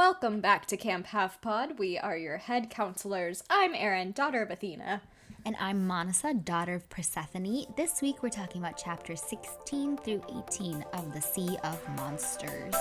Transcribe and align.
Welcome 0.00 0.40
back 0.40 0.64
to 0.68 0.78
Camp 0.78 1.08
Half 1.08 1.42
Pod. 1.42 1.78
We 1.78 1.98
are 1.98 2.16
your 2.16 2.38
head 2.38 2.70
counselors. 2.70 3.44
I'm 3.50 3.74
Erin, 3.74 4.12
daughter 4.12 4.40
of 4.40 4.50
Athena. 4.50 5.02
And 5.44 5.54
I'm 5.60 5.86
Manasa, 5.86 6.32
daughter 6.32 6.76
of 6.76 6.88
Persephone. 6.88 7.66
This 7.76 8.00
week 8.00 8.22
we're 8.22 8.30
talking 8.30 8.62
about 8.62 8.78
chapters 8.78 9.20
16 9.20 9.98
through 9.98 10.22
18 10.48 10.86
of 10.94 11.12
The 11.12 11.20
Sea 11.20 11.58
of 11.64 11.86
Monsters. 11.98 12.74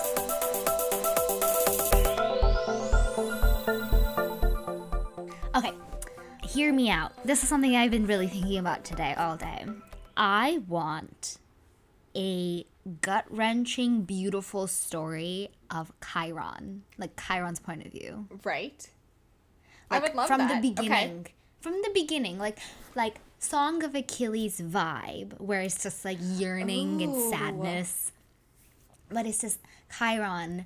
Okay, 5.56 5.74
hear 6.46 6.72
me 6.72 6.90
out. 6.90 7.12
This 7.26 7.44
is 7.44 7.50
something 7.50 7.76
I've 7.76 7.92
been 7.92 8.08
really 8.08 8.28
thinking 8.28 8.60
about 8.60 8.86
today 8.86 9.14
all 9.18 9.36
day. 9.36 9.66
I 10.16 10.62
want 10.70 11.38
a 12.16 12.66
gut 13.02 13.26
wrenching, 13.30 14.04
beautiful 14.04 14.68
story 14.68 15.52
of 15.72 15.92
Chiron, 16.02 16.84
like 16.98 17.20
Chiron's 17.20 17.60
point 17.60 17.86
of 17.86 17.92
view. 17.92 18.28
Right? 18.44 18.90
Like, 19.90 20.02
I 20.02 20.06
would 20.06 20.16
love 20.16 20.28
from 20.28 20.40
that. 20.40 20.62
the 20.62 20.70
beginning. 20.70 21.20
Okay. 21.22 21.34
From 21.62 21.74
the 21.74 21.92
beginning, 21.94 22.40
like 22.40 22.60
like 22.96 23.16
Song 23.40 23.84
of 23.84 23.96
Achilles 23.96 24.62
vibe, 24.62 25.40
where 25.40 25.62
it's 25.62 25.82
just 25.84 26.06
like 26.06 26.18
yearning 26.22 27.02
and 27.02 27.32
sadness. 27.32 28.12
But 29.10 29.26
it's 29.26 29.42
just 29.42 29.60
Chiron 29.98 30.66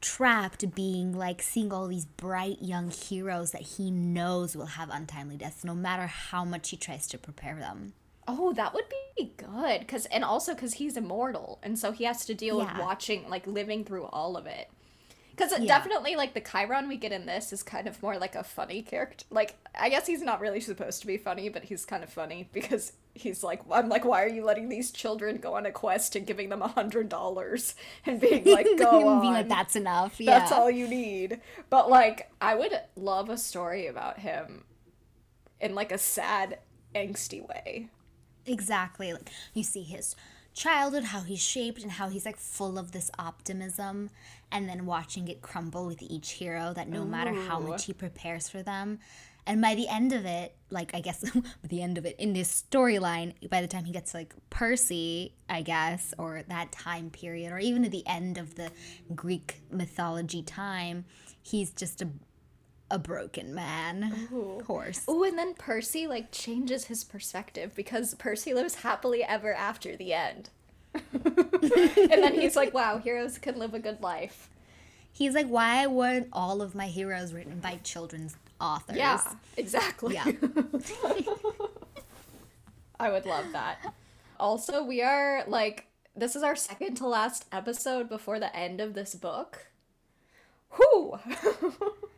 trapped 0.00 0.74
being 0.74 1.16
like 1.16 1.40
seeing 1.40 1.72
all 1.72 1.86
these 1.86 2.04
bright 2.04 2.60
young 2.60 2.90
heroes 2.90 3.52
that 3.52 3.62
he 3.62 3.90
knows 3.90 4.56
will 4.56 4.66
have 4.66 4.90
untimely 4.90 5.36
deaths 5.36 5.62
no 5.62 5.74
matter 5.74 6.06
how 6.08 6.44
much 6.44 6.70
he 6.70 6.76
tries 6.76 7.06
to 7.06 7.16
prepare 7.16 7.56
them. 7.56 7.92
Oh, 8.34 8.52
that 8.54 8.72
would 8.72 8.84
be 9.16 9.32
good. 9.36 9.86
Cause 9.86 10.06
and 10.06 10.24
also 10.24 10.54
because 10.54 10.74
he's 10.74 10.96
immortal, 10.96 11.58
and 11.62 11.78
so 11.78 11.92
he 11.92 12.04
has 12.04 12.24
to 12.26 12.34
deal 12.34 12.58
with 12.58 12.68
watching, 12.78 13.28
like 13.28 13.46
living 13.46 13.84
through 13.84 14.04
all 14.06 14.36
of 14.36 14.46
it. 14.46 14.70
Because 15.30 15.52
Yeah. 15.58 15.66
definitely, 15.66 16.14
like 16.16 16.34
the 16.34 16.40
Chiron 16.40 16.88
we 16.88 16.96
get 16.96 17.12
in 17.12 17.26
this 17.26 17.52
is 17.52 17.62
kind 17.62 17.86
of 17.88 18.02
more 18.02 18.16
like 18.18 18.34
a 18.34 18.44
funny 18.44 18.80
character. 18.82 19.24
Like 19.30 19.56
I 19.74 19.88
guess 19.90 20.06
he's 20.06 20.22
not 20.22 20.40
really 20.40 20.60
supposed 20.60 21.00
to 21.02 21.06
be 21.06 21.16
funny, 21.18 21.48
but 21.50 21.64
he's 21.64 21.84
kind 21.84 22.02
of 22.02 22.10
funny 22.10 22.48
because 22.52 22.92
he's 23.14 23.42
like, 23.42 23.60
I'm 23.70 23.88
like, 23.90 24.04
why 24.06 24.22
are 24.24 24.28
you 24.28 24.44
letting 24.44 24.70
these 24.70 24.90
children 24.90 25.36
go 25.36 25.54
on 25.56 25.66
a 25.66 25.72
quest 25.72 26.16
and 26.16 26.26
giving 26.26 26.48
them 26.48 26.62
a 26.62 26.68
hundred 26.68 27.08
dollars 27.10 27.74
and 28.06 28.18
being 28.20 28.44
like, 28.44 28.66
go 28.78 29.08
on, 29.08 29.20
being 29.20 29.34
like 29.34 29.48
that's 29.48 29.76
enough. 29.76 30.18
Yeah. 30.20 30.38
that's 30.38 30.52
all 30.52 30.70
you 30.70 30.88
need. 30.88 31.40
But 31.68 31.90
like, 31.90 32.30
I 32.40 32.54
would 32.54 32.72
love 32.96 33.28
a 33.28 33.36
story 33.36 33.86
about 33.86 34.18
him 34.20 34.64
in 35.60 35.74
like 35.74 35.92
a 35.92 35.98
sad, 35.98 36.58
angsty 36.94 37.46
way. 37.46 37.88
Exactly. 38.46 39.12
Like 39.12 39.30
you 39.54 39.62
see 39.62 39.82
his 39.82 40.16
childhood, 40.54 41.04
how 41.04 41.20
he's 41.20 41.42
shaped, 41.42 41.82
and 41.82 41.92
how 41.92 42.08
he's 42.08 42.26
like 42.26 42.36
full 42.38 42.78
of 42.78 42.92
this 42.92 43.10
optimism, 43.18 44.10
and 44.50 44.68
then 44.68 44.86
watching 44.86 45.28
it 45.28 45.42
crumble 45.42 45.86
with 45.86 46.02
each 46.02 46.32
hero. 46.32 46.72
That 46.74 46.88
no 46.88 47.04
matter 47.04 47.32
how 47.32 47.58
much 47.60 47.86
he 47.86 47.92
prepares 47.92 48.48
for 48.48 48.62
them, 48.62 48.98
and 49.46 49.60
by 49.60 49.74
the 49.74 49.88
end 49.88 50.12
of 50.12 50.24
it, 50.24 50.54
like 50.70 50.94
I 50.94 51.00
guess 51.00 51.24
the 51.64 51.82
end 51.82 51.98
of 51.98 52.06
it 52.06 52.16
in 52.18 52.32
this 52.32 52.64
storyline, 52.70 53.34
by 53.48 53.60
the 53.60 53.66
time 53.66 53.84
he 53.84 53.92
gets 53.92 54.14
like 54.14 54.34
Percy, 54.50 55.34
I 55.48 55.62
guess, 55.62 56.14
or 56.18 56.42
that 56.48 56.72
time 56.72 57.10
period, 57.10 57.52
or 57.52 57.58
even 57.58 57.84
at 57.84 57.90
the 57.90 58.06
end 58.06 58.38
of 58.38 58.54
the 58.54 58.70
Greek 59.14 59.62
mythology 59.70 60.42
time, 60.42 61.04
he's 61.42 61.70
just 61.70 62.02
a 62.02 62.08
a 62.92 62.98
broken 62.98 63.54
man. 63.54 64.62
Horse. 64.66 65.02
Oh, 65.08 65.24
and 65.24 65.36
then 65.38 65.54
Percy 65.54 66.06
like 66.06 66.30
changes 66.30 66.84
his 66.84 67.02
perspective 67.02 67.74
because 67.74 68.14
Percy 68.14 68.54
lives 68.54 68.76
happily 68.76 69.24
ever 69.24 69.52
after 69.52 69.96
the 69.96 70.12
end. 70.12 70.50
and 70.94 72.22
then 72.22 72.34
he's 72.34 72.54
like, 72.54 72.74
"Wow, 72.74 72.98
heroes 72.98 73.38
can 73.38 73.58
live 73.58 73.72
a 73.72 73.78
good 73.78 74.02
life." 74.02 74.50
He's 75.12 75.34
like, 75.34 75.46
why 75.46 75.86
weren't 75.86 76.28
all 76.32 76.62
of 76.62 76.74
my 76.74 76.86
heroes 76.86 77.34
written 77.34 77.60
by 77.60 77.78
children's 77.84 78.34
authors? 78.58 78.96
Yeah, 78.96 79.20
exactly. 79.58 80.14
Yeah. 80.14 80.24
I 82.98 83.10
would 83.10 83.26
love 83.26 83.52
that. 83.52 83.94
Also, 84.40 84.82
we 84.82 85.02
are 85.02 85.44
like 85.46 85.86
this 86.16 86.36
is 86.36 86.42
our 86.42 86.56
second 86.56 86.96
to 86.96 87.06
last 87.06 87.46
episode 87.52 88.08
before 88.08 88.38
the 88.38 88.54
end 88.54 88.80
of 88.80 88.94
this 88.94 89.14
book. 89.14 89.66
Whew. 90.76 91.18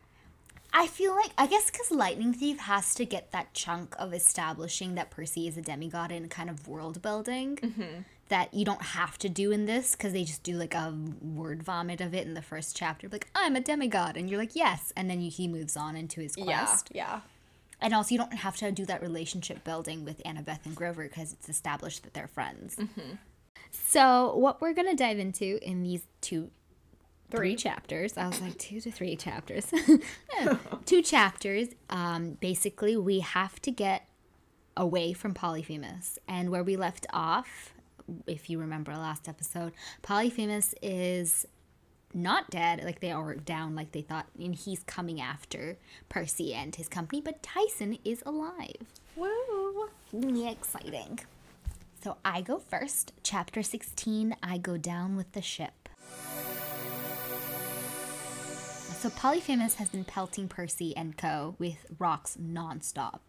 I 0.77 0.87
feel 0.87 1.15
like, 1.15 1.31
I 1.37 1.47
guess 1.47 1.71
because 1.71 1.89
Lightning 1.89 2.33
Thief 2.33 2.59
has 2.59 2.93
to 2.95 3.05
get 3.05 3.31
that 3.31 3.53
chunk 3.53 3.95
of 3.97 4.13
establishing 4.13 4.95
that 4.95 5.09
Percy 5.09 5.47
is 5.47 5.57
a 5.57 5.61
demigod 5.61 6.11
and 6.11 6.29
kind 6.29 6.49
of 6.49 6.67
world 6.67 7.01
building 7.01 7.55
Mm-hmm. 7.61 8.01
that 8.27 8.53
you 8.53 8.65
don't 8.65 8.81
have 8.81 9.17
to 9.19 9.29
do 9.29 9.51
in 9.51 9.67
this 9.67 9.95
because 9.95 10.11
they 10.11 10.25
just 10.25 10.43
do 10.43 10.57
like 10.57 10.73
a 10.73 10.93
word 11.21 11.63
vomit 11.63 12.01
of 12.01 12.13
it 12.13 12.27
in 12.27 12.33
the 12.33 12.41
first 12.41 12.75
chapter. 12.75 13.07
Like, 13.07 13.27
I'm 13.33 13.55
a 13.55 13.61
demigod. 13.61 14.17
And 14.17 14.29
you're 14.29 14.39
like, 14.39 14.55
yes. 14.55 14.91
And 14.97 15.09
then 15.09 15.21
you, 15.21 15.31
he 15.31 15.47
moves 15.47 15.77
on 15.77 15.95
into 15.95 16.19
his 16.19 16.35
yeah, 16.37 16.43
quest. 16.65 16.89
yeah. 16.93 17.21
And 17.79 17.93
also, 17.93 18.13
you 18.13 18.17
don't 18.17 18.33
have 18.33 18.57
to 18.57 18.71
do 18.71 18.85
that 18.85 19.01
relationship 19.01 19.63
building 19.63 20.03
with 20.03 20.21
Annabeth 20.23 20.65
and 20.65 20.75
Grover 20.75 21.03
because 21.03 21.31
it's 21.33 21.47
established 21.49 22.03
that 22.03 22.13
they're 22.13 22.27
friends. 22.27 22.75
Mm-hmm. 22.75 23.15
So, 23.71 24.35
what 24.35 24.59
we're 24.61 24.73
going 24.73 24.89
to 24.89 24.95
dive 24.95 25.19
into 25.19 25.59
in 25.67 25.83
these 25.83 26.03
two, 26.21 26.49
three 27.35 27.51
Three. 27.51 27.55
chapters, 27.55 28.17
I 28.17 28.27
was 28.27 28.41
like 28.41 28.57
two 28.57 28.79
to 28.81 28.91
three 28.91 29.15
chapters, 29.25 29.71
two 30.85 31.01
chapters, 31.01 31.69
um, 31.89 32.31
basically, 32.39 32.97
we 32.97 33.19
have 33.19 33.61
to 33.61 33.71
get 33.71 34.07
away 34.77 35.13
from 35.13 35.33
Polyphemus. 35.33 36.19
And 36.27 36.49
where 36.49 36.63
we 36.63 36.75
left 36.75 37.05
off, 37.13 37.73
if 38.27 38.49
you 38.49 38.59
remember 38.59 38.93
last 38.93 39.27
episode, 39.27 39.73
Polyphemus 40.01 40.75
is 40.81 41.45
not 42.13 42.49
dead. 42.49 42.83
Like 42.83 42.99
they 42.99 43.11
are 43.11 43.35
down 43.35 43.75
like 43.75 43.91
they 43.91 44.01
thought. 44.01 44.27
And 44.39 44.55
he's 44.55 44.83
coming 44.83 45.19
after 45.21 45.77
percy 46.09 46.53
and 46.53 46.75
his 46.75 46.87
company. 46.87 47.21
But 47.21 47.43
tyson 47.43 47.97
is 48.03 48.23
alive. 48.25 48.75
Woo. 49.15 49.89
yeah 50.11 50.49
exciting. 50.51 51.19
So 52.03 52.17
i 52.23 52.41
go 52.41 52.59
first. 52.59 53.13
Chapter 53.23 53.63
16 53.63 54.35
i 54.43 54.57
go 54.57 54.77
down 54.77 55.15
with 55.15 55.31
the 55.33 55.41
ship 55.41 55.84
so 59.05 59.11
polyphemus 59.11 59.75
has 59.75 59.89
been 59.89 60.03
pelting 60.03 60.47
percy 60.47 60.97
and 60.97 61.15
co 61.15 61.55
with 61.59 61.85
rocks 61.99 62.39
nonstop 62.41 63.19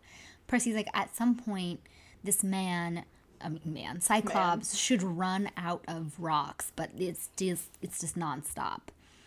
percy's 0.47 0.75
like 0.75 0.89
at 0.95 1.15
some 1.15 1.35
point 1.35 1.81
this 2.25 2.43
man 2.43 3.05
I 3.39 3.51
mean, 3.51 3.61
man, 3.67 4.01
Cyclops 4.01 4.75
should 4.75 5.03
run 5.03 5.51
out 5.59 5.85
of 5.87 6.15
rocks, 6.19 6.73
but 6.75 6.89
it's 6.97 7.29
just 7.37 7.69
it's 7.83 8.01
just 8.01 8.19
nonstop. 8.19 8.81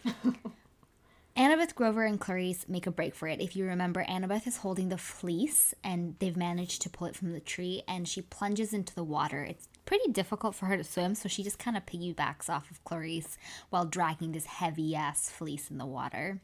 Annabeth 1.38 1.76
Grover 1.76 2.04
and 2.04 2.20
Clarisse 2.20 2.68
make 2.68 2.88
a 2.88 2.92
break 2.92 3.14
for 3.14 3.28
it. 3.28 3.40
If 3.40 3.56
you 3.56 3.66
remember, 3.66 4.04
Annabeth 4.04 4.48
is 4.48 4.58
holding 4.58 4.90
the 4.90 4.98
fleece 4.98 5.76
and 5.84 6.16
they've 6.18 6.36
managed 6.36 6.82
to 6.82 6.90
pull 6.90 7.06
it 7.06 7.16
from 7.16 7.34
the 7.34 7.40
tree 7.40 7.84
and 7.88 8.08
she 8.08 8.24
plunges 8.24 8.74
into 8.74 8.96
the 8.96 9.04
water. 9.04 9.44
It's 9.44 9.68
pretty 9.90 10.12
difficult 10.12 10.54
for 10.54 10.68
her 10.68 10.78
to 10.78 10.84
swim, 10.84 11.16
so 11.16 11.28
she 11.28 11.42
just 11.42 11.58
kind 11.58 11.76
of 11.76 11.84
piggybacks 11.84 12.48
off 12.48 12.70
of 12.70 12.84
Clarisse 12.84 13.38
while 13.72 13.86
dragging 13.86 14.34
this 14.34 14.46
heavy 14.46 14.94
ass 14.96 15.32
fleece 15.32 15.72
in 15.72 15.80
the 15.80 15.86
water. 15.88 16.40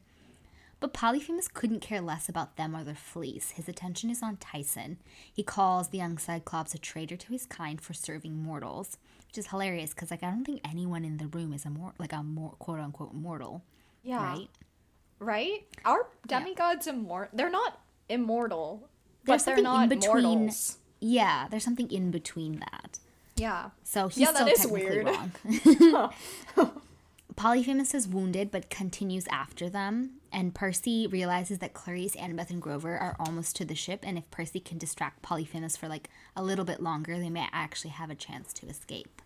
But 0.80 0.92
Polyphemus 0.92 1.46
couldn't 1.46 1.78
care 1.78 2.00
less 2.00 2.28
about 2.28 2.56
them 2.56 2.74
or 2.74 2.82
their 2.82 2.96
fleece. 2.96 3.50
His 3.52 3.68
attention 3.68 4.10
is 4.10 4.20
on 4.20 4.36
Tyson. 4.38 4.98
He 5.32 5.44
calls 5.44 5.90
the 5.90 5.98
young 5.98 6.18
Cyclops 6.18 6.74
a 6.74 6.78
traitor 6.78 7.16
to 7.16 7.28
his 7.28 7.46
kind 7.46 7.80
for 7.80 7.94
serving 7.94 8.36
mortals, 8.42 8.98
which 9.28 9.38
is 9.38 9.46
hilarious 9.46 9.94
because 9.94 10.10
like 10.10 10.24
I 10.24 10.30
don't 10.30 10.44
think 10.44 10.60
anyone 10.68 11.04
in 11.04 11.18
the 11.18 11.28
room 11.28 11.52
is 11.52 11.64
a 11.64 11.70
more 11.70 11.92
like 12.00 12.12
a 12.12 12.24
more 12.24 12.50
quote 12.58 12.80
unquote 12.80 13.14
mortal, 13.14 13.62
Yeah. 14.02 14.24
right? 14.24 14.48
Right? 15.20 15.64
Our 15.84 16.08
demigods 16.26 16.88
immortal. 16.88 17.30
They're 17.36 17.48
not 17.48 17.80
immortal, 18.08 18.88
There's 19.24 19.44
but 19.44 19.54
they're 19.54 19.62
not 19.62 19.84
in 19.84 19.88
between- 20.00 20.24
mortals. 20.24 20.78
Yeah, 21.00 21.46
there's 21.48 21.62
something 21.64 21.90
in 21.92 22.10
between 22.10 22.58
that. 22.58 22.98
Yeah. 23.36 23.70
So 23.84 24.08
he's 24.08 24.18
Yeah, 24.18 24.32
still 24.32 24.46
that 24.46 24.52
is 24.52 24.60
technically 24.60 24.84
weird. 24.84 25.06
wrong. 25.06 26.12
Polyphemus 27.36 27.94
is 27.94 28.08
wounded 28.08 28.50
but 28.50 28.70
continues 28.70 29.26
after 29.30 29.68
them, 29.68 30.12
and 30.32 30.54
Percy 30.54 31.06
realizes 31.06 31.58
that 31.58 31.74
Clarisse, 31.74 32.16
Annabeth, 32.16 32.48
and 32.48 32.62
Grover 32.62 32.96
are 32.96 33.14
almost 33.20 33.56
to 33.56 33.64
the 33.66 33.74
ship, 33.74 34.00
and 34.04 34.16
if 34.16 34.30
Percy 34.30 34.58
can 34.58 34.78
distract 34.78 35.20
Polyphemus 35.20 35.76
for 35.76 35.86
like 35.86 36.08
a 36.34 36.42
little 36.42 36.64
bit 36.64 36.80
longer, 36.82 37.18
they 37.18 37.28
may 37.28 37.46
actually 37.52 37.90
have 37.90 38.08
a 38.08 38.14
chance 38.14 38.54
to 38.54 38.66
escape. 38.68 39.20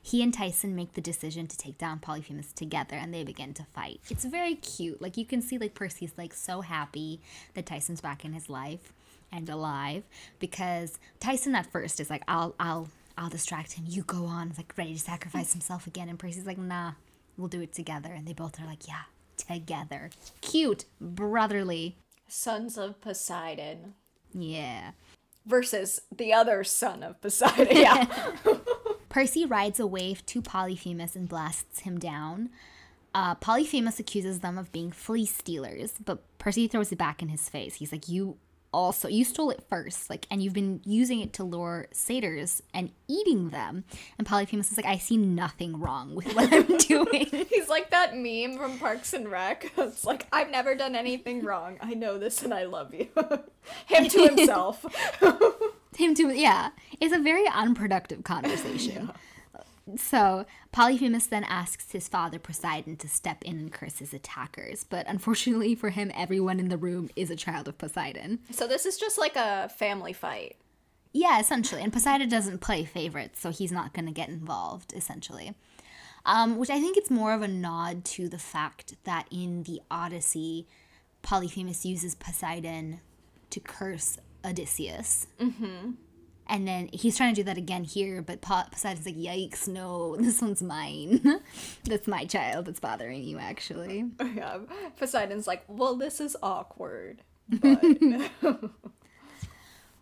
He 0.00 0.22
and 0.22 0.34
Tyson 0.34 0.76
make 0.76 0.92
the 0.92 1.00
decision 1.00 1.46
to 1.46 1.56
take 1.56 1.78
down 1.78 2.00
Polyphemus 2.00 2.52
together 2.52 2.96
and 2.96 3.14
they 3.14 3.24
begin 3.24 3.54
to 3.54 3.64
fight. 3.74 4.00
It's 4.10 4.26
very 4.26 4.54
cute. 4.56 5.00
Like 5.00 5.16
you 5.16 5.24
can 5.24 5.40
see 5.40 5.56
like 5.56 5.74
Percy's 5.74 6.12
like 6.18 6.34
so 6.34 6.60
happy 6.60 7.20
that 7.54 7.64
Tyson's 7.64 8.02
back 8.02 8.22
in 8.24 8.34
his 8.34 8.50
life 8.50 8.92
and 9.32 9.48
alive 9.48 10.02
because 10.38 10.98
Tyson 11.20 11.54
at 11.54 11.72
first 11.72 12.00
is 12.00 12.10
like 12.10 12.22
I'll 12.28 12.54
I'll 12.60 12.88
I'll 13.16 13.28
distract 13.30 13.72
him. 13.72 13.84
You 13.88 14.02
go 14.02 14.24
on. 14.26 14.48
He's 14.48 14.58
like 14.58 14.74
ready 14.76 14.94
to 14.94 14.98
sacrifice 15.00 15.52
himself 15.52 15.86
again 15.86 16.08
and 16.08 16.18
Percy's 16.18 16.46
like 16.46 16.58
nah, 16.58 16.92
we'll 17.36 17.48
do 17.48 17.60
it 17.60 17.72
together 17.72 18.12
and 18.12 18.26
they 18.26 18.32
both 18.32 18.60
are 18.60 18.66
like 18.66 18.86
yeah, 18.88 19.02
together. 19.36 20.10
Cute, 20.40 20.84
brotherly. 21.00 21.96
Sons 22.26 22.76
of 22.78 23.00
Poseidon 23.00 23.94
Yeah. 24.32 24.92
versus 25.46 26.00
the 26.14 26.32
other 26.32 26.64
son 26.64 27.02
of 27.02 27.20
Poseidon. 27.20 27.68
Yeah. 27.76 28.06
Percy 29.08 29.44
rides 29.46 29.78
a 29.78 29.86
wave 29.86 30.26
to 30.26 30.42
Polyphemus 30.42 31.14
and 31.14 31.28
blasts 31.28 31.80
him 31.80 31.98
down. 32.00 32.50
Uh, 33.14 33.36
Polyphemus 33.36 34.00
accuses 34.00 34.40
them 34.40 34.58
of 34.58 34.72
being 34.72 34.90
fleece 34.90 35.36
stealers, 35.36 35.94
but 36.04 36.18
Percy 36.38 36.66
throws 36.66 36.90
it 36.90 36.98
back 36.98 37.22
in 37.22 37.28
his 37.28 37.48
face. 37.48 37.74
He's 37.76 37.92
like, 37.92 38.08
"You 38.08 38.38
also 38.74 39.08
you 39.08 39.24
stole 39.24 39.50
it 39.50 39.64
first, 39.68 40.10
like, 40.10 40.26
and 40.30 40.42
you've 40.42 40.52
been 40.52 40.80
using 40.84 41.20
it 41.20 41.32
to 41.34 41.44
lure 41.44 41.86
satyrs 41.92 42.62
and 42.72 42.90
eating 43.08 43.50
them." 43.50 43.84
And 44.18 44.26
Polyphemus 44.26 44.70
is 44.70 44.76
like, 44.76 44.86
"I 44.86 44.98
see 44.98 45.16
nothing 45.16 45.78
wrong 45.80 46.14
with 46.14 46.34
what 46.34 46.52
I'm 46.52 46.76
doing." 46.78 47.46
He's 47.50 47.68
like 47.68 47.90
that 47.90 48.16
meme 48.16 48.58
from 48.58 48.78
Parks 48.78 49.12
and 49.12 49.30
Rec. 49.30 49.72
It's 49.78 50.04
like, 50.04 50.26
I've 50.32 50.50
never 50.50 50.74
done 50.74 50.96
anything 50.96 51.44
wrong. 51.44 51.78
I 51.80 51.94
know 51.94 52.18
this 52.18 52.42
and 52.42 52.52
I 52.52 52.64
love 52.64 52.92
you. 52.94 53.08
Him 53.86 54.08
to 54.08 54.26
himself. 54.28 54.84
Him 55.96 56.14
to 56.16 56.34
yeah, 56.34 56.70
it's 57.00 57.14
a 57.14 57.18
very 57.20 57.46
unproductive 57.46 58.24
conversation. 58.24 59.10
So 59.96 60.46
Polyphemus 60.72 61.26
then 61.26 61.44
asks 61.44 61.92
his 61.92 62.08
father 62.08 62.38
Poseidon 62.38 62.96
to 62.96 63.08
step 63.08 63.42
in 63.44 63.58
and 63.58 63.72
curse 63.72 63.98
his 63.98 64.14
attackers, 64.14 64.84
but 64.84 65.06
unfortunately 65.06 65.74
for 65.74 65.90
him, 65.90 66.10
everyone 66.14 66.58
in 66.58 66.68
the 66.68 66.76
room 66.78 67.10
is 67.16 67.30
a 67.30 67.36
child 67.36 67.68
of 67.68 67.78
Poseidon. 67.78 68.40
so 68.50 68.66
this 68.66 68.86
is 68.86 68.96
just 68.96 69.18
like 69.18 69.36
a 69.36 69.68
family 69.68 70.12
fight. 70.12 70.56
Yeah, 71.12 71.38
essentially. 71.38 71.80
And 71.82 71.92
Poseidon 71.92 72.28
doesn't 72.28 72.58
play 72.60 72.84
favorites, 72.84 73.40
so 73.40 73.50
he's 73.50 73.70
not 73.70 73.94
going 73.94 74.06
to 74.06 74.12
get 74.12 74.28
involved, 74.28 74.92
essentially. 74.94 75.54
Um, 76.26 76.56
which 76.56 76.70
I 76.70 76.80
think 76.80 76.96
it's 76.96 77.10
more 77.10 77.32
of 77.32 77.42
a 77.42 77.48
nod 77.48 78.04
to 78.06 78.28
the 78.28 78.38
fact 78.38 78.94
that 79.04 79.28
in 79.30 79.62
the 79.62 79.80
Odyssey, 79.90 80.66
Polyphemus 81.22 81.84
uses 81.84 82.14
Poseidon 82.14 83.00
to 83.50 83.60
curse 83.60 84.18
Odysseus. 84.44 85.26
Mm-hmm. 85.38 85.92
And 86.46 86.68
then 86.68 86.90
he's 86.92 87.16
trying 87.16 87.34
to 87.34 87.40
do 87.40 87.44
that 87.44 87.56
again 87.56 87.84
here, 87.84 88.20
but 88.22 88.40
Po- 88.40 88.64
Poseidon's 88.70 89.06
like, 89.06 89.16
yikes, 89.16 89.66
no, 89.66 90.16
this 90.20 90.42
one's 90.42 90.62
mine. 90.62 91.40
that's 91.84 92.06
my 92.06 92.24
child 92.24 92.66
that's 92.66 92.80
bothering 92.80 93.22
you, 93.22 93.38
actually. 93.38 94.10
Yeah. 94.34 94.58
Poseidon's 94.98 95.46
like, 95.46 95.62
well, 95.68 95.94
this 95.94 96.20
is 96.20 96.36
awkward. 96.42 97.22
But 97.48 97.80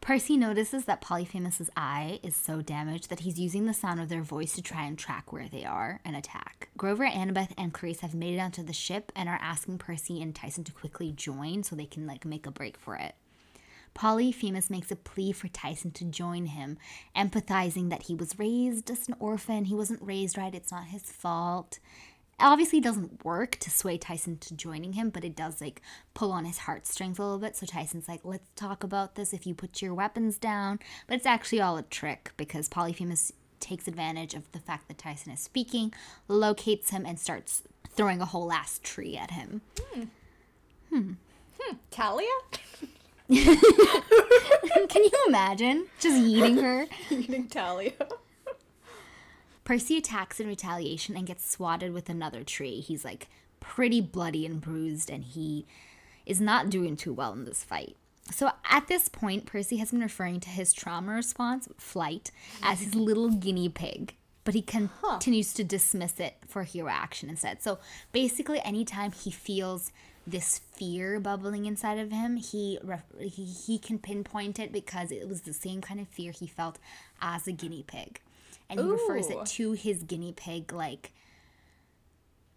Percy 0.00 0.36
notices 0.36 0.86
that 0.86 1.00
Polyphemus's 1.00 1.70
eye 1.76 2.18
is 2.22 2.34
so 2.34 2.60
damaged 2.62 3.08
that 3.10 3.20
he's 3.20 3.38
using 3.38 3.66
the 3.66 3.74
sound 3.74 4.00
of 4.00 4.08
their 4.08 4.22
voice 4.22 4.54
to 4.54 4.62
try 4.62 4.84
and 4.84 4.98
track 4.98 5.32
where 5.32 5.48
they 5.48 5.64
are 5.64 6.00
and 6.04 6.16
attack. 6.16 6.70
Grover, 6.76 7.06
Annabeth, 7.06 7.52
and 7.56 7.72
Clarisse 7.72 8.00
have 8.00 8.14
made 8.14 8.34
it 8.34 8.40
onto 8.40 8.64
the 8.64 8.72
ship 8.72 9.12
and 9.14 9.28
are 9.28 9.38
asking 9.40 9.78
Percy 9.78 10.20
and 10.22 10.34
Tyson 10.34 10.64
to 10.64 10.72
quickly 10.72 11.12
join 11.12 11.62
so 11.62 11.76
they 11.76 11.86
can 11.86 12.06
like 12.06 12.24
make 12.24 12.46
a 12.46 12.50
break 12.50 12.76
for 12.78 12.96
it. 12.96 13.14
Polyphemus 13.94 14.70
makes 14.70 14.90
a 14.90 14.96
plea 14.96 15.32
for 15.32 15.48
Tyson 15.48 15.90
to 15.92 16.04
join 16.04 16.46
him, 16.46 16.78
empathizing 17.16 17.90
that 17.90 18.04
he 18.04 18.14
was 18.14 18.38
raised 18.38 18.90
as 18.90 19.08
an 19.08 19.14
orphan, 19.18 19.66
he 19.66 19.74
wasn't 19.74 20.02
raised 20.02 20.38
right, 20.38 20.54
it's 20.54 20.72
not 20.72 20.86
his 20.86 21.02
fault. 21.02 21.78
Obviously, 22.40 22.78
it 22.78 22.84
doesn't 22.84 23.24
work 23.24 23.56
to 23.60 23.70
sway 23.70 23.98
Tyson 23.98 24.36
to 24.38 24.54
joining 24.54 24.94
him, 24.94 25.10
but 25.10 25.24
it 25.24 25.36
does 25.36 25.60
like 25.60 25.80
pull 26.12 26.32
on 26.32 26.44
his 26.44 26.58
heartstrings 26.58 27.18
a 27.18 27.22
little 27.22 27.38
bit. 27.38 27.56
So 27.56 27.66
Tyson's 27.66 28.08
like, 28.08 28.20
let's 28.24 28.48
talk 28.56 28.82
about 28.82 29.14
this 29.14 29.32
if 29.32 29.46
you 29.46 29.54
put 29.54 29.80
your 29.80 29.94
weapons 29.94 30.38
down. 30.38 30.80
But 31.06 31.16
it's 31.16 31.26
actually 31.26 31.60
all 31.60 31.76
a 31.76 31.82
trick 31.82 32.32
because 32.36 32.68
Polyphemus 32.68 33.32
takes 33.60 33.86
advantage 33.86 34.34
of 34.34 34.50
the 34.50 34.58
fact 34.58 34.88
that 34.88 34.98
Tyson 34.98 35.32
is 35.32 35.40
speaking, 35.40 35.94
locates 36.26 36.90
him, 36.90 37.06
and 37.06 37.20
starts 37.20 37.62
throwing 37.88 38.20
a 38.20 38.26
whole 38.26 38.50
ass 38.50 38.80
tree 38.82 39.16
at 39.16 39.30
him. 39.30 39.60
Hmm. 39.92 40.02
Hmm. 40.90 41.12
Talia? 41.90 42.26
Can 44.88 45.04
you 45.04 45.10
imagine 45.26 45.86
just 46.00 46.16
eating 46.16 46.58
her? 46.58 46.86
Eating 47.10 47.48
Talia. 47.48 47.92
Percy 49.64 49.96
attacks 49.96 50.40
in 50.40 50.46
retaliation 50.46 51.16
and 51.16 51.26
gets 51.26 51.48
swatted 51.48 51.92
with 51.92 52.08
another 52.08 52.42
tree. 52.44 52.80
He's 52.80 53.04
like 53.04 53.28
pretty 53.60 54.00
bloody 54.00 54.44
and 54.44 54.60
bruised, 54.60 55.08
and 55.08 55.24
he 55.24 55.66
is 56.26 56.40
not 56.40 56.68
doing 56.68 56.96
too 56.96 57.12
well 57.12 57.32
in 57.32 57.44
this 57.44 57.62
fight. 57.64 57.96
So 58.30 58.50
at 58.68 58.88
this 58.88 59.08
point, 59.08 59.46
Percy 59.46 59.78
has 59.78 59.90
been 59.90 60.00
referring 60.00 60.40
to 60.40 60.48
his 60.48 60.72
trauma 60.72 61.12
response, 61.12 61.68
flight, 61.78 62.30
as 62.62 62.80
his 62.80 62.94
little 62.94 63.30
guinea 63.30 63.68
pig, 63.68 64.14
but 64.44 64.54
he 64.54 64.62
con- 64.62 64.90
continues 65.02 65.52
to 65.54 65.64
dismiss 65.64 66.20
it 66.20 66.36
for 66.46 66.62
hero 66.64 66.90
action 66.90 67.28
instead. 67.28 67.62
So 67.62 67.78
basically, 68.12 68.60
anytime 68.60 69.12
he 69.12 69.30
feels 69.30 69.90
this 70.26 70.58
fear 70.58 71.18
bubbling 71.20 71.66
inside 71.66 71.98
of 71.98 72.12
him, 72.12 72.36
he, 72.36 72.78
he 73.18 73.44
he 73.44 73.78
can 73.78 73.98
pinpoint 73.98 74.58
it 74.58 74.72
because 74.72 75.10
it 75.10 75.28
was 75.28 75.42
the 75.42 75.52
same 75.52 75.80
kind 75.80 76.00
of 76.00 76.08
fear 76.08 76.32
he 76.32 76.46
felt 76.46 76.78
as 77.20 77.46
a 77.46 77.52
guinea 77.52 77.84
pig, 77.86 78.20
and 78.70 78.78
he 78.80 78.86
refers 78.86 79.28
it 79.28 79.44
to 79.46 79.72
his 79.72 80.02
guinea 80.04 80.32
pig 80.32 80.72
like 80.72 81.12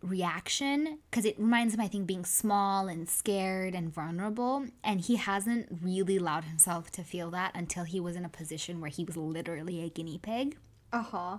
reaction 0.01 0.99
because 1.09 1.25
it 1.25 1.35
reminds 1.39 1.73
him 1.73 1.81
i 1.81 1.87
think 1.87 2.05
being 2.05 2.25
small 2.25 2.87
and 2.87 3.09
scared 3.09 3.73
and 3.73 3.91
vulnerable. 3.93 4.65
And 4.83 5.01
he 5.01 5.15
hasn't 5.15 5.67
really 5.81 6.17
allowed 6.17 6.43
himself 6.43 6.91
to 6.91 7.03
feel 7.03 7.31
that 7.31 7.51
until 7.55 7.85
he 7.85 7.99
was 7.99 8.15
in 8.15 8.23
a 8.23 8.29
position 8.29 8.79
where 8.81 8.91
he 8.91 9.03
was 9.03 9.17
literally 9.17 9.83
a 9.83 9.89
guinea 9.89 10.19
pig. 10.19 10.57
Uh 10.93 11.01
huh. 11.01 11.37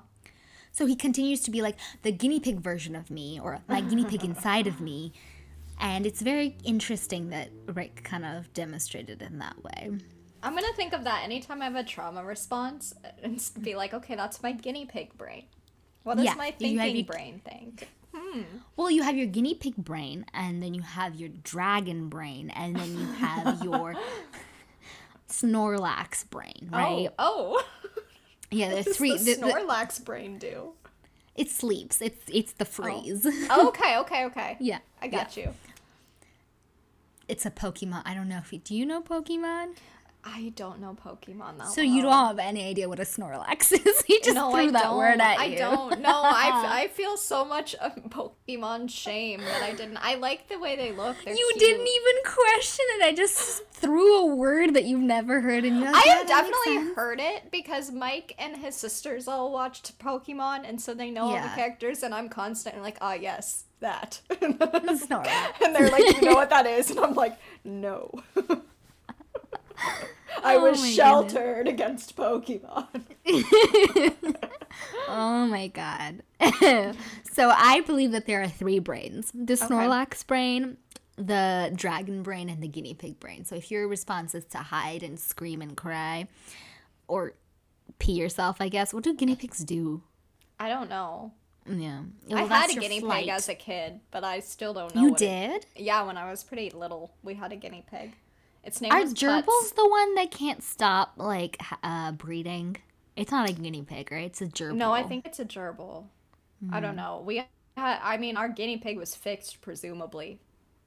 so 0.72 0.84
he 0.87 0.96
continues 0.96 1.40
to 1.43 1.50
be 1.50 1.62
like 1.62 1.76
the 2.02 2.12
guinea 2.12 2.40
pig 2.40 2.61
version 2.61 2.94
of 2.96 3.11
me 3.11 3.38
or 3.40 3.61
my 3.69 3.81
guinea 3.81 4.05
pig 4.05 4.25
inside 4.25 4.67
of 4.67 4.81
me 4.81 5.12
and 5.78 6.06
it's 6.06 6.20
very 6.23 6.56
interesting 6.64 7.31
that 7.31 7.50
rick 7.75 8.02
kind 8.05 8.25
of 8.25 8.52
demonstrated 8.55 9.23
in 9.23 9.38
that 9.38 9.56
way 9.62 9.90
I'm 10.43 10.55
gonna 10.55 10.73
think 10.76 10.93
of 10.93 11.02
that 11.05 11.25
anytime 11.25 11.61
I 11.61 11.64
have 11.64 11.75
a 11.75 11.82
trauma 11.82 12.23
response 12.25 12.94
and 13.23 13.43
be 13.62 13.75
like, 13.75 13.93
okay, 13.94 14.14
that's 14.14 14.43
my 14.44 14.52
guinea 14.52 14.84
pig 14.87 15.17
brain. 15.19 15.44
What 16.05 16.19
does 16.19 16.26
Yeah, 16.26 16.34
my 16.34 16.52
thinking 16.52 16.94
your- 16.96 17.05
brain 17.05 17.40
think? 17.44 17.88
Hmm. 18.14 18.43
Well, 18.76 18.88
you 18.88 19.02
have 19.02 19.17
your 19.17 19.26
guinea 19.26 19.55
pig 19.55 19.75
brain, 19.76 20.25
and 20.32 20.62
then 20.62 20.73
you 20.73 20.82
have 20.82 21.17
your 21.17 21.31
dragon 21.43 22.08
brain, 22.08 22.50
and 22.50 22.76
then 22.76 22.96
you 22.96 23.06
have 23.14 23.64
your 23.64 23.96
Snorlax 25.29 26.29
brain, 26.31 26.69
right? 26.72 27.08
Oh, 27.19 27.58
oh. 27.58 27.64
Yeah, 28.50 28.72
What 28.75 28.84
does 28.84 28.96
three. 28.96 29.17
the 29.17 29.25
the- 29.25 29.34
the- 29.34 29.46
Snorlax 29.49 30.05
brain 30.05 30.38
do? 30.38 30.75
It 31.36 31.50
sleeps. 31.50 32.00
It's 32.00 32.24
it's 32.32 32.52
the 32.52 32.64
oh. 32.64 32.68
freeze. 32.68 33.26
Oh, 33.50 33.68
okay, 33.68 33.98
okay, 33.98 34.24
okay. 34.26 34.56
yeah, 34.60 34.78
I 35.00 35.08
got 35.08 35.36
you. 35.36 35.54
It's 37.28 37.44
a 37.44 37.50
Pokemon. 37.50 38.02
I 38.04 38.14
don't 38.14 38.28
know 38.28 38.38
if 38.38 38.52
you 38.52 38.58
do. 38.60 38.74
You 38.74 38.86
know 38.86 39.02
Pokemon? 39.02 39.74
I 40.28 40.52
don't 40.56 40.81
know 40.81 40.96
Pokemon 41.02 41.58
that 41.58 41.69
So 41.69 41.82
you 41.82 42.02
don't 42.02 42.12
have 42.12 42.38
any 42.40 42.64
idea 42.69 42.88
what 42.88 42.99
a 42.99 43.05
Snorlax 43.05 43.73
is. 43.87 44.02
he 44.02 44.19
just 44.20 44.34
no, 44.34 44.50
threw 44.50 44.61
I 44.69 44.70
that 44.73 44.82
don't. 44.82 44.96
word 44.99 45.20
at 45.20 45.38
I 45.38 45.44
you. 45.44 45.55
I 45.56 45.58
don't. 45.58 46.00
No, 46.00 46.11
I, 46.25 46.49
f- 46.49 46.70
I 46.82 46.88
feel 46.88 47.17
so 47.17 47.44
much 47.44 47.76
of 47.76 47.94
Pokemon 48.11 48.90
shame 48.90 49.40
that 49.40 49.62
I 49.62 49.73
didn't. 49.73 49.99
I 49.99 50.17
like 50.17 50.49
the 50.49 50.58
way 50.58 50.75
they 50.75 50.90
look. 50.93 51.17
They're 51.25 51.32
You 51.32 51.49
cute. 51.55 51.61
didn't 51.61 51.87
even 51.87 52.14
question 52.25 52.84
it. 52.98 53.05
I 53.05 53.12
just 53.15 53.67
threw 53.70 54.17
a 54.19 54.34
word 54.34 54.74
that 54.74 54.84
you've 54.84 55.00
never 55.00 55.41
heard, 55.41 55.65
and 55.65 55.79
you're 55.79 55.93
like, 55.93 56.05
I 56.06 56.08
have 56.10 56.27
definitely 56.27 56.93
heard 56.94 57.20
it 57.20 57.53
because 57.53 57.93
Mike 57.93 58.34
and 58.39 58.56
his 58.56 58.74
sisters 58.74 59.29
all 59.29 59.53
watched 59.53 59.96
Pokemon, 60.00 60.69
and 60.69 60.81
so 60.81 60.93
they 60.93 61.10
know 61.10 61.27
all 61.27 61.41
the 61.41 61.48
characters, 61.55 62.03
and 62.03 62.12
I'm 62.12 62.29
constantly 62.29 62.82
like, 62.82 62.98
ah, 63.00 63.15
yes, 63.15 63.65
that. 63.79 64.20
Snorlax. 64.31 65.60
and 65.65 65.74
they're 65.74 65.89
like, 65.91 66.20
you 66.20 66.22
know 66.29 66.34
what 66.34 66.50
that 66.50 66.67
is? 66.67 66.91
And 66.91 66.98
I'm 67.00 67.15
like, 67.15 67.39
no. 67.65 68.10
I 70.42 70.56
Oh 70.56 70.60
was 70.62 70.78
my 70.80 70.86
goodness. 70.86 70.94
sheltered 70.94 71.68
against 71.68 72.16
Pokemon. 72.16 73.02
Oh 75.08 75.46
my 75.46 75.68
god. 75.68 76.22
so 77.32 77.50
I 77.50 77.80
believe 77.86 78.12
that 78.12 78.26
there 78.26 78.42
are 78.42 78.48
three 78.48 78.78
brains 78.78 79.30
the 79.32 79.54
Snorlax 79.54 80.26
brain, 80.26 80.76
the 81.16 81.72
dragon 81.74 82.22
brain, 82.22 82.48
and 82.50 82.62
the 82.62 82.68
guinea 82.68 82.92
pig 82.94 83.18
brain. 83.20 83.44
So 83.44 83.54
if 83.54 83.70
your 83.70 83.88
response 83.88 84.34
is 84.34 84.44
to 84.46 84.58
hide 84.58 85.02
and 85.02 85.18
scream 85.18 85.62
and 85.62 85.76
cry, 85.76 86.28
or 87.08 87.34
pee 87.98 88.12
yourself, 88.12 88.56
I 88.60 88.68
guess, 88.68 88.92
what 88.92 89.04
do 89.04 89.14
guinea 89.14 89.36
pigs 89.36 89.60
do? 89.60 90.02
I 90.60 90.68
don't 90.68 90.90
know. 90.90 91.32
Yeah. 91.66 92.02
I 92.34 92.42
had 92.42 92.70
a 92.70 92.74
guinea 92.78 93.00
flight. 93.00 93.24
pig 93.24 93.30
as 93.30 93.48
a 93.48 93.54
kid, 93.54 94.00
but 94.10 94.24
I 94.24 94.40
still 94.40 94.74
don't 94.74 94.94
know. 94.94 95.00
You 95.02 95.10
what 95.12 95.22
it- 95.22 95.26
did? 95.26 95.66
Yeah, 95.84 96.02
when 96.02 96.16
I 96.18 96.30
was 96.30 96.44
pretty 96.44 96.70
little, 96.70 97.14
we 97.22 97.34
had 97.34 97.52
a 97.52 97.56
guinea 97.56 97.84
pig. 97.90 98.14
Its 98.67 98.81
name 98.81 98.91
Are 98.93 99.01
was 99.01 99.15
gerbils 99.15 99.75
the 99.77 99.89
one 99.89 100.15
that 100.17 100.31
can't 100.32 100.63
stop, 100.63 101.13
like, 101.17 101.56
uh, 101.85 102.11
breeding? 102.13 102.77
It's 103.15 103.31
not 103.31 103.49
a 103.49 103.53
guinea 103.53 103.82
pig, 103.82 104.11
right? 104.11 104.25
It's 104.27 104.43
a 104.43 104.46
gerbil. 104.46 104.75
No, 104.75 104.93
I 104.93 105.03
think 105.05 105.25
it's 105.25 105.39
a 105.39 105.44
gerbil. 105.44 106.05
I 106.70 106.77
Hmm. 106.79 106.82
don't 106.82 106.96
know. 106.96 107.23
We 107.25 107.37
had, 107.37 107.46
I 108.03 108.17
mean, 108.17 108.37
our 108.37 108.49
guinea 108.49 108.77
pig 108.79 108.99
was 108.99 109.15
fixed, 109.15 109.61
presumably, 109.61 110.41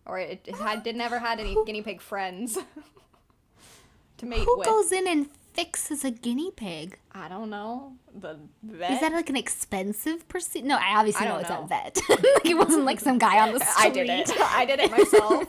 or 0.06 0.20
it, 0.20 0.42
it 0.46 0.56
had 0.56 0.84
did 0.84 0.96
never 0.98 1.20
had 1.20 1.40
any 1.40 1.56
guinea 1.66 1.82
pig 1.82 2.02
friends 2.02 2.58
to 4.18 4.26
mate 4.26 4.40
Who 4.44 4.58
with. 4.58 4.68
goes 4.68 4.92
in 4.92 5.08
and 5.08 5.30
fixes 5.54 6.04
a 6.04 6.12
guinea 6.12 6.52
pig? 6.52 6.98
I 7.14 7.30
don't 7.30 7.50
know. 7.50 7.94
The 8.14 8.38
vet. 8.64 8.92
Is 8.92 9.00
that 9.00 9.14
like 9.14 9.30
an 9.30 9.38
expensive 9.38 10.28
pursuit? 10.28 10.64
No, 10.66 10.76
I 10.76 10.98
obviously 10.98 11.26
I 11.26 11.30
know 11.30 11.36
don't 11.36 11.42
it's 11.42 11.50
know. 11.50 11.64
a 11.64 11.68
vet. 11.68 12.02
like 12.10 12.46
it 12.46 12.58
wasn't 12.58 12.84
like 12.86 13.00
some 13.00 13.18
guy 13.18 13.40
on 13.48 13.54
the 13.54 13.60
street. 13.66 13.86
I 13.86 13.90
did 13.90 14.10
it. 14.10 14.32
I 14.42 14.66
did 14.66 14.80
it 14.82 14.92
myself. 14.92 15.46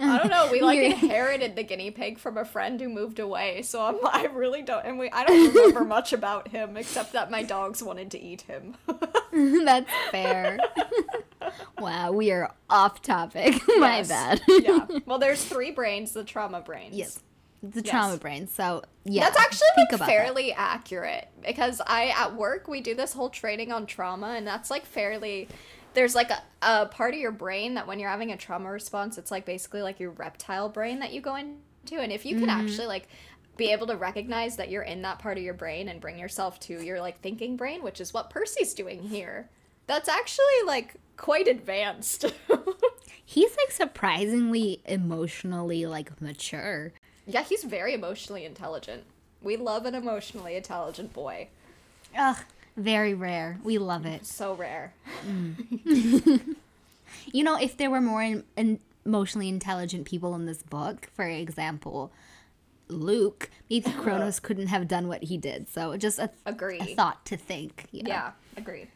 I 0.00 0.18
don't 0.18 0.28
know. 0.30 0.48
We 0.50 0.60
like 0.60 0.78
inherited 0.78 1.56
the 1.56 1.62
guinea 1.62 1.90
pig 1.90 2.18
from 2.18 2.36
a 2.38 2.44
friend 2.44 2.80
who 2.80 2.88
moved 2.88 3.18
away, 3.18 3.62
so 3.62 3.82
I'm, 3.82 3.96
I 4.06 4.26
really 4.26 4.62
don't. 4.62 4.84
And 4.84 4.98
we 4.98 5.10
I 5.10 5.24
don't 5.24 5.54
remember 5.54 5.84
much 5.84 6.12
about 6.12 6.48
him 6.48 6.76
except 6.76 7.12
that 7.12 7.30
my 7.30 7.42
dogs 7.42 7.82
wanted 7.82 8.10
to 8.12 8.20
eat 8.20 8.42
him. 8.42 8.76
That's 9.64 9.90
fair. 10.10 10.58
wow, 11.78 12.12
we 12.12 12.30
are 12.32 12.52
off 12.70 13.02
topic. 13.02 13.54
My 13.78 13.98
Yes. 13.98 14.08
bad. 14.08 14.40
yeah. 14.48 14.86
Well, 15.06 15.18
there's 15.18 15.44
three 15.44 15.70
brains, 15.70 16.12
the 16.12 16.24
trauma 16.24 16.60
brains. 16.60 16.94
yes. 16.94 17.20
The 17.62 17.80
Yes. 17.82 17.90
trauma 17.90 18.16
brain. 18.18 18.46
So, 18.46 18.82
yeah. 19.04 19.24
That's 19.24 19.38
actually 19.40 19.66
like 19.78 19.88
about 19.92 20.06
that. 20.06 20.08
fairly 20.08 20.52
accurate 20.52 21.28
because 21.44 21.80
I 21.84 22.14
at 22.16 22.36
work 22.36 22.68
we 22.68 22.80
do 22.80 22.94
this 22.94 23.12
whole 23.12 23.30
training 23.30 23.72
on 23.72 23.84
trauma 23.86 24.34
and 24.36 24.46
that's 24.46 24.70
like 24.70 24.86
fairly 24.86 25.48
there's 25.94 26.14
like 26.14 26.30
a, 26.30 26.42
a 26.62 26.86
part 26.86 27.14
of 27.14 27.20
your 27.20 27.32
brain 27.32 27.74
that 27.74 27.86
when 27.86 27.98
you're 27.98 28.10
having 28.10 28.32
a 28.32 28.36
trauma 28.36 28.70
response 28.70 29.18
it's 29.18 29.30
like 29.30 29.44
basically 29.44 29.82
like 29.82 29.98
your 30.00 30.10
reptile 30.12 30.68
brain 30.68 30.98
that 31.00 31.12
you 31.12 31.20
go 31.20 31.34
into. 31.36 31.98
And 32.00 32.12
if 32.12 32.24
you 32.26 32.36
can 32.36 32.48
Mm-hmm. 32.48 32.50
actually 32.50 32.86
like 32.86 33.08
be 33.56 33.72
able 33.72 33.86
to 33.88 33.96
recognize 33.96 34.56
that 34.56 34.70
you're 34.70 34.82
in 34.82 35.02
that 35.02 35.18
part 35.18 35.36
of 35.38 35.42
your 35.42 35.54
brain 35.54 35.88
and 35.88 36.00
bring 36.00 36.18
yourself 36.18 36.60
to 36.60 36.80
your 36.84 37.00
like 37.00 37.20
thinking 37.20 37.56
brain 37.56 37.82
which 37.82 38.00
is 38.00 38.14
what 38.14 38.30
Percy's 38.30 38.74
doing 38.74 39.02
here 39.02 39.48
that's 39.86 40.08
actually 40.08 40.44
like 40.66 40.94
quite 41.16 41.48
advanced. 41.48 42.26
He's 43.24 43.50
like 43.56 43.70
surprisingly 43.70 44.82
emotionally 44.84 45.86
like 45.86 46.20
mature. 46.20 46.92
yeah 47.26 47.42
he's 47.42 47.64
very 47.64 47.94
emotionally 47.94 48.44
intelligent. 48.44 49.04
We 49.42 49.56
love 49.56 49.86
an 49.86 49.94
emotionally 49.94 50.56
intelligent 50.56 51.12
boy. 51.12 51.48
Ugh, 52.16 52.36
very 52.78 53.14
rare. 53.14 53.58
We 53.62 53.78
love 53.78 54.06
it. 54.06 54.24
so 54.26 54.54
rare 54.54 54.94
mm. 55.26 56.54
You 57.32 57.44
know, 57.44 57.56
if 57.56 57.76
there 57.76 57.90
were 57.90 58.00
more 58.00 58.22
in, 58.22 58.44
in 58.56 58.80
emotionally 59.04 59.48
intelligent 59.48 60.06
people 60.06 60.34
in 60.34 60.46
this 60.46 60.62
book, 60.62 61.08
for 61.14 61.26
example, 61.26 62.12
Luke, 62.88 63.50
maybe 63.68 63.90
Kronos 63.98 64.40
couldn't 64.40 64.68
have 64.68 64.88
done 64.88 65.08
what 65.08 65.24
he 65.24 65.36
did. 65.36 65.68
So 65.68 65.96
just 65.96 66.18
a, 66.18 66.30
Agree. 66.46 66.80
a 66.80 66.94
thought 66.94 67.24
to 67.26 67.36
think. 67.36 67.86
Yeah, 67.92 68.32
agreed. 68.56 68.88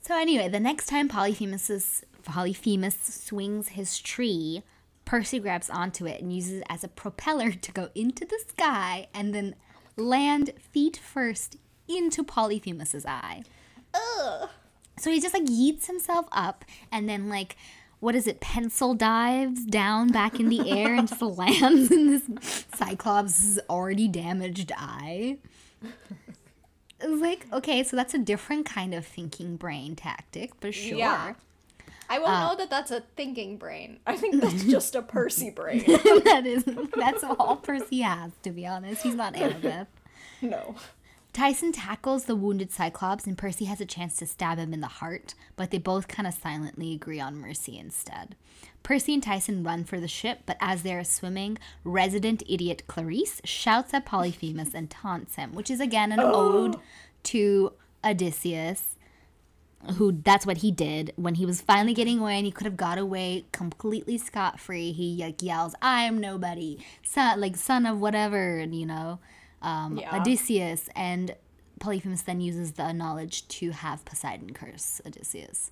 So 0.00 0.16
anyway, 0.18 0.48
the 0.48 0.60
next 0.60 0.86
time 0.86 1.08
Polyphemus 1.08 2.04
Polyphemus 2.24 2.96
swings 2.96 3.68
his 3.68 3.98
tree, 3.98 4.62
Percy 5.04 5.38
grabs 5.38 5.70
onto 5.70 6.06
it 6.06 6.20
and 6.20 6.34
uses 6.34 6.60
it 6.60 6.66
as 6.68 6.84
a 6.84 6.88
propeller 6.88 7.52
to 7.66 7.72
go 7.72 7.88
into 7.94 8.24
the 8.24 8.40
sky 8.48 9.08
and 9.14 9.34
then 9.34 9.54
land 9.96 10.52
feet 10.58 10.96
first 10.96 11.56
into 11.88 12.22
Polyphemus's 12.24 13.06
eye. 13.06 13.42
Ugh. 13.94 14.48
So 14.98 15.10
he 15.10 15.20
just 15.20 15.34
like 15.34 15.44
yeets 15.44 15.86
himself 15.86 16.26
up 16.32 16.64
and 16.90 17.08
then 17.08 17.28
like 17.28 17.56
what 18.00 18.14
is 18.14 18.26
it, 18.28 18.38
pencil 18.40 18.94
dives 18.94 19.64
down 19.64 20.08
back 20.08 20.38
in 20.38 20.48
the 20.48 20.70
air 20.70 20.94
and 20.94 21.08
just 21.08 21.20
lands 21.38 21.90
in 21.90 22.06
this 22.06 22.64
Cyclops' 22.74 23.58
already 23.68 24.06
damaged 24.06 24.70
eye. 24.76 25.38
It 27.00 27.08
was 27.08 27.20
like, 27.20 27.46
okay, 27.52 27.82
so 27.84 27.96
that's 27.96 28.14
a 28.14 28.18
different 28.18 28.66
kind 28.66 28.94
of 28.94 29.04
thinking 29.06 29.56
brain 29.56 29.94
tactic, 29.96 30.52
but 30.60 30.74
sure. 30.74 30.98
Yeah. 30.98 31.34
I 32.10 32.18
won't 32.18 32.30
Uh, 32.30 32.48
know 32.50 32.56
that 32.56 32.70
that's 32.70 32.90
a 32.90 33.02
thinking 33.16 33.56
brain. 33.56 33.98
I 34.06 34.16
think 34.16 34.40
that's 34.40 34.64
just 34.64 34.94
a 34.94 35.02
Percy 35.02 35.50
brain. 35.50 35.84
that 35.86 36.42
is 36.46 36.64
that's 36.96 37.22
all 37.24 37.56
Percy 37.56 38.00
has, 38.00 38.32
to 38.42 38.50
be 38.50 38.66
honest. 38.66 39.02
He's 39.02 39.14
not 39.14 39.34
Annabeth. 39.34 39.86
no. 40.40 40.74
Tyson 41.32 41.72
tackles 41.72 42.24
the 42.24 42.34
wounded 42.34 42.72
Cyclops, 42.72 43.26
and 43.26 43.38
Percy 43.38 43.66
has 43.66 43.80
a 43.80 43.86
chance 43.86 44.16
to 44.16 44.26
stab 44.26 44.58
him 44.58 44.72
in 44.72 44.80
the 44.80 44.86
heart, 44.86 45.34
but 45.56 45.70
they 45.70 45.78
both 45.78 46.08
kind 46.08 46.26
of 46.26 46.34
silently 46.34 46.94
agree 46.94 47.20
on 47.20 47.36
mercy 47.36 47.78
instead. 47.78 48.34
Percy 48.82 49.14
and 49.14 49.22
Tyson 49.22 49.62
run 49.62 49.84
for 49.84 50.00
the 50.00 50.08
ship, 50.08 50.40
but 50.46 50.56
as 50.60 50.82
they 50.82 50.94
are 50.94 51.04
swimming, 51.04 51.58
resident 51.84 52.42
idiot 52.48 52.84
Clarisse 52.88 53.40
shouts 53.44 53.92
at 53.92 54.06
Polyphemus 54.06 54.74
and 54.74 54.90
taunts 54.90 55.36
him, 55.36 55.54
which 55.54 55.70
is 55.70 55.80
again 55.80 56.10
an 56.10 56.20
oh. 56.20 56.32
ode 56.32 56.76
to 57.24 57.72
Odysseus, 58.04 58.96
who 59.94 60.12
that's 60.12 60.46
what 60.46 60.58
he 60.58 60.70
did 60.70 61.12
when 61.16 61.36
he 61.36 61.46
was 61.46 61.60
finally 61.60 61.94
getting 61.94 62.18
away 62.18 62.36
and 62.36 62.46
he 62.46 62.50
could 62.50 62.64
have 62.64 62.76
got 62.76 62.98
away 62.98 63.44
completely 63.52 64.18
scot 64.18 64.58
free. 64.58 64.92
He 64.92 65.16
like 65.18 65.42
yells, 65.42 65.74
"I 65.80 66.02
am 66.02 66.18
nobody, 66.18 66.78
son 67.02 67.40
like 67.40 67.56
son 67.56 67.86
of 67.86 68.00
whatever," 68.00 68.58
and 68.58 68.74
you 68.74 68.86
know, 68.86 69.18
um, 69.62 69.98
Yeah. 69.98 70.16
Odysseus. 70.16 70.88
And 70.94 71.34
Polyphemus 71.80 72.22
then 72.22 72.40
uses 72.40 72.72
the 72.72 72.92
knowledge 72.92 73.46
to 73.48 73.70
have 73.70 74.04
Poseidon 74.04 74.52
curse 74.52 75.00
Odysseus. 75.06 75.70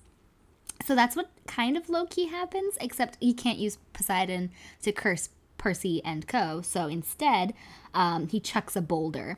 So 0.85 0.95
that's 0.95 1.15
what 1.15 1.29
kind 1.47 1.75
of 1.75 1.89
low 1.89 2.05
key 2.05 2.27
happens, 2.27 2.77
except 2.79 3.17
he 3.19 3.33
can't 3.33 3.57
use 3.57 3.77
Poseidon 3.93 4.51
to 4.83 4.91
curse 4.91 5.29
Percy 5.57 6.03
and 6.05 6.27
Co. 6.27 6.61
So 6.61 6.87
instead, 6.87 7.53
um, 7.93 8.27
he 8.27 8.39
chucks 8.39 8.75
a 8.75 8.81
boulder 8.81 9.37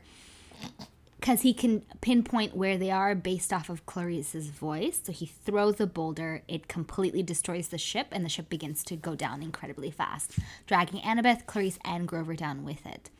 because 1.18 1.42
he 1.42 1.52
can 1.52 1.82
pinpoint 2.00 2.56
where 2.56 2.78
they 2.78 2.90
are 2.90 3.14
based 3.14 3.52
off 3.52 3.68
of 3.68 3.84
Clarisse's 3.86 4.48
voice. 4.48 5.00
So 5.02 5.12
he 5.12 5.26
throws 5.26 5.80
a 5.80 5.86
boulder, 5.86 6.42
it 6.48 6.68
completely 6.68 7.22
destroys 7.22 7.68
the 7.68 7.78
ship, 7.78 8.08
and 8.12 8.24
the 8.24 8.28
ship 8.28 8.48
begins 8.48 8.84
to 8.84 8.96
go 8.96 9.14
down 9.14 9.42
incredibly 9.42 9.90
fast, 9.90 10.38
dragging 10.66 11.00
Annabeth, 11.00 11.46
Clarisse, 11.46 11.78
and 11.84 12.06
Grover 12.06 12.34
down 12.34 12.64
with 12.64 12.86
it. 12.86 13.10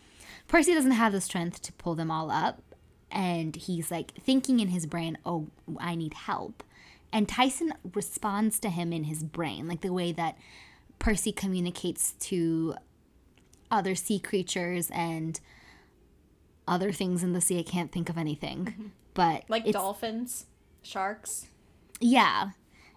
Percy 0.50 0.74
doesn't 0.74 0.90
have 0.90 1.12
the 1.12 1.20
strength 1.20 1.62
to 1.62 1.72
pull 1.74 1.94
them 1.94 2.10
all 2.10 2.28
up, 2.28 2.60
and 3.08 3.54
he's 3.54 3.88
like 3.90 4.10
thinking 4.20 4.58
in 4.58 4.68
his 4.68 4.84
brain, 4.84 5.16
oh, 5.24 5.46
I 5.78 5.94
need 5.94 6.12
help. 6.12 6.64
And 7.12 7.28
Tyson 7.28 7.72
responds 7.94 8.58
to 8.60 8.68
him 8.68 8.92
in 8.92 9.04
his 9.04 9.22
brain, 9.22 9.68
like 9.68 9.80
the 9.80 9.92
way 9.92 10.10
that 10.10 10.36
Percy 10.98 11.30
communicates 11.30 12.12
to 12.20 12.74
other 13.70 13.94
sea 13.94 14.18
creatures 14.18 14.90
and 14.92 15.38
other 16.66 16.90
things 16.90 17.22
in 17.22 17.32
the 17.32 17.40
sea. 17.40 17.60
I 17.60 17.62
can't 17.62 17.92
think 17.92 18.08
of 18.08 18.18
anything. 18.18 18.64
Mm-hmm. 18.66 18.86
But 19.14 19.44
Like 19.48 19.66
dolphins, 19.70 20.46
sharks. 20.82 21.46
yeah. 22.00 22.50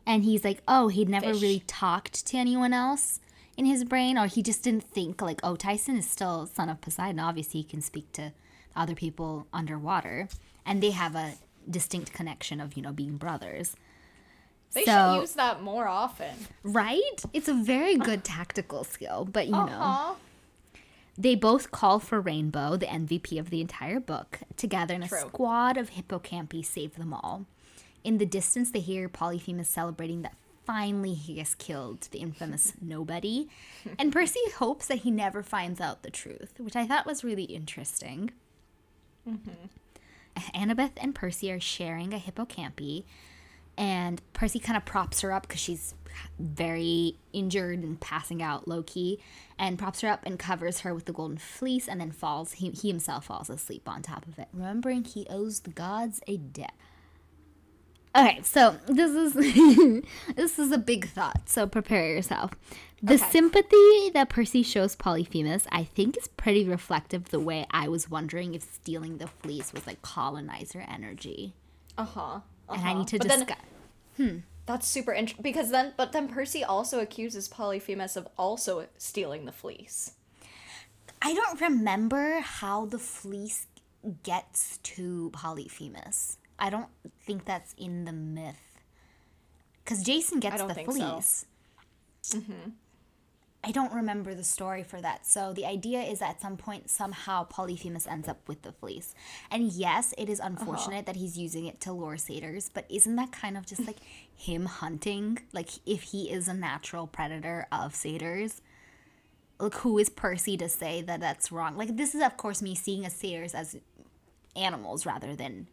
And 0.05 0.23
he's 0.25 0.43
like, 0.43 0.61
oh, 0.67 0.89
he'd 0.89 1.07
never 1.07 1.27
Fish. 1.33 1.41
really 1.41 1.63
talked 1.65 2.25
to 2.27 2.37
anyone 2.37 2.73
else 2.73 3.19
in 3.57 3.65
his 3.65 3.83
brain, 3.83 4.17
or 4.17 4.27
he 4.27 4.41
just 4.41 4.63
didn't 4.63 4.83
think, 4.83 5.21
like, 5.21 5.39
oh, 5.43 5.55
Tyson 5.55 5.97
is 5.97 6.09
still 6.09 6.47
son 6.47 6.69
of 6.69 6.81
Poseidon. 6.81 7.19
Obviously, 7.19 7.61
he 7.61 7.63
can 7.63 7.81
speak 7.81 8.11
to 8.13 8.31
other 8.75 8.95
people 8.95 9.47
underwater. 9.53 10.27
And 10.65 10.81
they 10.81 10.91
have 10.91 11.15
a 11.15 11.33
distinct 11.69 12.13
connection 12.13 12.59
of, 12.59 12.75
you 12.75 12.81
know, 12.81 12.91
being 12.91 13.17
brothers. 13.17 13.75
They 14.73 14.85
So- 14.85 15.15
should 15.15 15.21
use 15.21 15.33
that 15.33 15.61
more 15.61 15.87
often. 15.87 16.35
Right? 16.63 17.23
It's 17.33 17.47
a 17.47 17.53
very 17.53 17.95
good 17.97 18.23
tactical 18.35 18.83
skill, 18.83 19.25
but 19.31 19.45
you 19.45 19.51
know. 19.53 19.59
Uh-huh. 19.59 20.13
They 21.15 21.35
both 21.35 21.69
call 21.69 21.99
for 21.99 22.19
Rainbow, 22.19 22.75
the 22.75 22.87
MVP 22.87 23.37
of 23.39 23.51
the 23.51 23.61
entire 23.61 23.99
book, 23.99 24.39
to 24.57 24.65
gather 24.65 24.95
and 24.95 25.03
a 25.03 25.07
True. 25.07 25.19
squad 25.19 25.77
of 25.77 25.91
hippocampi 25.91 26.65
save 26.65 26.95
them 26.95 27.13
all. 27.13 27.45
In 28.03 28.17
the 28.17 28.25
distance, 28.25 28.71
they 28.71 28.79
hear 28.79 29.07
Polyphemus 29.07 29.69
celebrating 29.69 30.23
that 30.23 30.35
finally 30.65 31.13
he 31.13 31.39
has 31.39 31.55
killed 31.55 32.07
the 32.11 32.19
infamous 32.19 32.73
Nobody, 32.81 33.49
and 33.99 34.11
Percy 34.11 34.39
hopes 34.57 34.87
that 34.87 34.99
he 34.99 35.11
never 35.11 35.43
finds 35.43 35.79
out 35.81 36.03
the 36.03 36.11
truth, 36.11 36.53
which 36.57 36.75
I 36.75 36.85
thought 36.87 37.05
was 37.05 37.23
really 37.23 37.43
interesting. 37.43 38.31
Mm-hmm. 39.27 39.51
Annabeth 40.55 40.93
and 40.97 41.13
Percy 41.13 41.51
are 41.51 41.59
sharing 41.59 42.13
a 42.13 42.17
hippocampi, 42.17 43.03
and 43.77 44.21
Percy 44.33 44.59
kind 44.59 44.77
of 44.77 44.85
props 44.85 45.21
her 45.21 45.31
up 45.31 45.47
because 45.47 45.59
she's 45.61 45.95
very 46.39 47.17
injured 47.31 47.79
and 47.79 47.99
passing 47.99 48.41
out 48.41 48.67
low 48.67 48.83
key, 48.83 49.19
and 49.57 49.79
props 49.79 50.01
her 50.01 50.09
up 50.09 50.21
and 50.25 50.37
covers 50.37 50.81
her 50.81 50.93
with 50.93 51.05
the 51.05 51.13
golden 51.13 51.37
fleece, 51.37 51.87
and 51.87 51.99
then 51.99 52.11
falls. 52.11 52.53
He, 52.53 52.69
he 52.69 52.87
himself 52.89 53.25
falls 53.25 53.49
asleep 53.49 53.87
on 53.87 54.01
top 54.01 54.27
of 54.27 54.39
it, 54.39 54.47
remembering 54.53 55.03
he 55.03 55.25
owes 55.29 55.61
the 55.61 55.71
gods 55.71 56.21
a 56.27 56.37
debt. 56.37 56.73
Okay, 58.15 58.41
so 58.43 58.77
this 58.85 59.11
is 59.11 59.33
this 60.35 60.59
is 60.59 60.71
a 60.71 60.77
big 60.77 61.07
thought. 61.09 61.49
So 61.49 61.65
prepare 61.67 62.07
yourself. 62.07 62.51
The 63.01 63.15
Okay. 63.15 63.31
sympathy 63.31 64.11
that 64.13 64.29
Percy 64.29 64.63
shows 64.63 64.95
Polyphemus, 64.95 65.65
I 65.71 65.83
think, 65.83 66.15
is 66.15 66.27
pretty 66.29 66.63
reflective 66.63 67.23
of 67.23 67.29
the 67.31 67.39
way 67.39 67.65
I 67.71 67.89
was 67.89 68.09
wondering 68.09 68.53
if 68.55 68.63
stealing 68.63 69.17
the 69.17 69.27
fleece 69.27 69.73
was 69.73 69.85
like 69.85 70.01
colonizer 70.01 70.85
energy. 70.87 71.53
Uh-huh. 71.97 72.39
And 72.69 72.81
I 72.81 72.91
uh-huh. 72.91 72.99
need 72.99 73.07
to 73.09 73.17
But 73.17 73.27
discuss. 73.27 73.57
then 74.17 74.43
that's 74.65 74.87
super 74.87 75.11
interesting 75.11 75.43
because 75.43 75.71
then 75.71 75.93
but 75.97 76.11
then 76.13 76.27
Percy 76.27 76.63
also 76.63 76.99
accuses 76.99 77.47
Polyphemus 77.49 78.15
of 78.15 78.27
also 78.37 78.87
stealing 78.97 79.45
the 79.45 79.51
fleece. 79.51 80.11
I 81.21 81.33
don't 81.33 81.59
remember 81.59 82.39
how 82.39 82.85
the 82.85 82.99
fleece 82.99 83.67
gets 84.23 84.77
to 84.79 85.29
Polyphemus. 85.33 86.37
I 86.59 86.69
don't 86.69 86.89
think 87.25 87.45
that's 87.45 87.73
in 87.77 88.05
the 88.05 88.11
myth. 88.11 88.79
Because 89.83 90.03
Jason 90.03 90.39
gets 90.39 90.61
the 90.61 90.73
think 90.73 90.91
so. 90.91 90.97
fleece. 90.97 91.45
Mm-hmm. 92.29 92.69
I 93.65 93.71
don't 93.71 93.93
remember 93.93 94.33
the 94.35 94.43
story 94.43 94.83
for 94.83 94.99
that. 94.99 95.25
So 95.25 95.53
the 95.53 95.65
idea 95.65 96.01
is 96.01 96.19
that 96.19 96.31
at 96.31 96.41
some 96.41 96.57
point, 96.57 96.89
somehow 96.89 97.45
Polyphemus 97.45 98.07
ends 98.07 98.27
up 98.27 98.47
with 98.47 98.61
the 98.61 98.73
fleece. 98.73 99.15
And 99.49 99.71
yes, 99.71 100.13
it 100.17 100.29
is 100.29 100.39
uh-huh. 100.39 100.49
unfortunate 100.49 101.05
that 101.05 101.15
he's 101.15 101.37
using 101.37 101.65
it 101.65 101.79
to 101.81 101.93
lure 101.93 102.17
satyrs, 102.17 102.69
but 102.73 102.85
isn't 102.89 103.15
that 103.15 103.31
kind 103.31 103.57
of 103.57 103.65
just 103.65 103.85
like 103.87 103.97
him 104.35 104.65
hunting? 104.65 105.39
Like 105.53 105.69
if 105.85 106.03
he 106.03 106.29
is 106.29 106.47
a 106.47 106.53
natural 106.53 107.07
predator 107.07 107.67
of 107.71 107.95
satyrs? 107.95 108.61
like 109.59 109.75
who 109.75 109.97
is 109.97 110.09
Percy 110.09 110.57
to 110.57 110.69
say 110.69 111.01
that 111.01 111.19
that's 111.19 111.51
wrong? 111.51 111.77
Like 111.77 111.95
this 111.95 112.13
is 112.13 112.21
of 112.21 112.37
course 112.37 112.61
me 112.61 112.75
seeing 112.75 113.05
as 113.05 113.13
satyrs 113.13 113.53
as 113.53 113.75
animals 114.55 115.05
rather 115.05 115.35
than 115.35 115.67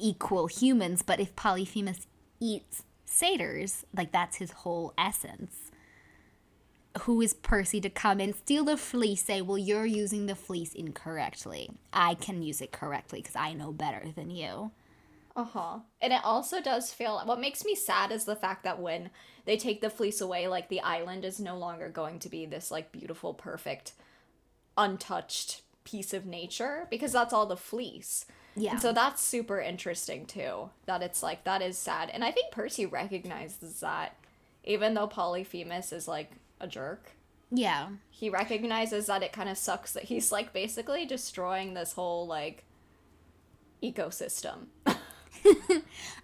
equal 0.00 0.46
humans, 0.46 1.02
but 1.02 1.20
if 1.20 1.36
Polyphemus 1.36 2.06
eats 2.40 2.82
satyrs, 3.04 3.84
like 3.94 4.12
that's 4.12 4.36
his 4.36 4.52
whole 4.52 4.94
essence. 4.96 5.70
Who 7.02 7.20
is 7.20 7.34
Percy 7.34 7.80
to 7.82 7.90
come 7.90 8.18
and 8.18 8.34
steal 8.34 8.64
the 8.64 8.76
fleece? 8.76 9.24
Say, 9.24 9.42
well, 9.42 9.58
you're 9.58 9.86
using 9.86 10.26
the 10.26 10.34
fleece 10.34 10.74
incorrectly. 10.74 11.70
I 11.92 12.14
can 12.14 12.42
use 12.42 12.60
it 12.60 12.72
correctly 12.72 13.20
because 13.20 13.36
I 13.36 13.52
know 13.52 13.72
better 13.72 14.10
than 14.14 14.30
you. 14.30 14.72
Uh 15.36 15.44
huh. 15.44 15.78
And 16.02 16.12
it 16.12 16.20
also 16.24 16.60
does 16.60 16.92
feel. 16.92 17.20
What 17.24 17.40
makes 17.40 17.64
me 17.64 17.74
sad 17.74 18.10
is 18.10 18.24
the 18.24 18.34
fact 18.34 18.64
that 18.64 18.80
when 18.80 19.10
they 19.44 19.56
take 19.56 19.80
the 19.80 19.90
fleece 19.90 20.20
away, 20.20 20.48
like 20.48 20.68
the 20.68 20.80
island 20.80 21.24
is 21.24 21.38
no 21.38 21.56
longer 21.56 21.88
going 21.88 22.18
to 22.20 22.28
be 22.28 22.44
this 22.44 22.70
like 22.70 22.90
beautiful, 22.90 23.34
perfect, 23.34 23.92
untouched 24.76 25.62
piece 25.84 26.12
of 26.12 26.26
nature 26.26 26.86
because 26.90 27.12
that's 27.12 27.32
all 27.32 27.46
the 27.46 27.56
fleece. 27.56 28.26
Yeah. 28.56 28.72
And 28.72 28.82
so 28.82 28.92
that's 28.92 29.22
super 29.22 29.60
interesting 29.60 30.26
too. 30.26 30.70
That 30.86 31.02
it's 31.02 31.22
like 31.22 31.44
that 31.44 31.62
is 31.62 31.78
sad, 31.78 32.10
and 32.10 32.24
I 32.24 32.30
think 32.32 32.52
Percy 32.52 32.86
recognizes 32.86 33.80
that, 33.80 34.16
even 34.64 34.94
though 34.94 35.06
Polyphemus 35.06 35.92
is 35.92 36.08
like 36.08 36.32
a 36.60 36.66
jerk. 36.66 37.12
Yeah. 37.50 37.88
He 38.10 38.30
recognizes 38.30 39.06
that 39.06 39.22
it 39.22 39.32
kind 39.32 39.48
of 39.48 39.58
sucks 39.58 39.92
that 39.94 40.04
he's 40.04 40.30
like 40.30 40.52
basically 40.52 41.04
destroying 41.04 41.74
this 41.74 41.94
whole 41.94 42.26
like 42.26 42.64
ecosystem. 43.82 44.66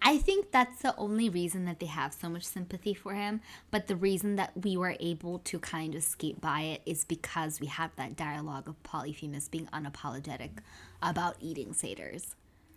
I 0.02 0.18
think 0.18 0.50
that's 0.50 0.82
the 0.82 0.94
only 0.96 1.28
reason 1.28 1.64
that 1.64 1.80
they 1.80 1.86
have 1.86 2.12
so 2.12 2.28
much 2.28 2.44
sympathy 2.44 2.94
for 2.94 3.14
him. 3.14 3.40
But 3.70 3.86
the 3.86 3.96
reason 3.96 4.36
that 4.36 4.52
we 4.56 4.76
were 4.76 4.96
able 5.00 5.38
to 5.40 5.58
kind 5.58 5.94
of 5.94 6.02
skate 6.02 6.40
by 6.40 6.62
it 6.62 6.82
is 6.86 7.04
because 7.04 7.60
we 7.60 7.66
have 7.66 7.94
that 7.96 8.16
dialogue 8.16 8.68
of 8.68 8.82
Polyphemus 8.82 9.48
being 9.48 9.66
unapologetic 9.72 10.58
about 11.02 11.36
eating 11.40 11.72
satyrs. 11.72 12.34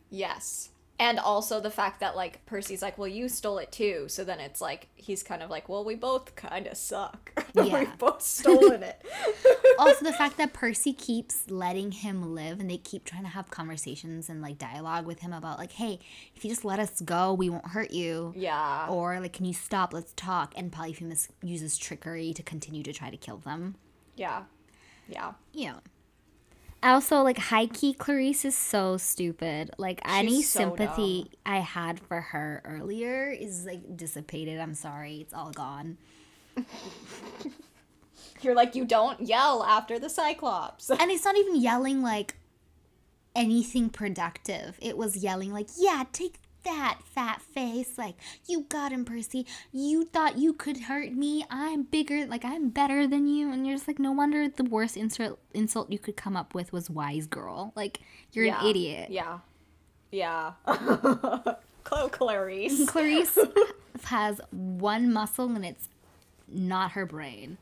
Yes. 0.10 0.70
And 1.00 1.18
also 1.18 1.62
the 1.62 1.72
fact 1.72 2.02
that 2.02 2.18
like 2.18 2.46
Percy's 2.46 2.82
like, 2.82 2.98
well, 2.98 3.08
you 3.08 3.30
stole 3.30 3.58
it 3.58 3.72
too. 3.72 4.06
So 4.10 4.26
then 4.26 4.42
it's 4.42 4.60
like 4.60 4.90
he's 4.96 5.24
kind 5.24 5.42
of 5.42 5.50
like, 5.50 5.70
well, 5.70 5.86
we 5.86 5.96
both 5.96 6.36
kind 6.36 6.68
of 6.68 6.78
suck. 6.78 7.32
Yeah. 7.56 7.80
We've 7.80 7.98
both 7.98 8.22
stolen 8.22 8.84
it. 8.84 9.04
also, 9.80 10.06
the 10.06 10.14
fact 10.14 10.38
that 10.38 10.54
Percy 10.54 10.94
keeps 10.94 11.50
letting 11.50 11.92
him 11.92 12.36
live 12.36 12.60
and 12.60 12.70
they 12.70 12.78
keep 12.78 13.06
trying 13.06 13.24
to 13.24 13.30
have 13.30 13.50
conversations 13.50 14.30
and 14.30 14.40
like 14.40 14.60
dialogue 14.60 15.08
with 15.08 15.20
him 15.20 15.34
about, 15.34 15.58
like, 15.58 15.72
hey, 15.72 16.00
if 16.36 16.46
you 16.46 16.50
just 16.52 16.64
let 16.64 16.80
us 16.80 17.02
go, 17.02 17.34
we 17.34 17.50
won't 17.50 17.66
hurt 17.70 17.90
you. 17.92 18.34
yeah. 18.38 18.86
Or, 18.88 19.20
like, 19.20 19.34
can 19.34 19.46
you 19.46 19.54
stop? 19.54 19.94
Let's 19.94 20.14
talk. 20.16 20.54
And 20.56 20.72
Polyphemus 20.72 21.28
uses 21.42 21.76
trickery 21.76 22.34
to 22.34 22.44
continue 22.44 22.84
to 22.84 22.94
try 22.94 23.10
to 23.10 23.18
kill 23.18 23.38
them. 23.38 23.76
Yeah. 24.16 24.44
Yeah. 25.08 25.32
Yeah. 25.52 25.80
Also, 26.82 27.22
like 27.22 27.38
high 27.38 27.66
key 27.66 27.94
Clarisse 27.94 28.46
is 28.46 28.58
so 28.58 28.98
stupid. 28.98 29.72
Like 29.78 30.02
any 30.06 30.42
so 30.42 30.60
sympathy 30.60 31.30
I 31.46 31.58
had 31.58 32.00
for 32.00 32.22
her 32.22 32.62
earlier 32.64 33.30
is 33.30 33.66
like 33.66 33.98
dissipated. 33.98 34.60
I'm 34.60 34.74
sorry, 34.74 35.18
it's 35.18 35.34
all 35.34 35.52
gone. 35.52 35.98
You're 38.42 38.56
like, 38.56 38.76
you 38.76 38.86
don't 38.86 39.20
yell 39.22 39.64
after 39.64 40.00
the 40.00 40.10
Cyclops. 40.10 40.90
And 41.00 41.12
it's 41.12 41.26
not 41.26 41.38
even 41.38 41.58
yelling 41.58 42.02
like 42.02 42.36
anything 43.36 43.90
productive. 43.90 44.78
It 44.82 44.98
was 44.98 45.18
yelling 45.18 45.52
like, 45.52 45.68
"Yeah, 45.78 46.06
take 46.12 46.36
that, 46.64 47.00
fat 47.04 47.42
face! 47.42 47.98
Like 47.98 48.16
you 48.48 48.66
got 48.70 48.92
him, 48.92 49.06
Percy. 49.06 49.46
You 49.72 50.06
thought 50.06 50.38
you 50.38 50.54
could 50.54 50.78
hurt 50.82 51.14
me. 51.14 51.46
I'm 51.50 51.84
bigger. 51.84 52.26
Like 52.26 52.46
I'm 52.46 52.70
better 52.70 53.08
than 53.08 53.28
you." 53.28 53.52
And 53.52 53.66
you're 53.66 53.76
just 53.76 53.88
like, 53.88 54.00
no 54.00 54.12
wonder 54.12 54.48
the 54.48 54.64
worst 54.64 54.98
insult 54.98 55.40
insult 55.54 55.92
you 55.92 56.00
could 56.00 56.16
come 56.16 56.36
up 56.36 56.54
with 56.54 56.72
was 56.74 56.90
"wise 56.90 57.28
girl." 57.28 57.74
Like 57.76 58.00
you're 58.32 58.46
yeah. 58.46 58.62
an 58.62 58.68
idiot. 58.68 59.10
Yeah. 59.10 59.40
Yeah. 60.12 60.54
Chloe 60.66 62.10
Clarisse. 62.10 62.86
Clarisse 62.86 63.38
has 64.06 64.42
one 64.52 65.12
muscle 65.12 65.48
and 65.48 65.66
it's 65.66 65.90
not 66.48 66.92
her 66.92 67.06
brain. 67.06 67.58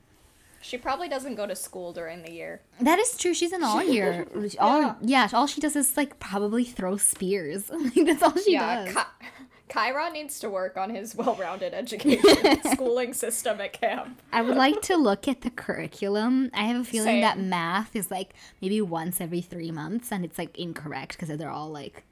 She 0.61 0.77
probably 0.77 1.07
doesn't 1.07 1.35
go 1.35 1.45
to 1.45 1.55
school 1.55 1.93
during 1.93 2.23
the 2.23 2.31
year. 2.31 2.61
That 2.81 2.99
is 2.99 3.15
true. 3.17 3.33
She's 3.33 3.51
an 3.51 3.63
all 3.63 3.83
year. 3.83 4.27
All 4.59 4.97
yeah. 5.01 5.29
All 5.33 5.47
she 5.47 5.61
does 5.61 5.75
is 5.75 5.95
like 5.95 6.19
probably 6.19 6.63
throw 6.63 6.97
spears. 6.97 7.69
like 7.69 7.93
that's 7.93 8.23
all 8.23 8.35
she 8.37 8.53
yeah. 8.53 8.85
does. 8.85 8.95
Ky- 8.95 9.27
Chiron 9.73 10.13
needs 10.13 10.39
to 10.39 10.49
work 10.49 10.77
on 10.77 10.89
his 10.89 11.13
well-rounded 11.13 11.73
education 11.73 12.63
schooling 12.71 13.13
system 13.13 13.59
at 13.59 13.73
camp. 13.73 14.21
I 14.31 14.41
would 14.41 14.55
like 14.55 14.81
to 14.83 14.95
look 14.95 15.27
at 15.27 15.41
the 15.41 15.49
curriculum. 15.49 16.49
I 16.53 16.63
have 16.63 16.81
a 16.81 16.85
feeling 16.85 17.15
Same. 17.15 17.21
that 17.21 17.37
math 17.37 17.93
is 17.93 18.09
like 18.09 18.33
maybe 18.61 18.79
once 18.81 19.19
every 19.19 19.41
three 19.41 19.71
months, 19.71 20.11
and 20.11 20.23
it's 20.23 20.37
like 20.37 20.57
incorrect 20.57 21.19
because 21.19 21.37
they're 21.37 21.51
all 21.51 21.69
like 21.69 22.03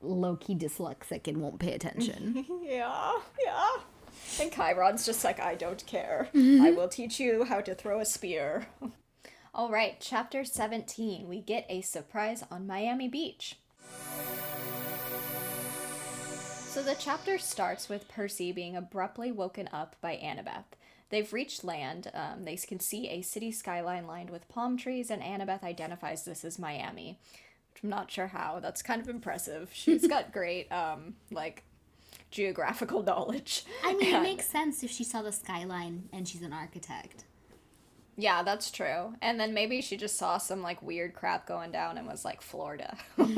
low 0.00 0.36
key 0.36 0.54
dyslexic 0.54 1.26
and 1.26 1.40
won't 1.40 1.58
pay 1.58 1.72
attention. 1.72 2.46
Yeah, 2.62 3.12
yeah. 3.44 3.70
And 4.40 4.50
Chiron's 4.50 5.06
just 5.06 5.24
like, 5.24 5.40
I 5.40 5.54
don't 5.54 5.84
care. 5.86 6.28
I 6.34 6.70
will 6.70 6.88
teach 6.88 7.20
you 7.20 7.44
how 7.44 7.60
to 7.60 7.74
throw 7.74 8.00
a 8.00 8.04
spear. 8.04 8.66
All 9.54 9.70
right, 9.70 9.96
chapter 10.00 10.44
17. 10.44 11.28
We 11.28 11.40
get 11.40 11.66
a 11.68 11.80
surprise 11.80 12.42
on 12.50 12.66
Miami 12.66 13.06
Beach. 13.06 13.56
So 16.74 16.82
the 16.82 16.96
chapter 16.98 17.38
starts 17.38 17.88
with 17.88 18.08
Percy 18.08 18.50
being 18.50 18.74
abruptly 18.74 19.30
woken 19.30 19.68
up 19.72 19.94
by 20.00 20.16
Annabeth. 20.16 20.64
They've 21.10 21.32
reached 21.32 21.62
land. 21.62 22.10
Um, 22.12 22.44
they 22.44 22.56
can 22.56 22.80
see 22.80 23.08
a 23.08 23.22
city 23.22 23.52
skyline 23.52 24.08
lined 24.08 24.30
with 24.30 24.48
palm 24.48 24.76
trees, 24.76 25.08
and 25.08 25.22
Annabeth 25.22 25.62
identifies 25.62 26.24
this 26.24 26.44
as 26.44 26.58
Miami. 26.58 27.20
Which 27.72 27.84
I'm 27.84 27.90
not 27.90 28.10
sure 28.10 28.26
how. 28.26 28.58
That's 28.60 28.82
kind 28.82 29.00
of 29.00 29.08
impressive. 29.08 29.70
She's 29.72 30.04
got 30.08 30.32
great, 30.32 30.72
um, 30.72 31.14
like, 31.30 31.62
geographical 32.34 33.02
knowledge. 33.10 33.64
I 33.82 33.94
mean, 33.94 34.14
it 34.14 34.22
makes 34.22 34.46
sense 34.46 34.82
if 34.82 34.90
she 34.90 35.04
saw 35.04 35.22
the 35.22 35.32
skyline 35.32 36.08
and 36.12 36.28
she's 36.28 36.42
an 36.42 36.52
architect. 36.52 37.24
Yeah, 38.16 38.42
that's 38.42 38.70
true. 38.70 39.14
And 39.22 39.40
then 39.40 39.54
maybe 39.54 39.80
she 39.80 39.96
just 39.96 40.16
saw 40.16 40.38
some 40.38 40.60
like 40.60 40.82
weird 40.82 41.14
crap 41.14 41.46
going 41.46 41.70
down 41.70 41.96
and 41.96 42.06
was 42.06 42.24
like, 42.24 42.42
Florida. 42.42 42.96
and 43.16 43.28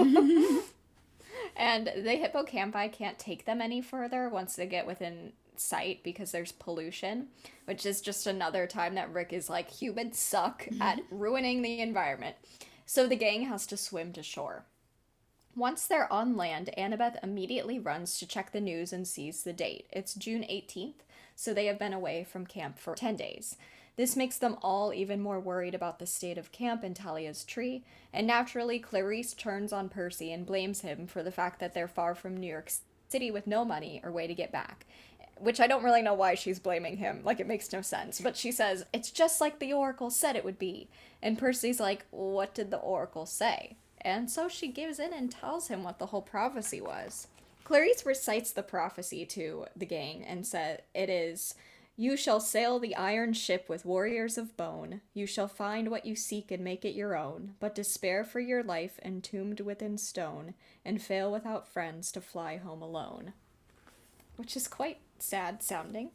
the 1.87 2.21
hippocampi 2.23 2.93
can't 2.93 3.19
take 3.19 3.45
them 3.45 3.61
any 3.61 3.81
further 3.81 4.29
once 4.29 4.57
they 4.57 4.67
get 4.67 4.87
within 4.87 5.33
sight 5.57 6.03
because 6.03 6.33
there's 6.33 6.53
pollution, 6.53 7.29
which 7.65 7.87
is 7.87 8.01
just 8.01 8.27
another 8.27 8.67
time 8.67 8.95
that 8.95 9.13
Rick 9.13 9.33
is 9.33 9.49
like, 9.49 9.71
humans 9.71 10.19
suck 10.19 10.67
at 10.81 11.01
ruining 11.11 11.63
the 11.63 11.81
environment. 11.81 12.37
So 12.85 13.07
the 13.07 13.17
gang 13.17 13.45
has 13.45 13.67
to 13.69 13.77
swim 13.77 14.13
to 14.13 14.23
shore. 14.23 14.65
Once 15.57 15.87
they're 15.87 16.13
on 16.13 16.37
land, 16.37 16.69
Annabeth 16.77 17.17
immediately 17.23 17.79
runs 17.79 18.19
to 18.19 18.27
check 18.27 18.53
the 18.53 18.61
news 18.61 18.93
and 18.93 19.09
sees 19.09 19.43
the 19.43 19.55
date. 19.55 19.87
It's 19.91 20.13
June 20.13 20.43
18th, 20.43 21.01
so 21.35 21.55
they 21.55 21.65
have 21.65 21.79
been 21.79 21.95
away 21.95 22.25
from 22.25 22.45
camp 22.45 22.79
for 22.79 22.95
10 22.95 23.17
days. 23.17 23.57
This 23.97 24.17
makes 24.17 24.37
them 24.37 24.59
all 24.61 24.93
even 24.93 25.23
more 25.23 25.41
worried 25.41 25.75
about 25.75 25.99
the 25.99 26.07
state 26.07 26.37
of 26.37 26.53
camp 26.53 26.83
and 26.85 26.95
Talia's 26.95 27.43
tree, 27.43 27.85
and 28.13 28.27
naturally, 28.27 28.79
Clarisse 28.79 29.35
turns 29.35 29.73
on 29.73 29.89
Percy 29.89 30.31
and 30.31 30.45
blames 30.45 30.83
him 30.83 31.07
for 31.07 31.23
the 31.23 31.33
fact 31.33 31.59
that 31.61 31.73
they're 31.73 31.89
far 31.89 32.15
from 32.15 32.37
New 32.37 32.47
York 32.47 32.71
City 33.09 33.31
with 33.31 33.47
no 33.47 33.65
money 33.65 34.03
or 34.05 34.13
way 34.13 34.27
to 34.27 34.35
get 34.35 34.53
back. 34.53 34.85
Which 35.39 35.59
I 35.59 35.67
don't 35.67 35.85
really 35.85 36.03
know 36.03 36.13
why 36.13 36.35
she's 36.35 36.59
blaming 36.59 36.99
him. 36.99 37.23
Like, 37.25 37.41
it 37.41 37.47
makes 37.47 37.73
no 37.73 37.81
sense. 37.81 38.21
But 38.21 38.37
she 38.37 38.53
says, 38.53 38.85
it's 38.93 39.11
just 39.11 39.41
like 39.41 39.59
the 39.59 39.73
Oracle 39.73 40.11
said 40.11 40.37
it 40.37 40.45
would 40.45 40.59
be. 40.59 40.89
And 41.23 41.39
Percy's 41.39 41.81
like, 41.81 42.05
what 42.11 42.55
did 42.55 42.71
the 42.71 42.79
Oracle 42.79 43.25
say? 43.25 43.77
And 44.07 44.31
so 44.31 44.49
she 44.49 44.69
gives 44.69 45.01
in 45.01 45.13
and 45.13 45.33
tells 45.33 45.67
him 45.67 45.83
what 45.83 45.99
the 45.99 46.07
whole 46.07 46.23
prophecy 46.23 46.81
was. 46.81 47.27
Clarisse 47.65 48.07
recites 48.07 48.53
the 48.53 48.63
prophecy 48.63 49.27
to 49.27 49.67
the 49.75 49.85
gang 49.85 50.23
and 50.25 50.47
said, 50.47 50.83
It 50.95 51.11
is, 51.11 51.57
You 51.97 52.17
shall 52.17 52.39
sail 52.39 52.79
the 52.79 52.95
iron 52.95 53.33
ship 53.33 53.69
with 53.69 53.85
warriors 53.85 54.39
of 54.39 54.57
bone. 54.57 55.01
You 55.13 55.27
shall 55.27 55.49
find 55.49 55.91
what 55.91 56.07
you 56.07 56.15
seek 56.15 56.53
and 56.53 56.63
make 56.63 56.85
it 56.85 56.95
your 56.95 57.17
own, 57.17 57.55
but 57.59 57.75
despair 57.75 58.23
for 58.23 58.39
your 58.39 58.63
life 58.63 59.01
entombed 59.05 59.59
within 59.59 59.99
stone, 59.99 60.55
and 60.85 61.03
fail 61.03 61.33
without 61.33 61.67
friends 61.67 62.13
to 62.13 62.21
fly 62.21 62.59
home 62.59 62.83
alone. 62.83 63.33
Which 64.37 64.57
is 64.57 64.69
quite 64.69 64.99
sad 65.19 65.65
sounding. 65.65 66.11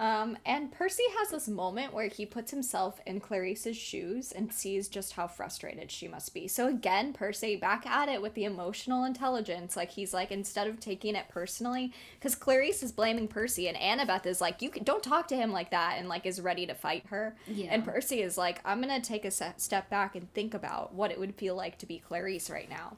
Um, 0.00 0.38
and 0.46 0.72
Percy 0.72 1.02
has 1.18 1.28
this 1.28 1.46
moment 1.46 1.92
where 1.92 2.08
he 2.08 2.24
puts 2.24 2.50
himself 2.50 3.02
in 3.06 3.20
Clarisse's 3.20 3.76
shoes 3.76 4.32
and 4.32 4.50
sees 4.50 4.88
just 4.88 5.12
how 5.12 5.26
frustrated 5.26 5.90
she 5.90 6.08
must 6.08 6.32
be. 6.32 6.48
So 6.48 6.68
again, 6.68 7.12
Percy 7.12 7.56
back 7.56 7.84
at 7.84 8.08
it 8.08 8.22
with 8.22 8.32
the 8.32 8.44
emotional 8.44 9.04
intelligence. 9.04 9.76
Like 9.76 9.90
he's 9.90 10.14
like 10.14 10.32
instead 10.32 10.66
of 10.68 10.80
taking 10.80 11.14
it 11.16 11.26
personally, 11.28 11.92
because 12.14 12.34
Clarisse 12.34 12.82
is 12.82 12.92
blaming 12.92 13.28
Percy 13.28 13.68
and 13.68 13.76
Annabeth 13.76 14.24
is 14.24 14.40
like, 14.40 14.62
you 14.62 14.70
can, 14.70 14.84
don't 14.84 15.02
talk 15.02 15.28
to 15.28 15.36
him 15.36 15.52
like 15.52 15.70
that, 15.70 15.96
and 15.98 16.08
like 16.08 16.24
is 16.24 16.40
ready 16.40 16.66
to 16.66 16.74
fight 16.74 17.04
her. 17.08 17.36
Yeah. 17.46 17.68
And 17.70 17.84
Percy 17.84 18.22
is 18.22 18.38
like, 18.38 18.62
I'm 18.64 18.80
gonna 18.80 19.02
take 19.02 19.26
a 19.26 19.30
se- 19.30 19.52
step 19.58 19.90
back 19.90 20.16
and 20.16 20.32
think 20.32 20.54
about 20.54 20.94
what 20.94 21.10
it 21.10 21.20
would 21.20 21.34
feel 21.34 21.56
like 21.56 21.76
to 21.76 21.84
be 21.84 22.02
Clarisse 22.08 22.50
right 22.50 22.70
now. 22.70 22.96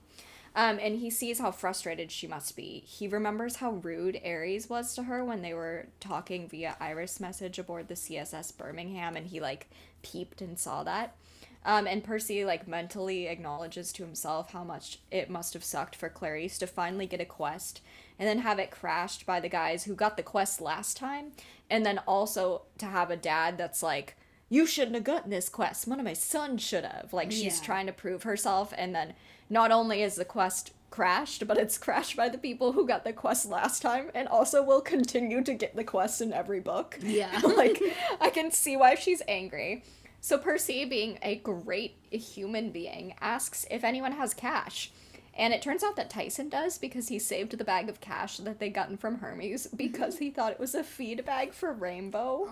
Um, 0.54 0.78
and 0.82 0.96
he 0.98 1.08
sees 1.08 1.38
how 1.38 1.50
frustrated 1.50 2.10
she 2.12 2.26
must 2.26 2.56
be. 2.56 2.82
He 2.86 3.08
remembers 3.08 3.56
how 3.56 3.70
rude 3.72 4.20
Ares 4.24 4.68
was 4.68 4.94
to 4.94 5.04
her 5.04 5.24
when 5.24 5.40
they 5.40 5.54
were 5.54 5.86
talking 5.98 6.46
via 6.46 6.76
iris 6.78 7.20
message 7.20 7.58
aboard 7.58 7.88
the 7.88 7.94
CSS 7.94 8.56
Birmingham, 8.56 9.16
and 9.16 9.26
he 9.28 9.40
like 9.40 9.68
peeped 10.02 10.42
and 10.42 10.58
saw 10.58 10.82
that. 10.84 11.16
Um, 11.64 11.86
and 11.86 12.02
Percy 12.04 12.44
like 12.44 12.66
mentally 12.68 13.28
acknowledges 13.28 13.92
to 13.92 14.02
himself 14.04 14.52
how 14.52 14.64
much 14.64 14.98
it 15.10 15.30
must 15.30 15.54
have 15.54 15.62
sucked 15.64 15.94
for 15.94 16.10
Clarisse 16.10 16.58
to 16.58 16.66
finally 16.66 17.06
get 17.06 17.20
a 17.20 17.24
quest 17.24 17.80
and 18.18 18.28
then 18.28 18.40
have 18.40 18.58
it 18.58 18.70
crashed 18.72 19.24
by 19.24 19.38
the 19.40 19.48
guys 19.48 19.84
who 19.84 19.94
got 19.94 20.16
the 20.16 20.22
quest 20.22 20.60
last 20.60 20.96
time, 20.96 21.32
and 21.70 21.86
then 21.86 21.98
also 22.06 22.62
to 22.78 22.86
have 22.86 23.10
a 23.10 23.16
dad 23.16 23.56
that's 23.56 23.82
like, 23.82 24.16
"You 24.50 24.66
shouldn't 24.66 24.96
have 24.96 25.04
gotten 25.04 25.30
this 25.30 25.48
quest. 25.48 25.86
One 25.86 25.98
of 25.98 26.04
my 26.04 26.12
sons 26.12 26.62
should 26.62 26.84
have." 26.84 27.12
Like 27.14 27.32
she's 27.32 27.58
Yeah. 27.60 27.64
trying 27.64 27.86
to 27.86 27.92
prove 27.92 28.24
herself, 28.24 28.74
and 28.76 28.94
then 28.94 29.14
not 29.52 29.70
only 29.70 30.02
is 30.02 30.14
the 30.14 30.24
quest 30.24 30.72
crashed, 30.90 31.46
but 31.46 31.58
it's 31.58 31.76
crashed 31.76 32.16
by 32.16 32.30
the 32.30 32.38
people 32.38 32.72
who 32.72 32.86
got 32.86 33.04
the 33.04 33.12
quest 33.12 33.46
last 33.46 33.82
time, 33.82 34.10
and 34.14 34.26
also 34.26 34.62
will 34.62 34.80
continue 34.80 35.44
to 35.44 35.52
get 35.52 35.76
the 35.76 35.84
quest 35.84 36.22
in 36.22 36.32
every 36.32 36.58
book. 36.58 36.98
Yeah. 37.02 37.38
like 37.56 37.80
I 38.20 38.30
can 38.30 38.50
see 38.50 38.76
why 38.76 38.94
she's 38.94 39.22
angry. 39.28 39.84
So 40.20 40.38
Percy, 40.38 40.86
being 40.86 41.18
a 41.20 41.36
great 41.36 41.96
human 42.10 42.70
being, 42.70 43.14
asks 43.20 43.66
if 43.70 43.84
anyone 43.84 44.12
has 44.12 44.32
cash. 44.32 44.90
And 45.34 45.52
it 45.52 45.62
turns 45.62 45.82
out 45.82 45.96
that 45.96 46.10
Tyson 46.10 46.48
does 46.48 46.78
because 46.78 47.08
he 47.08 47.18
saved 47.18 47.56
the 47.56 47.64
bag 47.64 47.88
of 47.88 48.00
cash 48.00 48.36
that 48.38 48.58
they'd 48.58 48.74
gotten 48.74 48.96
from 48.96 49.18
Hermes 49.18 49.66
because 49.76 50.18
he 50.18 50.30
thought 50.30 50.52
it 50.52 50.60
was 50.60 50.74
a 50.74 50.84
feed 50.84 51.24
bag 51.26 51.52
for 51.52 51.72
Rainbow. 51.72 52.48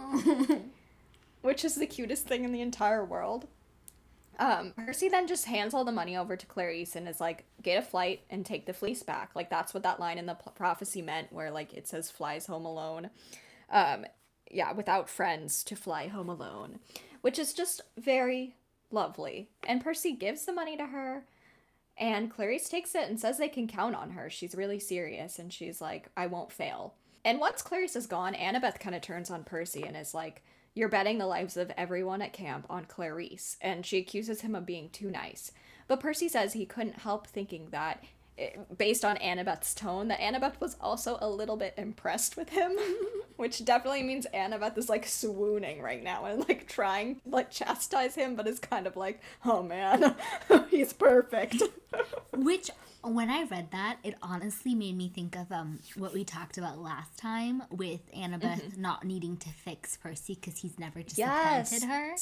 which 1.42 1.64
is 1.64 1.76
the 1.76 1.86
cutest 1.86 2.26
thing 2.26 2.44
in 2.44 2.52
the 2.52 2.60
entire 2.60 3.04
world. 3.04 3.46
Um, 4.40 4.72
Percy 4.74 5.10
then 5.10 5.28
just 5.28 5.44
hands 5.44 5.74
all 5.74 5.84
the 5.84 5.92
money 5.92 6.16
over 6.16 6.34
to 6.34 6.46
Clarisse 6.46 6.96
and 6.96 7.06
is 7.06 7.20
like, 7.20 7.44
get 7.62 7.78
a 7.78 7.82
flight 7.82 8.22
and 8.30 8.44
take 8.44 8.64
the 8.64 8.72
fleece 8.72 9.02
back. 9.02 9.32
Like, 9.34 9.50
that's 9.50 9.74
what 9.74 9.82
that 9.82 10.00
line 10.00 10.16
in 10.16 10.24
the 10.24 10.34
p- 10.34 10.50
prophecy 10.54 11.02
meant, 11.02 11.30
where, 11.30 11.50
like, 11.50 11.74
it 11.74 11.86
says 11.86 12.10
flies 12.10 12.46
home 12.46 12.64
alone. 12.64 13.10
Um, 13.70 14.06
yeah, 14.50 14.72
without 14.72 15.10
friends 15.10 15.62
to 15.64 15.76
fly 15.76 16.08
home 16.08 16.30
alone, 16.30 16.80
which 17.20 17.38
is 17.38 17.52
just 17.52 17.82
very 17.98 18.56
lovely. 18.90 19.50
And 19.68 19.84
Percy 19.84 20.12
gives 20.12 20.46
the 20.46 20.54
money 20.54 20.76
to 20.78 20.86
her, 20.86 21.24
and 21.98 22.34
Clarisse 22.34 22.70
takes 22.70 22.94
it 22.94 23.10
and 23.10 23.20
says 23.20 23.36
they 23.36 23.48
can 23.48 23.68
count 23.68 23.94
on 23.94 24.12
her. 24.12 24.30
She's 24.30 24.54
really 24.54 24.80
serious, 24.80 25.38
and 25.38 25.52
she's 25.52 25.82
like, 25.82 26.08
I 26.16 26.26
won't 26.26 26.50
fail. 26.50 26.94
And 27.26 27.38
once 27.38 27.62
Clarisse 27.62 27.94
is 27.94 28.06
gone, 28.06 28.32
Annabeth 28.32 28.80
kind 28.80 28.96
of 28.96 29.02
turns 29.02 29.30
on 29.30 29.44
Percy 29.44 29.84
and 29.84 29.96
is 29.96 30.14
like, 30.14 30.42
You're 30.74 30.88
betting 30.88 31.18
the 31.18 31.26
lives 31.26 31.56
of 31.56 31.72
everyone 31.76 32.22
at 32.22 32.32
camp 32.32 32.66
on 32.70 32.86
Clarisse. 32.86 33.56
And 33.60 33.84
she 33.84 33.98
accuses 33.98 34.42
him 34.42 34.54
of 34.54 34.66
being 34.66 34.90
too 34.90 35.10
nice. 35.10 35.52
But 35.88 36.00
Percy 36.00 36.28
says 36.28 36.52
he 36.52 36.66
couldn't 36.66 37.00
help 37.00 37.26
thinking 37.26 37.70
that, 37.70 38.04
based 38.76 39.04
on 39.04 39.16
Annabeth's 39.18 39.74
tone, 39.74 40.08
that 40.08 40.20
Annabeth 40.20 40.60
was 40.60 40.76
also 40.80 41.18
a 41.20 41.28
little 41.28 41.56
bit 41.56 41.74
impressed 41.76 42.36
with 42.36 42.50
him. 42.50 42.76
Which 43.36 43.64
definitely 43.64 44.02
means 44.02 44.26
Annabeth 44.34 44.76
is 44.76 44.90
like 44.90 45.06
swooning 45.06 45.80
right 45.80 46.02
now 46.02 46.26
and 46.26 46.46
like 46.46 46.68
trying 46.68 47.14
to, 47.16 47.20
like 47.30 47.50
chastise 47.50 48.14
him, 48.14 48.36
but 48.36 48.46
is 48.46 48.58
kind 48.58 48.86
of 48.86 48.96
like, 48.96 49.20
oh 49.46 49.62
man, 49.62 50.14
he's 50.68 50.92
perfect. 50.92 51.62
Which, 52.36 52.70
when 53.02 53.30
I 53.30 53.44
read 53.44 53.70
that, 53.72 53.96
it 54.04 54.14
honestly 54.22 54.74
made 54.74 54.94
me 54.96 55.08
think 55.14 55.36
of 55.36 55.50
um 55.50 55.78
what 55.96 56.12
we 56.12 56.22
talked 56.22 56.58
about 56.58 56.78
last 56.82 57.16
time 57.16 57.62
with 57.70 58.00
Annabeth 58.14 58.76
not 58.76 59.04
needing 59.04 59.38
to 59.38 59.48
fix 59.48 59.96
Percy 59.96 60.34
because 60.38 60.58
he's 60.58 60.78
never 60.78 61.02
disappointed 61.02 61.16
Yes. 61.70 61.82
her. 61.84 62.14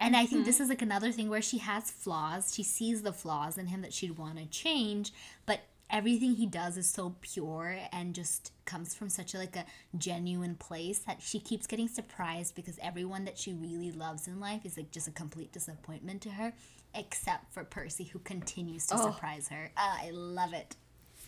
And 0.00 0.14
I 0.16 0.26
think 0.26 0.44
this 0.44 0.60
is 0.60 0.68
like 0.68 0.82
another 0.82 1.10
thing 1.10 1.28
where 1.28 1.42
she 1.42 1.58
has 1.58 1.90
flaws. 1.90 2.54
She 2.54 2.62
sees 2.62 3.02
the 3.02 3.12
flaws 3.12 3.58
in 3.58 3.66
him 3.66 3.82
that 3.82 3.92
she'd 3.92 4.16
want 4.16 4.38
to 4.38 4.46
change, 4.46 5.12
but 5.44 5.60
everything 5.90 6.34
he 6.34 6.46
does 6.46 6.76
is 6.76 6.88
so 6.88 7.16
pure 7.20 7.76
and 7.92 8.14
just 8.14 8.52
comes 8.64 8.94
from 8.94 9.08
such 9.08 9.34
a, 9.34 9.38
like 9.38 9.56
a 9.56 9.64
genuine 9.96 10.54
place 10.54 11.00
that 11.00 11.20
she 11.20 11.40
keeps 11.40 11.66
getting 11.66 11.88
surprised 11.88 12.54
because 12.54 12.78
everyone 12.82 13.24
that 13.24 13.38
she 13.38 13.52
really 13.54 13.90
loves 13.90 14.28
in 14.28 14.38
life 14.38 14.64
is 14.64 14.76
like 14.76 14.90
just 14.92 15.08
a 15.08 15.10
complete 15.12 15.50
disappointment 15.52 16.20
to 16.22 16.30
her, 16.30 16.52
except 16.94 17.52
for 17.52 17.64
Percy 17.64 18.04
who 18.04 18.18
continues 18.20 18.86
to 18.86 18.94
Oh. 18.96 19.10
surprise 19.10 19.48
her. 19.48 19.72
Ah, 19.76 19.98
I 20.02 20.10
love 20.10 20.52
it. 20.52 20.76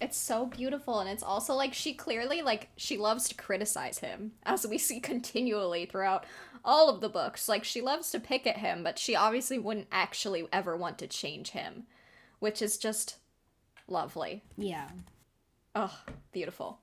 It's 0.01 0.17
so 0.17 0.47
beautiful, 0.47 1.01
and 1.01 1.11
it's 1.11 1.23
also 1.23 1.53
like 1.55 1.75
she 1.75 1.93
clearly 1.93 2.41
like 2.41 2.69
she 2.77 2.97
loves 2.97 3.29
to 3.29 3.35
criticize 3.35 3.99
him, 3.99 4.33
as 4.45 4.67
we 4.67 4.79
see 4.79 4.99
continually 4.99 5.85
throughout 5.85 6.25
all 6.65 6.89
of 6.89 7.01
the 7.01 7.09
books. 7.09 7.49
Like 7.49 7.65
she 7.65 7.81
loves 7.81 8.11
to 8.11 8.21
pick 8.21 8.47
at 8.47 8.59
him, 8.59 8.83
but 8.83 8.99
she 8.99 9.17
obviously 9.17 9.59
wouldn't 9.59 9.89
actually 9.91 10.47
ever 10.53 10.77
want 10.77 10.99
to 10.99 11.07
change 11.07 11.51
him, 11.51 11.85
which 12.39 12.61
is 12.63 12.79
just 12.79 13.17
lovely. 13.89 14.43
Yeah. 14.57 14.89
Oh, 15.75 15.99
beautiful. 16.33 16.79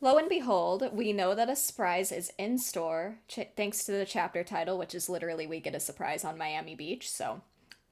Lo 0.00 0.18
and 0.18 0.28
behold, 0.28 0.90
we 0.92 1.12
know 1.12 1.34
that 1.34 1.48
a 1.48 1.56
surprise 1.56 2.12
is 2.12 2.30
in 2.38 2.58
store, 2.58 3.16
ch- 3.28 3.48
thanks 3.56 3.84
to 3.84 3.92
the 3.92 4.04
chapter 4.04 4.44
title, 4.44 4.76
which 4.76 4.94
is 4.94 5.08
literally 5.08 5.46
"We 5.46 5.58
Get 5.58 5.74
a 5.74 5.80
Surprise 5.80 6.22
on 6.22 6.36
Miami 6.36 6.74
Beach." 6.74 7.10
So, 7.10 7.40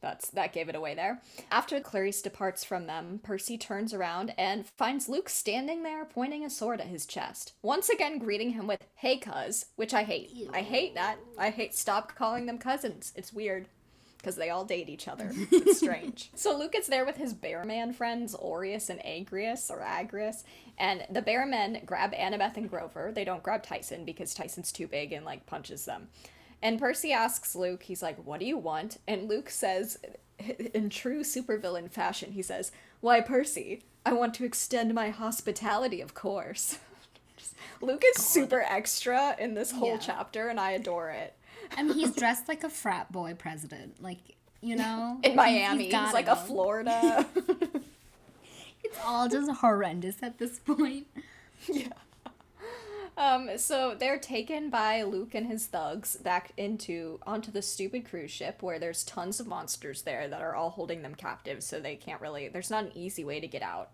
that's 0.04 0.30
that 0.30 0.52
gave 0.52 0.68
it 0.68 0.76
away 0.76 0.94
there. 0.94 1.20
After 1.50 1.80
Clarisse 1.80 2.22
departs 2.22 2.62
from 2.62 2.86
them, 2.86 3.20
Percy 3.22 3.58
turns 3.58 3.92
around 3.92 4.34
and 4.38 4.66
finds 4.66 5.08
Luke 5.08 5.28
standing 5.28 5.82
there, 5.82 6.04
pointing 6.04 6.44
a 6.44 6.50
sword 6.50 6.80
at 6.80 6.86
his 6.86 7.06
chest. 7.06 7.54
Once 7.62 7.88
again, 7.88 8.18
greeting 8.18 8.50
him 8.50 8.66
with 8.66 8.84
"Hey, 8.94 9.18
cuz," 9.18 9.66
which 9.76 9.94
I 9.94 10.04
hate. 10.04 10.30
I 10.52 10.60
hate 10.62 10.94
that. 10.94 11.16
I 11.36 11.50
hate. 11.50 11.74
Stop 11.74 12.14
calling 12.14 12.46
them 12.46 12.58
cousins. 12.58 13.12
It's 13.16 13.32
weird 13.32 13.66
because 14.24 14.36
they 14.36 14.48
all 14.48 14.64
date 14.64 14.88
each 14.88 15.06
other. 15.06 15.30
It's 15.52 15.78
strange. 15.78 16.30
so 16.34 16.56
Luke 16.56 16.74
is 16.74 16.86
there 16.86 17.04
with 17.04 17.16
his 17.16 17.34
bearman 17.34 17.92
friends, 17.92 18.34
Oreius 18.34 18.88
and 18.88 19.00
Agrius, 19.00 19.70
or 19.70 19.80
Agrius, 19.80 20.44
and 20.78 21.06
the 21.10 21.20
bearmen 21.20 21.84
grab 21.84 22.14
Annabeth 22.14 22.56
and 22.56 22.70
Grover. 22.70 23.12
They 23.12 23.24
don't 23.24 23.42
grab 23.42 23.62
Tyson 23.62 24.06
because 24.06 24.32
Tyson's 24.32 24.72
too 24.72 24.86
big 24.86 25.12
and 25.12 25.26
like 25.26 25.44
punches 25.44 25.84
them. 25.84 26.08
And 26.64 26.80
Percy 26.80 27.12
asks 27.12 27.54
Luke, 27.54 27.82
he's 27.84 28.02
like, 28.02 28.16
What 28.24 28.40
do 28.40 28.46
you 28.46 28.56
want? 28.56 28.96
And 29.06 29.28
Luke 29.28 29.50
says, 29.50 29.98
in 30.72 30.88
true 30.90 31.20
supervillain 31.22 31.90
fashion, 31.90 32.32
he 32.32 32.40
says, 32.42 32.72
Why, 33.00 33.20
Percy, 33.20 33.82
I 34.06 34.14
want 34.14 34.32
to 34.34 34.44
extend 34.44 34.94
my 34.94 35.10
hospitality, 35.10 36.00
of 36.00 36.14
course. 36.14 36.78
Luke 37.82 38.02
is 38.16 38.24
super 38.24 38.62
extra 38.62 39.36
in 39.38 39.52
this 39.54 39.72
whole 39.72 39.90
Yeah. 39.90 39.98
chapter, 39.98 40.48
and 40.48 40.58
I 40.58 40.70
adore 40.72 41.10
it. 41.10 41.34
I 41.76 41.82
mean, 41.82 41.94
he's 41.94 42.14
dressed 42.16 42.48
like 42.48 42.64
a 42.64 42.70
frat 42.70 43.12
boy 43.12 43.34
president. 43.38 44.02
Like, 44.02 44.18
you 44.62 44.76
know? 44.76 45.18
In 45.22 45.36
Miami, 45.36 45.84
he's, 45.84 45.92
got 45.92 46.14
like 46.14 46.28
a. 46.28 46.36
Florida. 46.36 47.26
It's 48.86 48.98
all 49.04 49.28
just 49.28 49.50
horrendous 49.50 50.16
at 50.22 50.38
this 50.38 50.58
point. 50.60 51.06
Um, 53.16 53.50
so 53.56 53.94
they're 53.94 54.18
taken 54.18 54.70
by 54.70 55.02
Luke 55.02 55.34
and 55.34 55.46
his 55.46 55.66
thugs 55.66 56.16
back 56.16 56.52
into 56.56 57.20
onto 57.26 57.52
the 57.52 57.62
stupid 57.62 58.08
cruise 58.08 58.30
ship 58.30 58.62
where 58.62 58.78
there's 58.78 59.04
tons 59.04 59.38
of 59.38 59.46
monsters 59.46 60.02
there 60.02 60.26
that 60.28 60.42
are 60.42 60.54
all 60.54 60.70
holding 60.70 61.02
them 61.02 61.14
captive, 61.14 61.62
so 61.62 61.78
they 61.78 61.94
can't 61.94 62.20
really 62.20 62.48
there's 62.48 62.70
not 62.70 62.84
an 62.84 62.92
easy 62.96 63.24
way 63.24 63.38
to 63.40 63.46
get 63.46 63.62
out. 63.62 63.90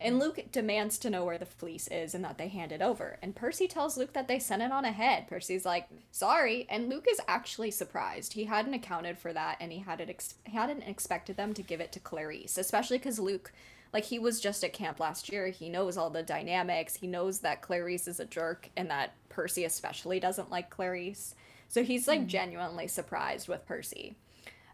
And 0.00 0.18
Luke 0.18 0.40
demands 0.52 0.98
to 0.98 1.10
know 1.10 1.24
where 1.24 1.38
the 1.38 1.46
fleece 1.46 1.88
is 1.88 2.14
and 2.14 2.22
that 2.24 2.38
they 2.38 2.48
hand 2.48 2.70
it 2.70 2.82
over. 2.82 3.18
And 3.22 3.34
Percy 3.34 3.66
tells 3.66 3.96
Luke 3.96 4.12
that 4.12 4.28
they 4.28 4.38
sent 4.38 4.62
it 4.62 4.70
on 4.70 4.84
ahead. 4.84 5.26
Percy's 5.26 5.64
like, 5.64 5.88
"Sorry," 6.10 6.66
and 6.68 6.88
Luke 6.88 7.06
is 7.10 7.20
actually 7.26 7.70
surprised. 7.70 8.34
He 8.34 8.44
hadn't 8.44 8.74
accounted 8.74 9.18
for 9.18 9.32
that, 9.32 9.56
and 9.60 9.72
he 9.72 9.80
hadn't 9.80 10.10
ex- 10.10 10.34
hadn't 10.46 10.82
expected 10.82 11.36
them 11.36 11.54
to 11.54 11.62
give 11.62 11.80
it 11.80 11.92
to 11.92 12.00
Clarisse, 12.00 12.58
especially 12.58 12.98
because 12.98 13.18
Luke, 13.18 13.52
like, 13.96 14.04
he 14.04 14.18
was 14.18 14.40
just 14.40 14.62
at 14.62 14.74
camp 14.74 15.00
last 15.00 15.32
year. 15.32 15.46
He 15.46 15.70
knows 15.70 15.96
all 15.96 16.10
the 16.10 16.22
dynamics. 16.22 16.96
He 16.96 17.06
knows 17.06 17.38
that 17.38 17.62
Clarisse 17.62 18.06
is 18.06 18.20
a 18.20 18.26
jerk, 18.26 18.68
and 18.76 18.90
that 18.90 19.14
Percy 19.30 19.64
especially 19.64 20.20
doesn't 20.20 20.50
like 20.50 20.68
Clarisse. 20.68 21.32
So 21.68 21.82
he's 21.82 22.06
like 22.06 22.20
hmm. 22.20 22.26
genuinely 22.26 22.88
surprised 22.88 23.48
with 23.48 23.64
Percy. 23.64 24.16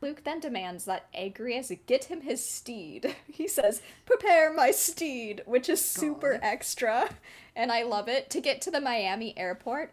Luke 0.01 0.25
then 0.25 0.41
demands 0.41 0.87
that 0.87 1.07
Agrius 1.13 1.71
get 1.87 2.07
him 2.07 2.23
his 2.23 2.45
steed. 2.45 3.15
He 3.33 3.47
says, 3.47 3.81
Prepare 4.07 4.53
my 4.53 4.73
steed, 4.73 5.43
which 5.47 5.69
is 5.69 5.81
super 5.81 6.41
extra. 6.43 7.09
And 7.55 7.71
I 7.71 7.85
love 7.85 8.09
it. 8.09 8.29
To 8.31 8.41
get 8.41 8.61
to 8.63 8.73
the 8.73 8.81
Miami 8.81 9.39
airport. 9.39 9.93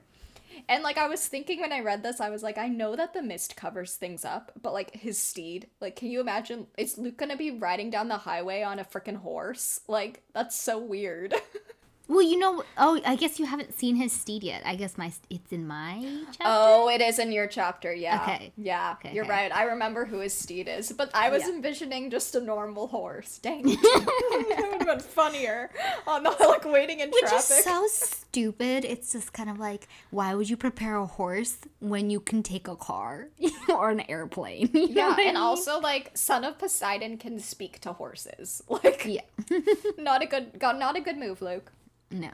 And 0.67 0.83
like 0.83 0.97
I 0.97 1.07
was 1.07 1.25
thinking 1.25 1.61
when 1.61 1.73
I 1.73 1.79
read 1.81 2.03
this, 2.03 2.19
I 2.19 2.29
was 2.29 2.43
like, 2.43 2.57
I 2.57 2.67
know 2.67 2.95
that 2.95 3.13
the 3.13 3.21
mist 3.21 3.55
covers 3.55 3.95
things 3.95 4.25
up, 4.25 4.51
but 4.61 4.73
like 4.73 4.95
his 4.95 5.17
steed, 5.17 5.67
like, 5.81 5.95
can 5.95 6.09
you 6.09 6.19
imagine? 6.19 6.67
Is 6.77 6.97
Luke 6.97 7.17
gonna 7.17 7.37
be 7.37 7.51
riding 7.51 7.89
down 7.89 8.07
the 8.07 8.17
highway 8.17 8.61
on 8.63 8.79
a 8.79 8.83
freaking 8.83 9.17
horse? 9.17 9.81
Like, 9.87 10.23
that's 10.33 10.55
so 10.55 10.79
weird. 10.79 11.33
Well, 12.09 12.23
you 12.23 12.37
know, 12.39 12.63
oh, 12.75 12.99
I 13.05 13.15
guess 13.15 13.37
you 13.39 13.45
haven't 13.45 13.77
seen 13.77 13.95
his 13.95 14.11
steed 14.11 14.43
yet. 14.43 14.63
I 14.65 14.75
guess 14.75 14.97
my 14.97 15.13
it's 15.29 15.51
in 15.51 15.67
my 15.67 16.03
chapter. 16.31 16.43
Oh, 16.43 16.89
it 16.89 17.01
is 17.01 17.19
in 17.19 17.31
your 17.31 17.45
chapter, 17.45 17.93
yeah. 17.93 18.23
Okay. 18.23 18.51
Yeah, 18.57 18.95
Okay, 18.99 19.13
you're 19.13 19.25
okay. 19.25 19.31
right. 19.31 19.51
I 19.55 19.63
remember 19.65 20.05
who 20.05 20.17
his 20.19 20.33
steed 20.33 20.67
is, 20.67 20.91
but 20.91 21.11
I 21.13 21.29
was 21.29 21.43
Yeah. 21.43 21.53
envisioning 21.53 22.09
just 22.09 22.33
a 22.33 22.41
normal 22.41 22.87
horse. 22.87 23.37
Dang 23.43 23.61
it. 23.69 23.77
it 23.79 24.57
would 24.71 24.79
have 24.79 24.87
been 24.87 24.99
funnier 24.99 25.69
on 26.07 26.23
the 26.23 26.31
like 26.31 26.65
waiting 26.65 26.99
in 26.99 27.11
Which 27.11 27.21
traffic. 27.21 27.57
is 27.59 27.63
so 27.63 27.85
stupid. 27.87 28.85
It's 28.85 29.11
just 29.11 29.31
kind 29.33 29.49
of 29.49 29.59
like, 29.59 29.87
why 30.09 30.33
would 30.33 30.49
you 30.49 30.57
prepare 30.57 30.95
a 30.97 31.05
horse 31.05 31.57
when 31.79 32.09
you 32.09 32.19
can 32.19 32.41
take 32.41 32.67
a 32.67 32.75
car 32.75 33.27
or 33.69 33.91
an 33.91 34.01
airplane? 34.09 34.71
You 34.73 34.87
yeah, 34.89 35.09
what 35.09 35.19
I 35.19 35.23
and 35.23 35.33
mean? 35.35 35.37
also 35.37 35.79
like 35.79 36.09
son 36.17 36.43
of 36.43 36.57
Poseidon 36.57 37.17
can 37.19 37.37
speak 37.39 37.79
to 37.81 37.93
horses. 37.93 38.63
Like 38.67 39.05
yeah, 39.05 39.21
not 39.97 40.23
a 40.23 40.25
good 40.25 40.59
not 40.61 40.95
a 40.97 41.01
good 41.01 41.17
move, 41.17 41.41
Luke. 41.41 41.71
No. 42.11 42.31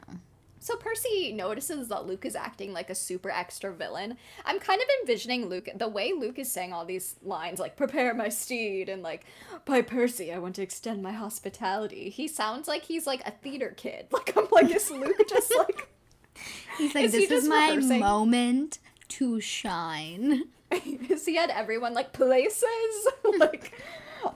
So 0.58 0.74
Percy 0.74 1.32
notices 1.32 1.86
that 1.88 2.06
Luke 2.06 2.24
is 2.24 2.34
acting 2.34 2.72
like 2.72 2.90
a 2.90 2.94
super 2.94 3.30
extra 3.30 3.72
villain. 3.72 4.16
I'm 4.44 4.58
kind 4.58 4.80
of 4.80 4.88
envisioning 5.00 5.46
Luke 5.46 5.68
the 5.76 5.86
way 5.86 6.12
Luke 6.12 6.40
is 6.40 6.50
saying 6.50 6.72
all 6.72 6.84
these 6.84 7.14
lines 7.22 7.60
like 7.60 7.76
prepare 7.76 8.12
my 8.14 8.28
steed 8.30 8.88
and 8.88 9.00
like 9.00 9.24
by 9.64 9.80
Percy 9.82 10.32
I 10.32 10.38
want 10.38 10.56
to 10.56 10.62
extend 10.62 11.04
my 11.04 11.12
hospitality. 11.12 12.08
He 12.10 12.26
sounds 12.26 12.66
like 12.66 12.84
he's 12.84 13.06
like 13.06 13.20
a 13.26 13.30
theater 13.30 13.74
kid. 13.76 14.06
Like 14.12 14.36
I'm 14.36 14.48
like 14.50 14.74
is 14.74 14.90
Luke 14.90 15.28
just 15.28 15.54
like 15.56 15.88
He's 16.78 16.94
like, 16.94 17.04
Is 17.04 17.14
he 17.14 17.26
this 17.26 17.44
is 17.44 17.48
my 17.48 17.68
rehearsing? 17.68 18.00
moment 18.00 18.78
to 19.08 19.40
shine. 19.40 20.44
is 20.72 21.26
he 21.26 21.38
at 21.38 21.50
everyone 21.50 21.94
like 21.94 22.12
places? 22.12 23.06
like 23.38 23.72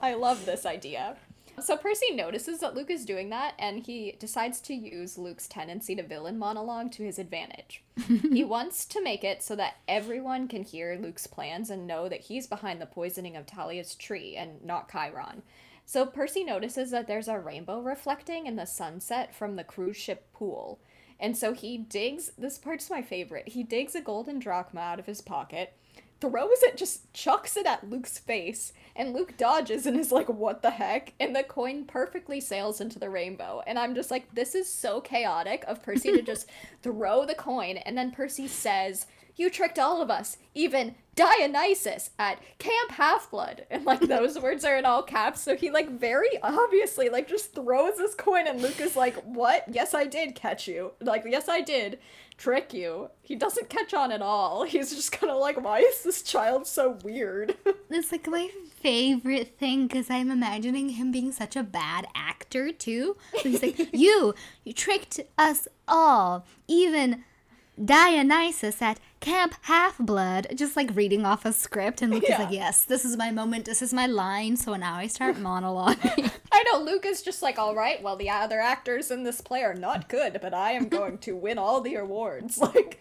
I 0.01 0.15
love 0.15 0.47
this 0.47 0.65
idea. 0.65 1.17
So 1.61 1.77
Percy 1.77 2.13
notices 2.13 2.61
that 2.61 2.75
Luke 2.75 2.91
is 2.91 3.05
doing 3.05 3.31
that 3.31 3.55
and 3.59 3.85
he 3.85 4.17
decides 4.19 4.61
to 4.63 4.75
use 4.75 5.19
Luke's 5.19 5.47
tendency 5.47 5.95
to 5.95 6.03
villain 6.03 6.39
monologue 6.39 6.91
to 6.93 7.03
his 7.03 7.19
advantage. 7.19 7.83
he 8.07 8.45
wants 8.45 8.85
to 8.87 9.03
make 9.03 9.25
it 9.25 9.43
so 9.43 9.55
that 9.57 9.77
everyone 9.87 10.49
can 10.49 10.63
hear 10.63 10.99
Luke's 11.01 11.27
plans 11.27 11.69
and 11.69 11.87
know 11.87 12.09
that 12.09 12.23
he's 12.23 12.47
behind 12.47 12.81
the 12.81 12.87
poisoning 12.87 13.37
of 13.37 13.47
Talia's 13.47 13.95
tree 13.95 14.37
and 14.37 14.65
not 14.65 14.91
Chiron. 14.91 15.43
So 15.85 16.07
Percy 16.07 16.45
notices 16.45 16.91
that 16.93 17.07
there's 17.07 17.29
a 17.29 17.39
rainbow 17.39 17.81
reflecting 17.81 18.47
in 18.47 18.57
the 18.57 18.65
sunset 18.65 19.35
from 19.35 19.57
the 19.57 19.65
cruise 19.65 19.97
ship 19.97 20.33
pool. 20.33 20.81
And 21.19 21.37
so 21.37 21.53
he 21.53 21.77
digs 21.77 22.33
this 22.39 22.59
part's 22.59 22.89
my 22.89 23.03
favorite. 23.03 23.49
He 23.49 23.63
digs 23.63 23.95
a 23.95 24.01
golden 24.01 24.39
drachma 24.39 24.81
out 24.81 24.99
of 24.99 25.07
his 25.07 25.21
pocket, 25.21 25.75
throws 26.21 26.63
it, 26.63 26.77
just 26.77 27.13
chucks 27.13 27.57
it 27.57 27.67
at 27.67 27.89
Luke's 27.89 28.19
face, 28.19 28.73
and 28.95 29.15
Luke 29.15 29.37
dodges 29.37 29.87
and 29.87 29.99
is 29.99 30.13
like, 30.13 30.29
what 30.29 30.63
the 30.63 30.71
heck? 30.71 31.15
And 31.19 31.35
the 31.35 31.43
coin 31.43 31.85
perfectly 31.85 32.41
sails 32.41 32.81
into 32.81 32.99
the 32.99 33.11
rainbow. 33.11 33.63
And 33.67 33.79
I'm 33.79 33.95
just 33.95 34.11
like, 34.11 34.35
this 34.35 34.55
is 34.55 34.71
so 34.71 35.01
chaotic 35.01 35.65
of 35.67 35.83
Percy 35.83 36.13
to 36.13 36.23
just 36.23 36.49
throw 36.83 37.25
the 37.25 37.35
coin, 37.35 37.79
and 37.79 37.97
then 37.97 38.11
Percy 38.11 38.47
says, 38.47 39.07
You 39.37 39.51
tricked 39.51 39.79
all 39.79 40.03
of 40.03 40.11
us, 40.11 40.37
even 40.55 40.95
Dionysus 41.15 42.11
at 42.19 42.39
Camp 42.59 42.93
Half 42.93 43.31
Blood. 43.31 43.67
And 43.71 43.85
like 43.85 44.01
those 44.01 44.39
words 44.43 44.65
are 44.65 44.77
in 44.77 44.87
all 44.87 45.03
caps, 45.03 45.41
so 45.41 45.57
he 45.57 45.71
like 45.71 45.91
very 45.91 46.31
obviously 46.43 47.09
like 47.09 47.29
just 47.29 47.55
throws 47.55 47.97
this 47.97 48.15
coin 48.15 48.47
and 48.47 48.63
Luke 48.63 48.81
is 48.81 48.97
like, 48.97 49.17
What? 49.25 49.65
Yes, 49.71 49.95
I 49.95 50.07
did 50.07 50.35
catch 50.35 50.67
you. 50.69 50.93
Like, 51.01 51.25
yes, 51.27 51.49
I 51.49 51.61
did 51.61 51.99
trick 52.41 52.73
you. 52.73 53.11
He 53.23 53.37
doesn't 53.37 53.69
catch 53.69 53.95
on 53.95 54.11
at 54.11 54.23
all. 54.23 54.65
He's 54.65 54.95
just 54.95 55.13
kind 55.13 55.31
of 55.31 55.39
like, 55.39 55.63
Why 55.63 55.81
is 55.81 56.03
this 56.03 56.23
child 56.23 56.67
so 56.67 56.99
weird? 57.05 57.55
It's 57.93 58.13
like 58.13 58.29
my 58.29 58.49
favorite 58.81 59.59
thing 59.59 59.89
because 59.89 60.11
I'm 60.11 60.31
imagining 60.31 60.91
him 60.91 61.11
being 61.11 61.33
such 61.33 61.57
a 61.57 61.65
bad 61.65 62.07
actor 62.15 62.71
too. 62.71 63.17
So 63.43 63.49
he's 63.49 63.63
like, 63.63 63.89
"You, 63.93 64.33
you 64.63 64.73
tricked 64.73 65.19
us 65.37 65.67
all, 65.89 66.47
even 66.69 67.25
Dionysus 67.85 68.81
at 68.83 68.99
Camp 69.21 69.55
Half 69.63 69.99
Blood." 69.99 70.49
Just 70.55 70.77
like 70.77 70.91
reading 70.95 71.25
off 71.25 71.45
a 71.45 71.53
script, 71.53 72.03
and 72.03 72.13
Luke 72.13 72.25
Yeah. 72.27 72.35
is 72.35 72.39
like, 72.45 72.53
"Yes, 72.53 72.85
this 72.85 73.05
is 73.05 73.17
my 73.17 73.31
moment. 73.31 73.65
This 73.65 73.83
is 73.83 73.93
my 73.95 74.07
line." 74.07 74.57
So 74.57 74.75
now 74.77 74.97
I 74.97 75.07
start 75.07 75.37
monologuing. 75.49 76.31
I 76.53 76.65
know 76.73 76.81
Luke 76.81 77.07
is 77.07 77.23
just 77.23 77.43
like, 77.43 77.59
all 77.59 77.75
right, 77.75 78.03
well, 78.03 78.17
the 78.17 78.29
other 78.31 78.61
actors 78.61 79.11
in 79.11 79.23
this 79.25 79.41
play 79.41 79.63
are 79.63 79.75
not 79.75 80.09
good, 80.09 80.39
but 80.43 80.53
I 80.53 80.73
am 80.73 80.89
going 80.89 81.19
to 81.19 81.37
win 81.37 81.59
all 81.59 81.81
the 81.81 81.95
awards. 81.95 82.59
Like, 82.75 83.01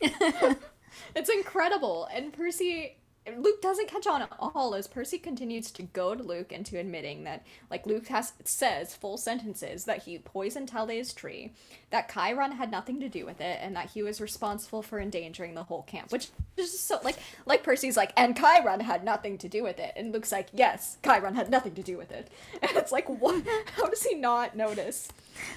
it's 0.00 1.28
incredible. 1.30 2.08
And 2.12 2.32
Percy, 2.32 2.96
Luke 3.38 3.62
doesn't 3.62 3.88
catch 3.88 4.06
on 4.06 4.20
at 4.20 4.32
all 4.38 4.74
as 4.74 4.86
Percy 4.86 5.18
continues 5.18 5.70
to 5.70 5.82
goad 5.82 6.20
Luke 6.20 6.52
into 6.52 6.78
admitting 6.78 7.24
that, 7.24 7.42
like, 7.70 7.86
Luke 7.86 8.08
has 8.08 8.34
says 8.44 8.94
full 8.94 9.16
sentences 9.16 9.84
that 9.84 10.02
he 10.02 10.18
poisoned 10.18 10.68
Talia's 10.68 11.14
tree, 11.14 11.52
that 11.90 12.12
Chiron 12.12 12.52
had 12.52 12.70
nothing 12.70 13.00
to 13.00 13.08
do 13.08 13.24
with 13.24 13.40
it, 13.40 13.58
and 13.62 13.74
that 13.76 13.90
he 13.90 14.02
was 14.02 14.20
responsible 14.20 14.82
for 14.82 15.00
endangering 15.00 15.54
the 15.54 15.62
whole 15.62 15.82
camp. 15.82 16.12
Which 16.12 16.28
is 16.58 16.78
so 16.78 17.00
like, 17.02 17.16
like 17.46 17.62
Percy's 17.62 17.96
like, 17.96 18.12
and 18.14 18.36
Chiron 18.36 18.80
had 18.80 19.04
nothing 19.04 19.38
to 19.38 19.48
do 19.48 19.62
with 19.62 19.78
it, 19.78 19.94
and 19.96 20.12
Luke's 20.12 20.32
like, 20.32 20.48
yes, 20.52 20.98
Chiron 21.02 21.34
had 21.34 21.50
nothing 21.50 21.74
to 21.76 21.82
do 21.82 21.96
with 21.96 22.12
it, 22.12 22.30
and 22.62 22.72
it's 22.76 22.92
like, 22.92 23.08
what? 23.08 23.42
How 23.76 23.88
does 23.88 24.02
he 24.02 24.14
not 24.14 24.54
notice? 24.54 25.08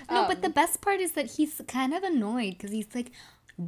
no, 0.09 0.25
but 0.27 0.41
the 0.41 0.47
um, 0.47 0.53
best 0.53 0.81
part 0.81 0.99
is 0.99 1.11
that 1.11 1.31
he's 1.31 1.61
kind 1.67 1.93
of 1.93 2.01
annoyed 2.03 2.57
because 2.57 2.71
he's 2.71 2.87
like 2.95 3.11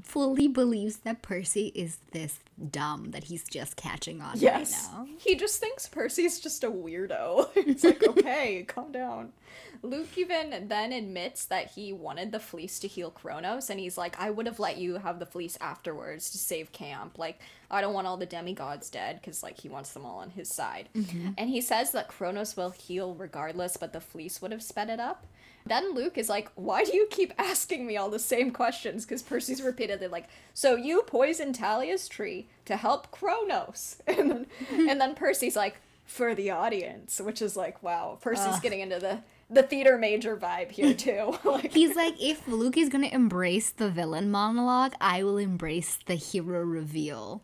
fully 0.03 0.47
believes 0.47 0.97
that 0.97 1.21
Percy 1.21 1.71
is 1.73 1.97
this 2.11 2.39
dumb 2.69 3.11
that 3.11 3.25
he's 3.25 3.43
just 3.43 3.75
catching 3.75 4.21
on 4.21 4.37
Yes. 4.39 4.89
right 4.93 5.07
now. 5.07 5.07
He 5.17 5.35
just 5.35 5.59
thinks 5.59 5.87
Percy's 5.87 6.39
just 6.39 6.63
a 6.63 6.69
weirdo. 6.69 7.49
It's 7.55 7.83
like, 7.83 8.03
okay, 8.07 8.63
calm 8.67 8.91
down. 8.91 9.33
Luke 9.81 10.09
even 10.17 10.67
then 10.67 10.91
admits 10.91 11.45
that 11.45 11.71
he 11.71 11.93
wanted 11.93 12.31
the 12.31 12.39
fleece 12.39 12.79
to 12.79 12.87
heal 12.87 13.09
Kronos, 13.11 13.69
and 13.69 13.79
he's 13.79 13.97
like, 13.97 14.19
I 14.19 14.29
would 14.29 14.45
have 14.45 14.59
let 14.59 14.77
you 14.77 14.95
have 14.97 15.19
the 15.19 15.25
fleece 15.25 15.57
afterwards 15.61 16.29
to 16.31 16.37
save 16.37 16.71
camp. 16.73 17.17
Like, 17.17 17.39
I 17.71 17.79
don't 17.79 17.93
want 17.93 18.05
all 18.05 18.17
the 18.17 18.25
demigods 18.25 18.89
dead, 18.89 19.19
because, 19.21 19.41
like, 19.41 19.57
he 19.61 19.69
wants 19.69 19.93
them 19.93 20.05
all 20.05 20.17
on 20.19 20.31
his 20.31 20.49
side. 20.49 20.89
Mm-hmm. 20.93 21.29
And 21.37 21.49
he 21.49 21.61
says 21.61 21.91
that 21.91 22.09
Kronos 22.09 22.57
will 22.57 22.71
heal 22.71 23.15
regardless, 23.15 23.77
but 23.77 23.93
the 23.93 24.01
fleece 24.01 24.41
would 24.41 24.51
have 24.51 24.61
sped 24.63 24.89
it 24.89 24.99
up. 24.99 25.25
Then 25.69 25.93
Luke 25.93 26.17
is 26.17 26.27
like, 26.29 26.51
Why 26.55 26.83
do 26.83 26.95
you 26.95 27.07
keep 27.09 27.33
asking 27.37 27.85
me 27.87 27.95
all 27.95 28.09
the 28.09 28.19
same 28.19 28.51
questions? 28.51 29.05
Because 29.05 29.21
Percy's 29.21 29.61
repeatedly 29.61 30.07
like, 30.07 30.27
So 30.53 30.75
you 30.75 31.03
poisoned 31.03 31.55
Talia's 31.55 32.07
tree 32.09 32.49
to 32.65 32.75
help 32.75 33.11
Kronos. 33.11 34.01
And 34.07 34.29
then, 34.31 34.45
and 34.89 34.99
then 35.01 35.15
Percy's 35.15 35.55
like, 35.55 35.77
For 36.05 36.35
the 36.35 36.51
audience, 36.51 37.21
which 37.21 37.41
is 37.41 37.55
like, 37.55 37.81
wow, 37.83 38.17
Percy's 38.21 38.59
getting 38.59 38.81
into 38.81 38.99
the, 38.99 39.19
the 39.49 39.63
theater 39.63 39.97
major 39.97 40.35
vibe 40.35 40.71
here 40.71 40.93
too. 41.07 41.37
like, 41.43 41.71
He's 41.71 41.95
like, 41.95 42.15
if 42.21 42.47
Luke 42.47 42.77
is 42.77 42.89
gonna 42.89 43.07
embrace 43.07 43.69
the 43.69 43.89
villain 43.89 44.29
monologue, 44.31 44.93
I 44.99 45.23
will 45.23 45.37
embrace 45.37 45.97
the 46.05 46.15
hero 46.15 46.61
reveal. 46.63 47.41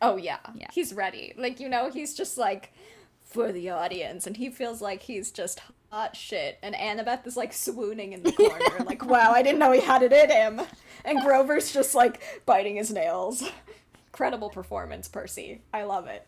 oh 0.00 0.16
yeah, 0.16 0.38
Yeah. 0.54 0.68
he's 0.72 0.92
ready. 0.94 1.34
Like, 1.36 1.58
you 1.60 1.68
know, 1.68 1.90
he's 1.90 2.14
just 2.14 2.38
like, 2.38 2.72
For 3.24 3.52
the 3.52 3.68
audience. 3.70 4.26
And 4.26 4.36
he 4.36 4.48
feels 4.48 4.80
like 4.80 5.02
he's 5.02 5.30
just 5.32 5.60
hot 5.90 6.16
shit. 6.16 6.58
And 6.62 6.74
Annabeth 6.74 7.26
is 7.26 7.36
like 7.36 7.52
swooning 7.52 8.12
in 8.12 8.22
the 8.22 8.32
corner, 8.32 8.64
like, 8.86 9.04
Wow, 9.04 9.32
I 9.32 9.42
didn't 9.42 9.58
know 9.58 9.72
he 9.72 9.80
had 9.80 10.02
it 10.02 10.12
in 10.12 10.30
him. 10.30 10.60
And 11.04 11.20
Grover's 11.22 11.72
just 11.72 11.94
like 11.94 12.20
biting 12.46 12.76
his 12.76 12.92
nails. 12.92 13.42
Incredible 14.08 14.50
performance, 14.50 15.08
Percy. 15.08 15.62
I 15.72 15.84
love 15.84 16.06
it. 16.08 16.26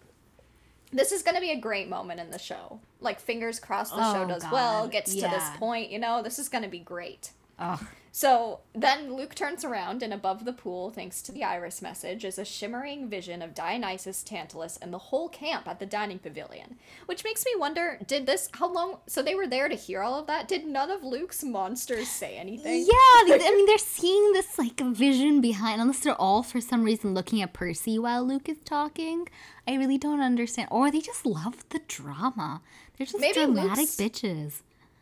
This 0.92 1.12
is 1.12 1.22
going 1.22 1.34
to 1.36 1.40
be 1.40 1.50
a 1.52 1.58
great 1.60 1.88
moment 1.88 2.18
in 2.20 2.30
the 2.30 2.38
show. 2.38 2.80
Like, 3.00 3.20
fingers 3.20 3.60
crossed 3.60 3.94
the 3.94 4.12
show 4.12 4.24
Oh, 4.24 4.28
does 4.28 4.42
well, 4.50 4.82
God. 4.84 4.90
gets 4.92 5.14
to 5.14 5.20
this 5.20 5.48
point, 5.56 5.90
you 5.90 6.00
know? 6.00 6.20
This 6.22 6.38
is 6.40 6.48
going 6.48 6.64
to 6.64 6.70
be 6.70 6.80
great. 6.80 7.30
Ugh. 7.60 7.86
So 8.12 8.58
then 8.74 9.14
Luke 9.14 9.36
turns 9.36 9.64
around, 9.64 10.02
and 10.02 10.12
above 10.12 10.44
the 10.44 10.52
pool, 10.52 10.90
thanks 10.90 11.22
to 11.22 11.30
the 11.30 11.44
iris 11.44 11.80
message, 11.80 12.24
is 12.24 12.40
a 12.40 12.44
shimmering 12.44 13.08
vision 13.08 13.40
of 13.40 13.54
Dionysus, 13.54 14.24
Tantalus, 14.24 14.76
and 14.82 14.92
the 14.92 14.98
whole 14.98 15.28
camp 15.28 15.68
at 15.68 15.78
the 15.78 15.86
dining 15.86 16.18
pavilion. 16.18 16.74
Which 17.06 17.22
makes 17.22 17.44
me 17.44 17.52
wonder 17.56 18.00
did 18.04 18.26
this, 18.26 18.48
how 18.54 18.72
long, 18.72 18.96
so 19.06 19.22
they 19.22 19.36
were 19.36 19.46
there 19.46 19.68
to 19.68 19.76
hear 19.76 20.02
all 20.02 20.18
of 20.18 20.26
that? 20.26 20.48
Did 20.48 20.66
none 20.66 20.90
of 20.90 21.04
Luke's 21.04 21.44
monsters 21.44 22.08
say 22.08 22.36
anything? 22.36 22.80
Yeah, 22.80 22.88
I 22.90 23.52
mean, 23.54 23.66
they're 23.66 23.78
seeing 23.78 24.32
this 24.32 24.58
like 24.58 24.80
vision 24.80 25.40
behind, 25.40 25.80
unless 25.80 26.00
they're 26.00 26.20
all 26.20 26.42
for 26.42 26.60
some 26.60 26.82
reason 26.82 27.14
looking 27.14 27.40
at 27.42 27.52
Percy 27.52 27.96
while 27.96 28.24
Luke 28.24 28.48
is 28.48 28.58
talking. 28.64 29.28
I 29.68 29.74
really 29.76 29.98
don't 29.98 30.20
understand. 30.20 30.66
Or 30.72 30.90
they 30.90 31.00
just 31.00 31.24
love 31.24 31.64
the 31.68 31.80
drama. 31.86 32.60
They're 32.98 33.06
just 33.06 33.20
Maybe 33.20 33.34
dramatic 33.34 33.76
Luke's- 33.78 33.96
bitches. 33.96 34.52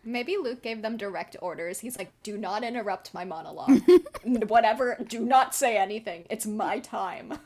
Maybe 0.09 0.39
Luke 0.39 0.63
gave 0.63 0.81
them 0.81 0.97
direct 0.97 1.37
orders. 1.43 1.81
He's 1.81 1.99
like, 1.99 2.11
do 2.23 2.39
not 2.39 2.65
interrupt 2.65 3.13
my 3.13 3.27
monologue. 3.27 3.83
Whatever, 4.25 4.97
do 5.07 5.21
not 5.21 5.55
say 5.55 5.77
anything. 5.77 6.25
It's 6.31 6.47
my 6.47 6.79
time. 6.79 7.39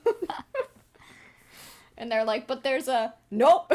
and 1.98 2.10
they're 2.10 2.24
like, 2.24 2.46
but 2.46 2.62
there's 2.62 2.86
a 2.86 3.14
nope. 3.32 3.72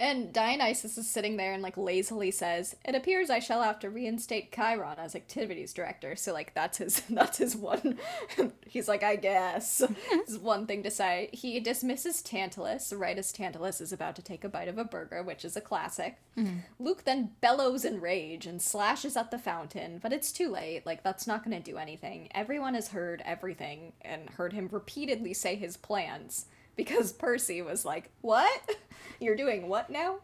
And 0.00 0.32
Dionysus 0.32 0.96
is 0.96 1.08
sitting 1.08 1.36
there 1.36 1.52
and 1.52 1.62
like 1.62 1.76
lazily 1.76 2.30
says, 2.30 2.76
"It 2.84 2.94
appears 2.94 3.30
I 3.30 3.40
shall 3.40 3.62
have 3.62 3.80
to 3.80 3.90
reinstate 3.90 4.52
Chiron 4.52 4.98
as 4.98 5.16
activities 5.16 5.72
director." 5.72 6.14
So 6.14 6.32
like 6.32 6.54
that's 6.54 6.78
his 6.78 7.00
that's 7.10 7.38
his 7.38 7.56
one. 7.56 7.98
He's 8.66 8.86
like, 8.86 9.02
I 9.02 9.16
guess 9.16 9.80
mm-hmm. 9.80 10.20
is 10.20 10.38
one 10.38 10.66
thing 10.66 10.84
to 10.84 10.90
say. 10.90 11.30
He 11.32 11.58
dismisses 11.58 12.22
Tantalus 12.22 12.92
right 12.92 13.18
as 13.18 13.32
Tantalus 13.32 13.80
is 13.80 13.92
about 13.92 14.14
to 14.16 14.22
take 14.22 14.44
a 14.44 14.48
bite 14.48 14.68
of 14.68 14.78
a 14.78 14.84
burger, 14.84 15.22
which 15.22 15.44
is 15.44 15.56
a 15.56 15.60
classic. 15.60 16.18
Mm-hmm. 16.36 16.58
Luke 16.78 17.02
then 17.04 17.32
bellows 17.40 17.84
in 17.84 18.00
rage 18.00 18.46
and 18.46 18.62
slashes 18.62 19.16
at 19.16 19.32
the 19.32 19.38
fountain, 19.38 19.98
but 20.00 20.12
it's 20.12 20.30
too 20.30 20.50
late. 20.50 20.86
Like 20.86 21.02
that's 21.02 21.26
not 21.26 21.44
going 21.44 21.60
to 21.60 21.70
do 21.70 21.76
anything. 21.76 22.28
Everyone 22.32 22.74
has 22.74 22.88
heard 22.88 23.22
everything 23.24 23.94
and 24.02 24.30
heard 24.30 24.52
him 24.52 24.68
repeatedly 24.70 25.34
say 25.34 25.56
his 25.56 25.76
plans 25.76 26.46
because 26.78 27.12
Percy 27.12 27.60
was 27.60 27.84
like, 27.84 28.08
"What? 28.22 28.70
You're 29.20 29.36
doing 29.36 29.68
what 29.68 29.90
now?" 29.90 30.20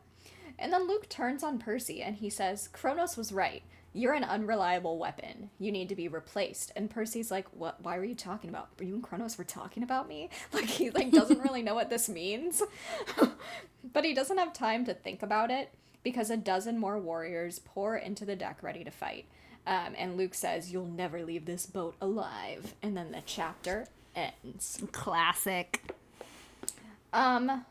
And 0.58 0.72
then 0.72 0.86
Luke 0.88 1.08
turns 1.10 1.42
on 1.42 1.58
Percy 1.58 2.00
and 2.00 2.16
he 2.16 2.30
says, 2.30 2.68
"Kronos 2.68 3.18
was 3.18 3.32
right. 3.32 3.62
You're 3.92 4.14
an 4.14 4.24
unreliable 4.24 4.98
weapon. 4.98 5.50
You 5.58 5.70
need 5.72 5.88
to 5.90 5.96
be 5.96 6.08
replaced." 6.08 6.72
And 6.76 6.88
Percy's 6.88 7.30
like, 7.30 7.48
"What? 7.52 7.82
Why 7.82 7.98
were 7.98 8.04
you 8.04 8.14
talking 8.14 8.48
about? 8.48 8.68
You 8.80 8.94
and 8.94 9.02
Kronos 9.02 9.36
were 9.36 9.44
talking 9.44 9.82
about 9.82 10.08
me?" 10.08 10.30
Like 10.54 10.66
he 10.66 10.90
like 10.90 11.10
doesn't 11.10 11.42
really 11.42 11.62
know 11.62 11.74
what 11.74 11.90
this 11.90 12.08
means. 12.08 12.62
but 13.92 14.04
he 14.04 14.14
doesn't 14.14 14.38
have 14.38 14.52
time 14.52 14.86
to 14.86 14.94
think 14.94 15.22
about 15.22 15.50
it 15.50 15.74
because 16.04 16.30
a 16.30 16.36
dozen 16.36 16.78
more 16.78 16.98
warriors 16.98 17.58
pour 17.58 17.96
into 17.96 18.24
the 18.24 18.36
deck 18.36 18.62
ready 18.62 18.84
to 18.84 18.90
fight. 18.92 19.26
Um, 19.66 19.94
and 19.98 20.16
Luke 20.16 20.34
says, 20.34 20.72
"You'll 20.72 20.86
never 20.86 21.24
leave 21.24 21.46
this 21.46 21.66
boat 21.66 21.96
alive." 22.00 22.74
And 22.80 22.96
then 22.96 23.10
the 23.10 23.22
chapter 23.26 23.88
ends. 24.14 24.80
Classic. 24.92 25.82
Um, 27.14 27.64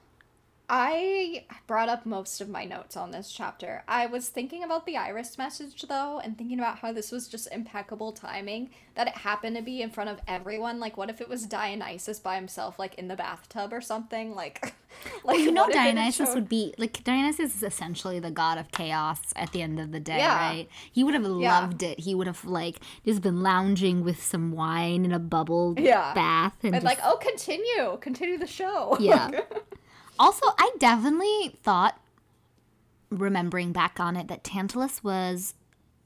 I 0.76 1.46
brought 1.68 1.88
up 1.88 2.04
most 2.04 2.42
of 2.42 2.50
my 2.50 2.66
notes 2.66 2.98
on 2.98 3.12
this 3.12 3.32
chapter. 3.32 3.84
I 3.88 4.08
was 4.08 4.28
thinking 4.30 4.64
about 4.64 4.88
the 4.88 4.98
Iris 4.98 5.38
message 5.38 5.84
though, 5.84 6.20
and 6.20 6.36
thinking 6.36 6.58
about 6.58 6.80
how 6.80 6.92
this 6.92 7.12
was 7.12 7.28
just 7.28 7.48
impeccable 7.52 8.12
timing 8.12 8.72
that 8.96 9.06
it 9.08 9.14
happened 9.18 9.56
to 9.56 9.62
be 9.62 9.84
in 9.84 9.92
front 9.92 10.10
of 10.10 10.20
everyone. 10.28 10.80
Like, 10.80 10.98
what 10.98 11.12
if 11.12 11.22
it 11.22 11.30
was 11.30 11.46
Dionysus 11.46 12.18
by 12.20 12.38
himself, 12.38 12.80
like 12.80 12.96
in 12.96 13.08
the 13.08 13.16
bathtub 13.16 13.72
or 13.72 13.82
something? 13.82 14.34
Like, 14.44 14.74
like 15.24 15.40
You 15.40 15.52
know, 15.52 15.62
what 15.66 15.70
if 15.70 15.76
it 15.76 15.80
had 15.80 15.96
Dionysus 15.96 16.28
showed- 16.30 16.34
would 16.36 16.50
be 16.50 16.74
like 16.80 17.04
Dionysus 17.04 17.56
is 17.58 17.62
essentially 17.64 18.20
the 18.20 18.32
god 18.32 18.58
of 18.58 18.72
chaos 18.72 19.20
at 19.36 19.52
the 19.52 19.62
end 19.62 19.80
of 19.80 19.92
the 19.92 20.00
day, 20.00 20.18
Yeah. 20.18 20.40
right? 20.40 20.68
He 20.92 21.04
would 21.04 21.14
have 21.14 21.24
Yeah. 21.24 21.60
loved 21.60 21.84
it. 21.84 22.00
He 22.00 22.16
would 22.16 22.26
have 22.26 22.44
like 22.46 22.80
just 23.06 23.22
been 23.22 23.44
lounging 23.44 24.04
with 24.04 24.24
some 24.24 24.52
wine 24.54 25.06
in 25.06 25.12
a 25.12 25.20
bubble 25.20 25.76
Yeah. 25.78 26.16
bath 26.16 26.56
and, 26.64 26.74
And 26.74 26.84
just- 26.84 26.86
like, 26.86 27.00
oh, 27.04 27.18
continue, 27.18 27.98
continue 28.02 28.40
the 28.40 28.48
show. 28.48 28.98
Yeah. 29.00 29.30
also, 30.20 30.48
I 30.58 30.72
definitely 30.80 31.58
thought, 31.64 32.00
remembering 33.10 33.72
back 33.72 34.00
on 34.00 34.16
it, 34.16 34.28
that 34.28 34.44
Tantalus 34.44 35.04
was 35.04 35.54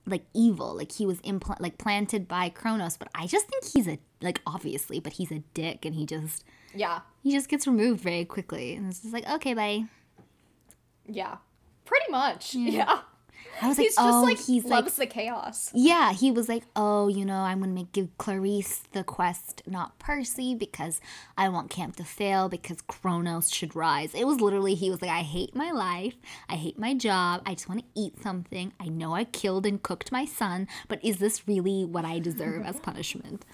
like 0.06 0.24
evil, 0.34 0.76
like 0.76 0.93
he 0.93 1.06
was 1.06 1.20
implant 1.22 1.62
like 1.62 1.78
planted 1.78 2.28
by 2.28 2.50
Kronos. 2.50 2.98
But 2.98 3.10
I 3.13 3.28
just 3.28 3.48
think 3.48 3.65
he's 3.65 3.88
a 3.88 4.00
like 4.22 4.41
obviously, 4.46 5.00
but 5.00 5.13
he's 5.13 5.32
a 5.32 5.43
dick, 5.54 5.86
and 5.86 5.96
he 5.96 6.06
just 6.06 6.43
yeah, 6.74 7.02
he 7.24 7.32
just 7.32 7.50
gets 7.50 7.67
removed 7.67 8.02
very 8.02 8.26
quickly, 8.26 8.74
and 8.76 8.89
it's 8.89 9.02
just 9.02 9.13
like 9.13 9.30
okay, 9.30 9.54
bye. 9.54 9.86
yeah, 11.08 11.38
pretty 11.86 12.10
much. 12.12 12.56
Yeah, 12.56 13.02
I 13.62 13.67
was 13.67 13.78
like, 13.78 13.86
he's 13.86 13.96
just 13.96 14.08
oh, 14.08 14.24
like 14.24 14.39
he's 14.39 14.63
like 14.65 14.84
loves 14.84 14.96
the 14.96 15.08
chaos. 15.08 15.72
Yeah, 15.74 16.13
he 16.13 16.32
was 16.32 16.48
like, 16.48 16.63
"Oh, 16.76 17.08
you 17.08 17.26
know, 17.26 17.39
I'm 17.39 17.60
gonna 17.60 17.72
make 17.72 17.91
give 17.91 18.15
Clarisse 18.17 18.84
the 18.91 19.04
quest, 19.04 19.63
not 19.65 19.98
Percy, 20.00 20.54
because 20.54 21.02
I 21.38 21.50
want 21.50 21.70
camp 21.70 21.96
to 21.98 22.04
fail 22.04 22.50
because 22.50 22.82
Kronos 22.82 23.50
should 23.50 23.76
rise." 23.76 24.13
It 24.13 24.28
was 24.28 24.39
literally 24.39 24.76
he 24.76 24.89
was 24.89 25.02
like, 25.02 25.12
"I 25.12 25.22
hate 25.22 25.56
my 25.56 25.72
life, 25.72 26.15
I 26.50 26.56
hate 26.56 26.78
my 26.78 26.93
job, 26.93 27.41
I 27.46 27.54
just 27.54 27.67
want 27.70 27.82
to 27.82 28.02
eat 28.02 28.22
something. 28.22 28.74
I 28.80 28.88
know 28.88 29.15
I 29.15 29.24
killed 29.24 29.65
and 29.65 29.82
cooked 29.82 30.12
my 30.12 30.26
son, 30.26 30.67
but 30.88 31.04
is 31.04 31.17
this 31.17 31.48
really 31.48 31.84
what 31.84 32.06
I 32.06 32.20
deserve 32.20 32.65
as 32.65 32.80
punishment?" 32.82 33.46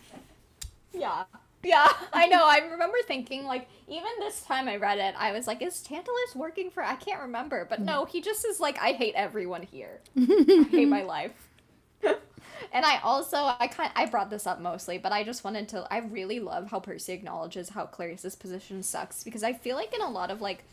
Yeah. 0.92 1.24
Yeah, 1.64 1.88
I 2.14 2.28
know. 2.28 2.46
I 2.46 2.60
remember 2.72 2.98
thinking, 3.08 3.46
like, 3.46 3.68
even 3.88 4.10
this 4.20 4.42
time 4.42 4.68
I 4.68 4.78
read 4.78 5.00
it, 5.00 5.16
I 5.18 5.32
was 5.32 5.48
like, 5.48 5.62
is 5.62 5.82
Tantalus 5.82 6.36
working 6.36 6.70
for. 6.70 6.84
I 6.84 6.96
can't 6.96 7.22
remember. 7.22 7.66
But 7.70 7.82
no, 7.82 8.06
he 8.06 8.22
just 8.22 8.46
is 8.46 8.60
like, 8.60 8.78
I 8.80 8.92
hate 8.92 9.16
everyone 9.16 9.64
here. 9.64 10.02
I 10.18 10.68
hate 10.70 10.88
my 10.88 11.04
life. 11.04 11.50
and 12.04 12.86
I 12.86 13.00
also, 13.00 13.38
I 13.60 13.68
kind 13.68 13.92
I 13.96 14.06
brought 14.06 14.30
this 14.30 14.46
up 14.46 14.60
mostly, 14.60 14.98
but 14.98 15.12
I 15.12 15.24
just 15.24 15.44
wanted 15.44 15.70
to. 15.70 15.88
I 15.90 16.00
really 16.00 16.40
love 16.40 16.70
how 16.70 16.80
Percy 16.80 17.14
acknowledges 17.14 17.70
how 17.70 17.86
Clarisse's 17.86 18.36
position 18.36 18.84
sucks 18.84 19.24
because 19.24 19.44
I 19.44 19.54
feel 19.54 19.76
like 19.76 19.94
in 19.94 20.02
a 20.02 20.10
lot 20.10 20.32
of, 20.32 20.42
like, 20.42 20.66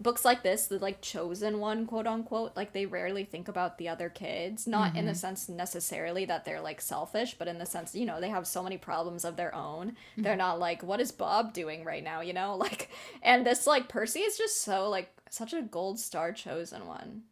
books 0.00 0.24
like 0.24 0.42
this, 0.42 0.66
the 0.66 0.78
like 0.78 1.00
chosen 1.00 1.60
one, 1.60 1.86
quote 1.86 2.06
unquote, 2.06 2.56
like 2.56 2.72
they 2.72 2.86
rarely 2.86 3.24
think 3.24 3.48
about 3.48 3.78
the 3.78 3.88
other 3.88 4.08
kids. 4.08 4.66
Not 4.66 4.96
in 4.96 5.06
the 5.06 5.12
mm-hmm. 5.12 5.18
sense 5.18 5.48
necessarily 5.48 6.24
that 6.24 6.44
they're 6.44 6.60
like 6.60 6.80
selfish, 6.80 7.34
but 7.38 7.48
in 7.48 7.58
the 7.58 7.66
sense, 7.66 7.94
you 7.94 8.06
know, 8.06 8.20
they 8.20 8.28
have 8.28 8.46
so 8.46 8.62
many 8.62 8.76
problems 8.76 9.24
of 9.24 9.36
their 9.36 9.54
own. 9.54 9.96
They're 10.16 10.32
mm-hmm. 10.32 10.38
not 10.38 10.58
like, 10.58 10.82
what 10.82 11.00
is 11.00 11.12
Bob 11.12 11.52
doing 11.52 11.84
right 11.84 12.04
now, 12.04 12.20
you 12.20 12.32
know? 12.32 12.54
Like, 12.64 12.88
and 13.20 13.44
this 13.44 13.66
like 13.66 13.90
Percy 13.90 14.20
is 14.20 14.38
just 14.38 14.62
so 14.62 14.88
like 14.88 15.10
such 15.28 15.52
a 15.52 15.60
gold 15.60 15.98
star 15.98 16.32
chosen 16.32 16.86
one. 16.86 17.24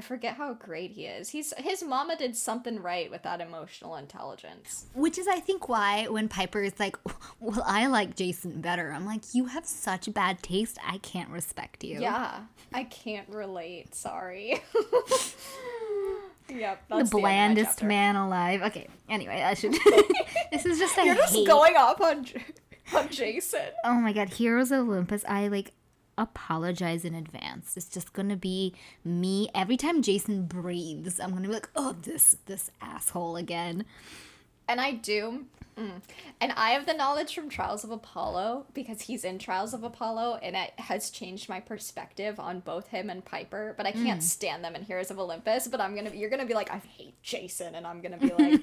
I 0.00 0.02
forget 0.02 0.36
how 0.36 0.54
great 0.54 0.92
he 0.92 1.04
is. 1.04 1.28
He's 1.28 1.52
his 1.58 1.82
mama 1.82 2.16
did 2.16 2.34
something 2.34 2.80
right 2.80 3.10
with 3.10 3.22
that 3.24 3.42
emotional 3.42 3.96
intelligence. 3.96 4.86
Which 4.94 5.18
is, 5.18 5.28
I 5.28 5.40
think, 5.40 5.68
why 5.68 6.06
when 6.08 6.26
Piper 6.26 6.62
is 6.62 6.80
like, 6.80 6.96
"Well, 7.38 7.62
I 7.66 7.86
like 7.86 8.16
Jason 8.16 8.62
better," 8.62 8.92
I'm 8.92 9.04
like, 9.04 9.34
"You 9.34 9.44
have 9.44 9.66
such 9.66 10.10
bad 10.14 10.42
taste. 10.42 10.78
I 10.82 10.96
can't 10.96 11.28
respect 11.28 11.84
you." 11.84 12.00
Yeah, 12.00 12.44
I 12.72 12.84
can't 12.84 13.28
relate. 13.28 13.94
Sorry. 13.94 14.62
yep, 16.48 16.82
the 16.88 17.04
blandest 17.04 17.72
chapter. 17.72 17.84
man 17.84 18.16
alive. 18.16 18.62
Okay. 18.62 18.88
Anyway, 19.10 19.42
I 19.42 19.52
should. 19.52 19.72
this 20.50 20.64
is 20.64 20.78
just 20.78 20.96
a 20.96 21.04
You're 21.04 21.14
just 21.14 21.34
hate. 21.34 21.46
going 21.46 21.76
off 21.76 22.00
on 22.00 22.24
J- 22.24 22.42
on 22.96 23.10
Jason. 23.10 23.66
Oh 23.84 23.96
my 24.00 24.14
god, 24.14 24.30
Heroes 24.30 24.72
of 24.72 24.88
Olympus. 24.88 25.26
I 25.28 25.48
like 25.48 25.72
apologize 26.22 27.04
in 27.04 27.14
advance. 27.14 27.76
It's 27.76 27.88
just 27.88 28.12
gonna 28.12 28.36
be 28.36 28.74
me 29.04 29.48
every 29.54 29.76
time 29.76 30.02
Jason 30.02 30.44
breathes. 30.46 31.18
I'm 31.20 31.30
gonna 31.30 31.48
be 31.48 31.54
like, 31.54 31.70
oh, 31.76 31.96
this 32.02 32.36
this 32.46 32.70
asshole 32.80 33.36
again. 33.36 33.84
And 34.68 34.80
I 34.80 34.92
do. 34.92 35.46
mm. 35.76 36.00
And 36.40 36.52
I 36.52 36.70
have 36.70 36.86
the 36.86 36.94
knowledge 36.94 37.34
from 37.34 37.48
Trials 37.48 37.82
of 37.82 37.90
Apollo 37.90 38.66
because 38.72 39.00
he's 39.02 39.24
in 39.24 39.40
Trials 39.40 39.74
of 39.74 39.82
Apollo 39.82 40.38
and 40.42 40.54
it 40.54 40.70
has 40.78 41.10
changed 41.10 41.48
my 41.48 41.58
perspective 41.58 42.38
on 42.38 42.60
both 42.60 42.86
him 42.86 43.10
and 43.10 43.24
Piper. 43.24 43.74
But 43.76 43.86
I 43.86 43.92
can't 43.92 44.22
stand 44.22 44.62
them 44.64 44.76
in 44.76 44.82
Heroes 44.82 45.10
of 45.10 45.18
Olympus. 45.18 45.66
But 45.66 45.80
I'm 45.80 45.96
gonna, 45.96 46.10
you're 46.10 46.30
gonna 46.30 46.46
be 46.46 46.54
like, 46.54 46.70
I 46.70 46.78
hate 46.78 47.20
Jason, 47.22 47.74
and 47.74 47.84
I'm 47.84 48.00
gonna 48.00 48.18
be 48.18 48.32
like, 48.32 48.62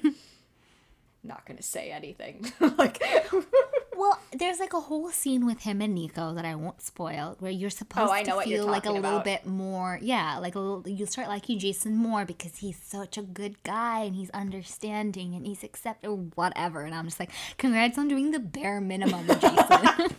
not 1.22 1.44
gonna 1.44 1.60
say 1.62 1.90
anything. 1.90 2.50
like, 2.78 3.02
Well, 3.98 4.20
there's 4.30 4.60
like 4.60 4.74
a 4.74 4.80
whole 4.80 5.10
scene 5.10 5.44
with 5.44 5.62
him 5.62 5.80
and 5.80 5.92
Nico 5.92 6.32
that 6.34 6.44
I 6.44 6.54
won't 6.54 6.80
spoil, 6.80 7.34
where 7.40 7.50
you're 7.50 7.66
oh, 7.66 7.70
supposed 7.70 8.08
Oh, 8.08 8.12
I 8.12 8.22
know 8.22 8.40
to 8.40 8.46
feel 8.46 8.64
like 8.64 8.84
a 8.84 8.90
talking 8.90 9.02
little 9.02 9.18
bit 9.18 9.44
more, 9.44 9.98
yeah, 10.00 10.38
like 10.38 10.54
a 10.54 10.60
little. 10.60 10.88
You 10.88 11.04
start 11.04 11.26
liking 11.26 11.58
Jason 11.58 11.96
more 11.96 12.24
because 12.24 12.58
he's 12.58 12.78
such 12.80 13.18
a 13.18 13.22
good 13.22 13.60
guy 13.64 14.04
and 14.04 14.14
he's 14.14 14.30
understanding 14.30 15.34
and 15.34 15.44
he's 15.44 15.64
accept 15.64 16.06
or 16.06 16.14
whatever. 16.14 16.82
And 16.82 16.94
I'm 16.94 17.06
just 17.06 17.18
like, 17.18 17.32
congrats 17.56 17.98
on 17.98 18.06
doing 18.06 18.30
the 18.30 18.38
bare 18.38 18.80
minimum, 18.80 19.26
Jason. 19.40 20.14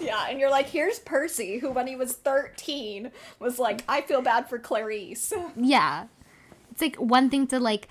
yeah, 0.00 0.28
and 0.28 0.38
you're 0.38 0.50
like, 0.50 0.68
here's 0.68 1.00
Percy, 1.00 1.58
who 1.58 1.72
when 1.72 1.88
he 1.88 1.96
was 1.96 2.12
13 2.12 3.10
was 3.40 3.58
like, 3.58 3.82
I 3.88 4.02
feel 4.02 4.22
bad 4.22 4.48
for 4.48 4.60
Clarisse. 4.60 5.32
yeah, 5.56 6.06
it's 6.70 6.80
like 6.80 6.94
one 6.96 7.30
thing 7.30 7.48
to 7.48 7.58
like 7.58 7.88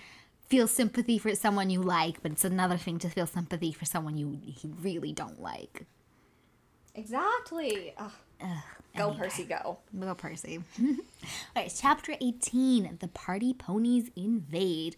feel 0.47 0.67
sympathy 0.67 1.17
for 1.17 1.33
someone 1.35 1.69
you 1.69 1.81
like, 1.81 2.21
but 2.21 2.31
it's 2.31 2.45
another 2.45 2.77
thing 2.77 2.99
to 2.99 3.09
feel 3.09 3.27
sympathy 3.27 3.71
for 3.71 3.85
someone 3.85 4.17
you, 4.17 4.39
you 4.43 4.75
really 4.81 5.11
don't 5.11 5.41
like. 5.41 5.85
Exactly. 6.95 7.93
Ugh. 7.97 8.11
go, 8.95 9.09
anyway. 9.09 9.17
Percy, 9.17 9.45
go. 9.45 9.79
Go 9.99 10.15
Percy. 10.15 10.59
All 10.81 10.95
right, 11.55 11.73
chapter 11.75 12.15
18 12.21 12.97
The 12.99 13.07
Party 13.07 13.53
Ponies 13.53 14.09
Invade. 14.15 14.97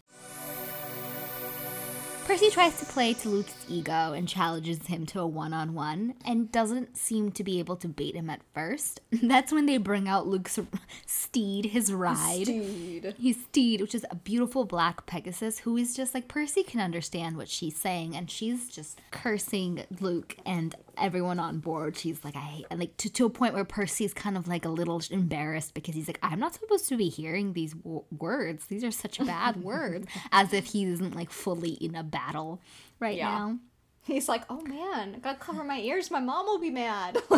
Percy 2.26 2.50
tries 2.50 2.76
to 2.80 2.84
play 2.86 3.14
to 3.14 3.28
Luke's 3.28 3.54
ego 3.68 4.12
and 4.12 4.26
challenges 4.26 4.84
him 4.88 5.06
to 5.06 5.20
a 5.20 5.26
one 5.26 5.52
on 5.52 5.74
one 5.74 6.14
and 6.24 6.50
doesn't 6.50 6.96
seem 6.96 7.30
to 7.30 7.44
be 7.44 7.60
able 7.60 7.76
to 7.76 7.86
bait 7.86 8.16
him 8.16 8.28
at 8.28 8.40
first. 8.52 9.00
That's 9.22 9.52
when 9.52 9.66
they 9.66 9.76
bring 9.78 10.08
out 10.08 10.26
Luke's 10.26 10.58
steed, 11.06 11.66
his 11.66 11.92
ride. 11.92 12.46
Dude. 12.46 13.14
His 13.16 13.36
steed, 13.44 13.80
which 13.80 13.94
is 13.94 14.04
a 14.10 14.16
beautiful 14.16 14.64
black 14.64 15.06
Pegasus, 15.06 15.60
who 15.60 15.76
is 15.76 15.94
just 15.94 16.14
like 16.14 16.26
Percy 16.26 16.64
can 16.64 16.80
understand 16.80 17.36
what 17.36 17.48
she's 17.48 17.76
saying, 17.76 18.16
and 18.16 18.28
she's 18.28 18.68
just 18.68 19.00
cursing 19.12 19.84
Luke 20.00 20.36
and 20.44 20.74
everyone 20.98 21.38
on 21.38 21.60
board. 21.60 21.96
She's 21.96 22.24
like, 22.24 22.36
I 22.36 22.40
hate, 22.40 22.66
like 22.74 22.96
to, 22.98 23.10
to 23.10 23.26
a 23.26 23.30
point 23.30 23.54
where 23.54 23.64
Percy's 23.64 24.14
kind 24.14 24.36
of 24.36 24.48
like 24.48 24.64
a 24.64 24.68
little 24.68 25.00
embarrassed 25.10 25.74
because 25.74 25.94
he's 25.94 26.08
like, 26.08 26.18
I'm 26.22 26.40
not 26.40 26.54
supposed 26.54 26.88
to 26.88 26.96
be 26.96 27.08
hearing 27.08 27.52
these 27.52 27.72
w- 27.74 28.04
words. 28.16 28.66
These 28.66 28.84
are 28.84 28.90
such 28.90 29.18
bad 29.24 29.56
words, 29.62 30.06
as 30.32 30.52
if 30.52 30.66
he 30.66 30.84
isn't 30.84 31.14
like 31.16 31.30
fully 31.30 31.72
in 31.72 31.94
a 31.94 32.02
battle 32.02 32.60
right 33.00 33.16
Yeah. 33.16 33.28
now. 33.28 33.58
He's 34.04 34.28
like, 34.28 34.44
oh 34.48 34.60
man, 34.60 35.14
I 35.16 35.18
gotta 35.18 35.38
cover 35.38 35.64
my 35.64 35.80
ears. 35.80 36.10
My 36.10 36.20
mom 36.20 36.46
will 36.46 36.60
be 36.60 36.70
mad. 36.70 37.18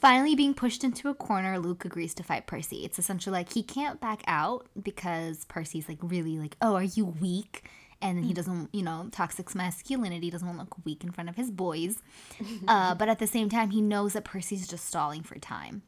Finally, 0.00 0.34
being 0.34 0.54
pushed 0.54 0.84
into 0.84 1.08
a 1.08 1.14
corner, 1.14 1.58
Luke 1.58 1.84
agrees 1.84 2.12
to 2.14 2.22
fight 2.22 2.46
Percy. 2.46 2.84
It's 2.84 2.98
essentially 2.98 3.32
like 3.32 3.52
he 3.52 3.62
can't 3.62 4.00
back 4.00 4.22
out 4.26 4.66
because 4.80 5.44
Percy's 5.46 5.88
like 5.88 5.98
really 6.02 6.38
like, 6.38 6.56
oh, 6.60 6.74
are 6.74 6.82
you 6.82 7.06
weak? 7.06 7.64
And 8.04 8.24
he 8.24 8.34
doesn't, 8.34 8.68
you 8.74 8.82
know, 8.82 9.08
toxic 9.10 9.52
masculinity 9.54 10.30
doesn't 10.30 10.46
want 10.46 10.58
to 10.58 10.64
look 10.64 10.76
weak 10.84 11.02
in 11.02 11.10
front 11.10 11.30
of 11.30 11.36
his 11.36 11.50
boys. 11.50 11.98
Uh, 12.68 12.94
but 12.94 13.08
at 13.08 13.18
the 13.18 13.26
same 13.26 13.48
time, 13.48 13.70
he 13.70 13.80
knows 13.80 14.12
that 14.14 14.24
Percy's 14.24 14.66
just 14.66 14.86
stalling 14.86 15.22
for 15.22 15.38
time. 15.38 15.82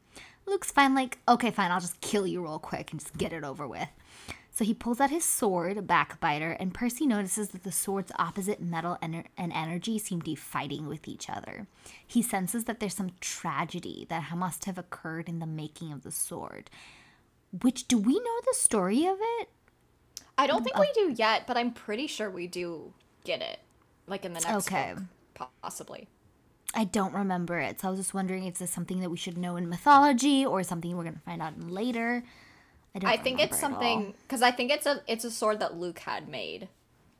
Luke's 0.45 0.71
fine, 0.71 0.93
like, 0.95 1.17
okay, 1.27 1.51
fine, 1.51 1.71
I'll 1.71 1.79
just 1.79 1.99
kill 2.01 2.27
you 2.27 2.41
real 2.41 2.59
quick 2.59 2.91
and 2.91 2.99
just 2.99 3.17
get 3.17 3.33
it 3.33 3.43
over 3.43 3.67
with. 3.67 3.87
So 4.57 4.65
he 4.65 4.73
pulls 4.73 4.99
out 4.99 5.11
his 5.11 5.23
sword, 5.23 5.85
Backbiter, 5.85 6.55
and 6.59 6.73
Percy 6.73 7.05
notices 7.05 7.49
that 7.49 7.63
the 7.63 7.71
sword's 7.71 8.11
opposite 8.17 8.59
metal 8.59 8.97
ener- 9.03 9.25
and 9.37 9.53
energy 9.53 9.99
seem 9.99 10.19
to 10.19 10.25
be 10.25 10.33
fighting 10.33 10.87
with 10.87 11.07
each 11.07 11.29
other. 11.29 11.67
He 12.05 12.23
senses 12.23 12.63
that 12.63 12.79
there's 12.79 12.95
some 12.95 13.11
tragedy 13.21 14.07
that 14.09 14.35
must 14.35 14.65
have 14.65 14.79
occurred 14.79 15.29
in 15.29 15.37
the 15.37 15.45
making 15.45 15.91
of 15.91 16.01
the 16.01 16.11
sword. 16.11 16.71
Which, 17.61 17.87
do 17.87 17.99
we 17.99 18.13
know 18.13 18.39
the 18.45 18.55
story 18.55 19.05
of 19.05 19.17
it? 19.39 19.49
I 20.37 20.47
don't 20.47 20.63
think 20.63 20.77
we 20.77 20.91
do 20.93 21.13
yet, 21.15 21.47
but 21.47 21.57
I'm 21.57 21.71
pretty 21.71 22.07
sure 22.07 22.29
we 22.29 22.47
do 22.47 22.93
get 23.23 23.41
it. 23.41 23.59
Like 24.07 24.23
in 24.25 24.33
the 24.33 24.39
next 24.39 24.67
Okay. 24.67 24.93
book, 25.35 25.49
possibly. 25.61 26.07
I 26.73 26.83
don't 26.83 27.13
remember 27.13 27.57
it, 27.59 27.81
so 27.81 27.87
I 27.87 27.91
was 27.91 27.99
just 27.99 28.13
wondering 28.13 28.43
if 28.45 28.59
this 28.59 28.71
something 28.71 28.99
that 28.99 29.09
we 29.09 29.17
should 29.17 29.37
know 29.37 29.55
in 29.55 29.67
mythology 29.69 30.45
or 30.45 30.63
something 30.63 30.95
we're 30.95 31.03
gonna 31.05 31.21
find 31.25 31.41
out 31.41 31.53
in 31.55 31.69
later. 31.69 32.23
I 32.95 32.99
don't. 32.99 33.09
I 33.09 33.17
think 33.17 33.39
it's 33.39 33.61
remember 33.61 33.77
at 33.77 33.87
all. 33.87 33.93
something 33.95 34.13
because 34.23 34.41
I 34.41 34.51
think 34.51 34.71
it's 34.71 34.85
a 34.85 35.01
it's 35.07 35.23
a 35.23 35.31
sword 35.31 35.59
that 35.59 35.75
Luke 35.77 35.99
had 35.99 36.27
made, 36.27 36.67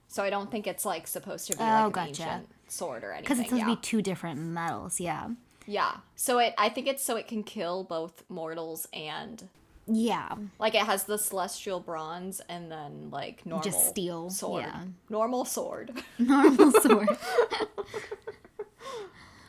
so 0.07 0.24
I 0.24 0.30
don't 0.30 0.51
think 0.51 0.68
it's 0.68 0.86
like 0.86 1.07
supposed 1.07 1.47
to 1.51 1.57
be 1.57 1.63
Oh, 1.63 1.65
like 1.65 1.84
an 1.86 1.91
gotcha. 1.91 2.07
ancient 2.24 2.49
sword 2.68 3.03
or 3.03 3.11
anything. 3.11 3.24
because 3.24 3.39
it's 3.39 3.49
supposed 3.49 3.68
yeah. 3.68 3.74
to 3.74 3.76
be 3.76 3.82
two 3.82 4.01
different 4.01 4.39
metals. 4.39 4.99
Yeah, 4.99 5.30
yeah. 5.65 5.97
So 6.15 6.39
it 6.39 6.53
I 6.57 6.70
think 6.70 6.88
it's 6.88 7.03
so 7.03 7.15
it 7.15 7.28
can 7.28 7.43
kill 7.43 7.84
both 7.84 8.24
mortals 8.30 8.88
and 8.93 9.47
yeah. 9.88 10.35
like 10.59 10.75
it 10.75 10.81
has 10.81 11.05
the 11.05 11.17
celestial 11.17 11.79
bronze 11.79 12.41
and 12.49 12.71
then 12.71 13.09
like 13.11 13.45
normal 13.45 13.71
steel, 13.71 14.29
sword. 14.29 14.63
yeah. 14.63 14.83
Normal 15.09 15.45
sword. 15.45 15.91
normal 16.19 16.71
sword. 16.71 17.09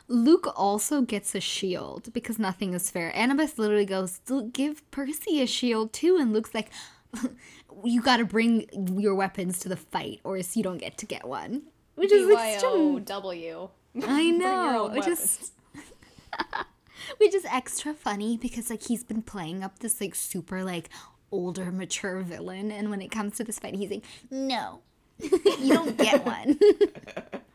Luke 0.07 0.51
also 0.55 1.01
gets 1.01 1.35
a 1.35 1.39
shield 1.39 2.11
because 2.13 2.39
nothing 2.39 2.73
is 2.73 2.89
fair. 2.89 3.11
Annabeth 3.15 3.59
literally 3.59 3.85
goes, 3.85 4.21
"Give 4.51 4.89
Percy 4.89 5.41
a 5.41 5.45
shield 5.45 5.93
too," 5.93 6.17
and 6.19 6.33
Luke's 6.33 6.55
like, 6.55 6.71
"You 7.83 8.01
got 8.01 8.17
to 8.17 8.25
bring 8.25 8.65
your 8.99 9.13
weapons 9.13 9.59
to 9.59 9.69
the 9.69 9.77
fight, 9.77 10.19
or 10.23 10.35
else 10.35 10.57
you 10.57 10.63
don't 10.63 10.79
get 10.79 10.97
to 10.97 11.05
get 11.05 11.27
one." 11.27 11.61
Which 11.93 12.11
is 12.11 12.27
extreme. 12.29 13.05
BYOW. 13.05 13.69
I 14.03 14.31
know, 14.31 14.89
which 14.93 15.07
is 15.07 15.51
which 17.17 17.33
is 17.33 17.45
extra 17.45 17.93
funny 17.93 18.37
because 18.37 18.69
like 18.69 18.83
he's 18.83 19.03
been 19.03 19.21
playing 19.21 19.63
up 19.63 19.79
this 19.79 19.99
like 20.01 20.15
super 20.15 20.63
like 20.63 20.89
older 21.31 21.71
mature 21.71 22.21
villain, 22.21 22.71
and 22.71 22.89
when 22.89 23.01
it 23.01 23.09
comes 23.11 23.37
to 23.37 23.43
this 23.43 23.59
fight, 23.59 23.75
he's 23.75 23.91
like, 23.91 24.05
"No, 24.31 24.81
you 25.19 25.73
don't 25.73 25.97
get 25.97 26.25
one." 26.25 26.59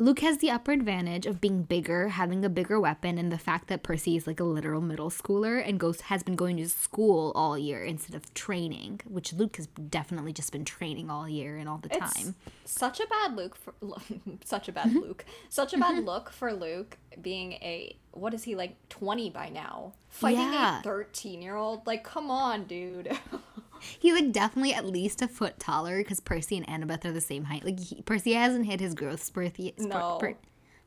Luke 0.00 0.20
has 0.20 0.38
the 0.38 0.50
upper 0.50 0.72
advantage 0.72 1.26
of 1.26 1.42
being 1.42 1.62
bigger, 1.62 2.08
having 2.08 2.42
a 2.42 2.48
bigger 2.48 2.80
weapon, 2.80 3.18
and 3.18 3.30
the 3.30 3.36
fact 3.36 3.68
that 3.68 3.82
Percy 3.82 4.16
is 4.16 4.26
like 4.26 4.40
a 4.40 4.44
literal 4.44 4.80
middle 4.80 5.10
schooler 5.10 5.62
and 5.62 5.78
goes 5.78 6.00
has 6.02 6.22
been 6.22 6.36
going 6.36 6.56
to 6.56 6.66
school 6.70 7.32
all 7.34 7.58
year 7.58 7.84
instead 7.84 8.16
of 8.16 8.32
training, 8.32 9.02
which 9.04 9.34
Luke 9.34 9.56
has 9.56 9.66
definitely 9.66 10.32
just 10.32 10.52
been 10.52 10.64
training 10.64 11.10
all 11.10 11.28
year 11.28 11.58
and 11.58 11.68
all 11.68 11.76
the 11.76 11.94
It's 11.94 12.14
time. 12.14 12.34
such 12.64 12.98
a 12.98 13.06
bad 13.08 13.36
Luke 13.36 13.54
for 13.54 13.74
such 14.44 14.70
a 14.70 14.72
bad 14.72 14.86
mm-hmm. 14.86 15.00
Luke. 15.00 15.26
Such 15.50 15.74
a 15.74 15.78
bad 15.78 15.96
mm-hmm. 15.96 16.06
look 16.06 16.30
for 16.30 16.54
Luke 16.54 16.96
being 17.20 17.52
a 17.52 17.94
what 18.12 18.32
is 18.32 18.44
he 18.44 18.54
like 18.54 18.76
20 18.88 19.28
by 19.30 19.50
now? 19.50 19.92
Fighting 20.08 20.38
Yeah. 20.52 20.80
a 20.80 20.82
13-year-old? 20.82 21.86
Like 21.86 22.04
come 22.04 22.30
on, 22.30 22.64
dude. 22.64 23.10
He's 23.98 24.14
like 24.14 24.32
definitely 24.32 24.74
at 24.74 24.84
least 24.86 25.22
a 25.22 25.28
foot 25.28 25.58
taller 25.58 25.98
because 25.98 26.20
Percy 26.20 26.56
and 26.56 26.66
Annabeth 26.66 27.04
are 27.04 27.12
the 27.12 27.20
same 27.20 27.44
height. 27.44 27.64
Like 27.64 27.80
he, 27.80 28.02
Percy 28.02 28.32
hasn't 28.34 28.66
hit 28.66 28.80
his 28.80 28.94
growth 28.94 29.22
spurt 29.22 29.58
yet. 29.58 29.78
Spurt, 29.80 29.90
No. 29.92 30.16
spurt- 30.18 30.36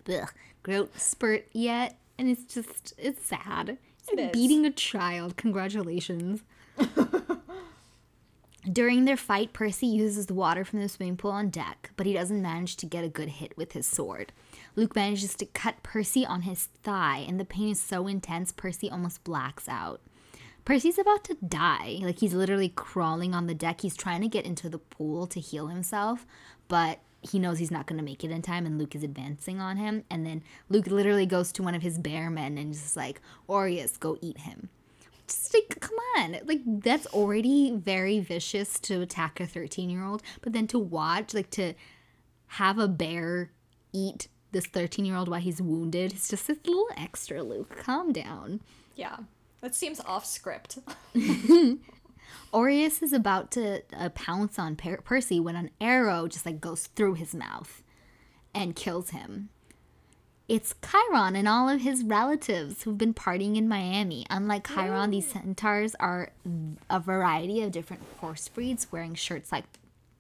blech, 0.06 0.30
growth 0.64 1.00
spurt 1.02 1.48
yet, 1.54 1.98
and 2.18 2.30
it's 2.30 2.54
just 2.54 2.94
it's 2.98 3.26
sad. 3.26 3.78
He's 4.10 4.20
It 4.20 4.34
beating 4.34 4.66
a 4.66 4.72
child. 4.72 5.38
Congratulations. 5.38 6.42
During 8.72 9.04
their 9.04 9.18
fight, 9.18 9.52
Percy 9.52 9.88
uses 9.88 10.28
the 10.28 10.34
water 10.34 10.64
from 10.64 10.80
the 10.80 10.88
swimming 10.88 11.18
pool 11.18 11.32
on 11.32 11.50
deck, 11.50 11.92
but 11.98 12.06
he 12.06 12.14
doesn't 12.14 12.42
manage 12.42 12.78
to 12.78 12.86
get 12.86 13.04
a 13.04 13.10
good 13.10 13.28
hit 13.28 13.58
with 13.58 13.74
his 13.74 13.86
sword. 13.86 14.32
Luke 14.78 14.96
manages 14.96 15.36
to 15.36 15.46
cut 15.46 15.84
Percy 15.84 16.26
on 16.26 16.44
his 16.44 16.68
thigh, 16.82 17.26
and 17.28 17.38
the 17.40 17.46
pain 17.46 17.68
is 17.70 17.82
so 17.82 18.08
intense, 18.08 18.54
Percy 18.54 18.90
almost 18.90 19.26
blacks 19.26 19.68
out. 19.68 20.00
Percy's 20.66 20.98
about 20.98 21.24
to 21.26 21.38
die. 21.46 22.00
Like, 22.02 22.20
he's 22.20 22.34
literally 22.34 22.70
crawling 22.70 23.34
on 23.34 23.48
the 23.48 23.54
deck. 23.54 23.82
He's 23.82 23.96
trying 23.96 24.22
to 24.22 24.28
get 24.28 24.46
into 24.46 24.70
the 24.70 24.78
pool 24.78 25.28
to 25.28 25.40
heal 25.40 25.68
himself, 25.68 26.26
but 26.68 27.00
he 27.22 27.40
knows 27.40 27.60
he's 27.60 27.72
not 27.72 27.86
going 27.86 27.98
to 27.98 28.04
make 28.04 28.24
it 28.24 28.32
in 28.32 28.42
time, 28.42 28.66
and 28.66 28.78
Luke 28.78 28.96
is 28.96 29.04
advancing 29.04 29.60
on 29.60 29.78
him. 29.78 30.04
And 30.10 30.26
then 30.26 30.44
Luke 30.70 30.88
literally 30.88 31.26
goes 31.26 31.52
to 31.54 31.64
one 31.64 31.76
of 31.76 31.82
his 31.82 31.98
bear 31.98 32.30
men 32.30 32.58
and 32.58 32.74
just 32.74 32.96
like, 32.96 33.22
Oreius, 33.48 34.00
go 34.00 34.18
eat 34.22 34.40
him 34.40 34.70
just 35.26 35.54
like 35.54 35.78
come 35.80 35.98
on 36.18 36.36
like 36.44 36.60
that's 36.66 37.06
already 37.08 37.72
very 37.74 38.20
vicious 38.20 38.78
to 38.78 39.02
attack 39.02 39.40
a 39.40 39.48
13 39.48 39.90
year 39.90 40.04
old 40.04 40.22
but 40.42 40.52
then 40.52 40.68
to 40.68 40.78
watch 40.78 41.34
like 41.34 41.50
to 41.50 41.74
have 42.48 42.78
a 42.78 42.90
bear 42.90 43.50
eat 43.94 44.28
this 44.52 44.66
13 44.66 45.06
year 45.06 45.16
old 45.16 45.30
while 45.30 45.40
he's 45.40 45.62
wounded 45.62 46.12
it's 46.12 46.28
just 46.28 46.48
this 46.48 46.58
little 46.66 46.90
extra 46.98 47.42
luke 47.42 47.78
calm 47.78 48.12
down 48.12 48.60
yeah. 48.96 49.18
That 49.64 49.74
seems 49.74 50.00
off 50.02 50.26
script. 50.26 50.78
Oreius 52.54 53.02
is 53.02 53.14
about 53.14 53.50
to 53.52 53.82
uh, 53.98 54.10
pounce 54.10 54.60
on 54.60 54.76
per- 54.76 54.98
percy 54.98 55.40
when 55.40 55.56
an 55.56 55.72
arrow 55.82 56.28
just 56.28 56.46
like 56.46 56.62
goes 56.62 56.86
through 56.88 57.16
his 57.16 57.34
mouth 57.34 57.82
and 58.54 58.76
kills 58.76 59.10
him 59.10 59.50
it's 60.48 60.76
Chiron 60.86 61.36
and 61.36 61.48
all 61.48 61.70
of 61.70 61.82
his 61.82 62.04
relatives 62.04 62.84
who've 62.84 62.98
been 62.98 63.14
partying 63.14 63.56
in 63.56 63.68
Miami. 63.68 64.26
Unlike 64.30 64.68
Chiron, 64.68 65.10
these 65.10 65.28
centaurs 65.28 65.96
are 65.96 66.32
a 66.90 67.00
variety 67.00 67.62
of 67.62 67.72
different 67.72 68.04
horse 68.20 68.48
breeds 68.50 68.92
wearing 68.92 69.16
shirts 69.16 69.52
like 69.52 69.66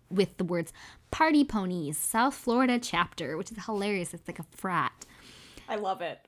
with 0.10 0.38
the 0.38 0.44
words 0.44 0.72
Party 1.12 1.44
Ponies, 1.44 1.98
South 1.98 2.34
Florida 2.34 2.80
chapter, 2.80 3.38
which 3.38 3.52
is 3.52 3.66
hilarious. 3.66 4.14
It's 4.14 4.28
like 4.28 4.40
a 4.40 4.46
frat. 4.56 5.06
I 5.68 5.76
love 5.76 6.02
it. 6.02 6.20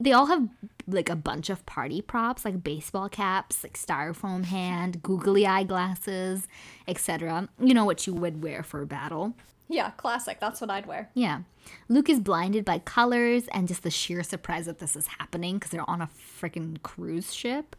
They 0.00 0.12
all 0.12 0.26
have 0.26 0.48
like 0.88 1.08
a 1.08 1.16
bunch 1.16 1.48
of 1.48 1.64
party 1.64 2.02
props 2.02 2.44
like 2.44 2.64
baseball 2.64 3.08
caps, 3.08 3.62
like 3.62 3.78
styrofoam 3.78 4.44
hand, 4.44 5.02
googly 5.02 5.46
eye 5.46 5.62
glasses, 5.62 6.48
etc. 6.88 7.48
You 7.60 7.74
know 7.74 7.84
what 7.84 8.06
you 8.06 8.14
would 8.14 8.42
wear 8.42 8.62
for 8.62 8.82
a 8.82 8.86
battle. 8.86 9.34
Yeah, 9.68 9.90
classic. 9.90 10.38
That's 10.40 10.60
what 10.60 10.70
I'd 10.70 10.86
wear. 10.86 11.08
Yeah. 11.14 11.40
Luke 11.88 12.10
is 12.10 12.20
blinded 12.20 12.64
by 12.64 12.78
colors 12.80 13.48
and 13.52 13.68
just 13.68 13.84
the 13.84 13.90
sheer 13.90 14.22
surprise 14.22 14.66
that 14.66 14.80
this 14.80 14.96
is 14.96 15.06
happening 15.06 15.54
because 15.54 15.70
they're 15.70 15.88
on 15.88 16.02
a 16.02 16.08
freaking 16.08 16.82
cruise 16.82 17.32
ship. 17.32 17.74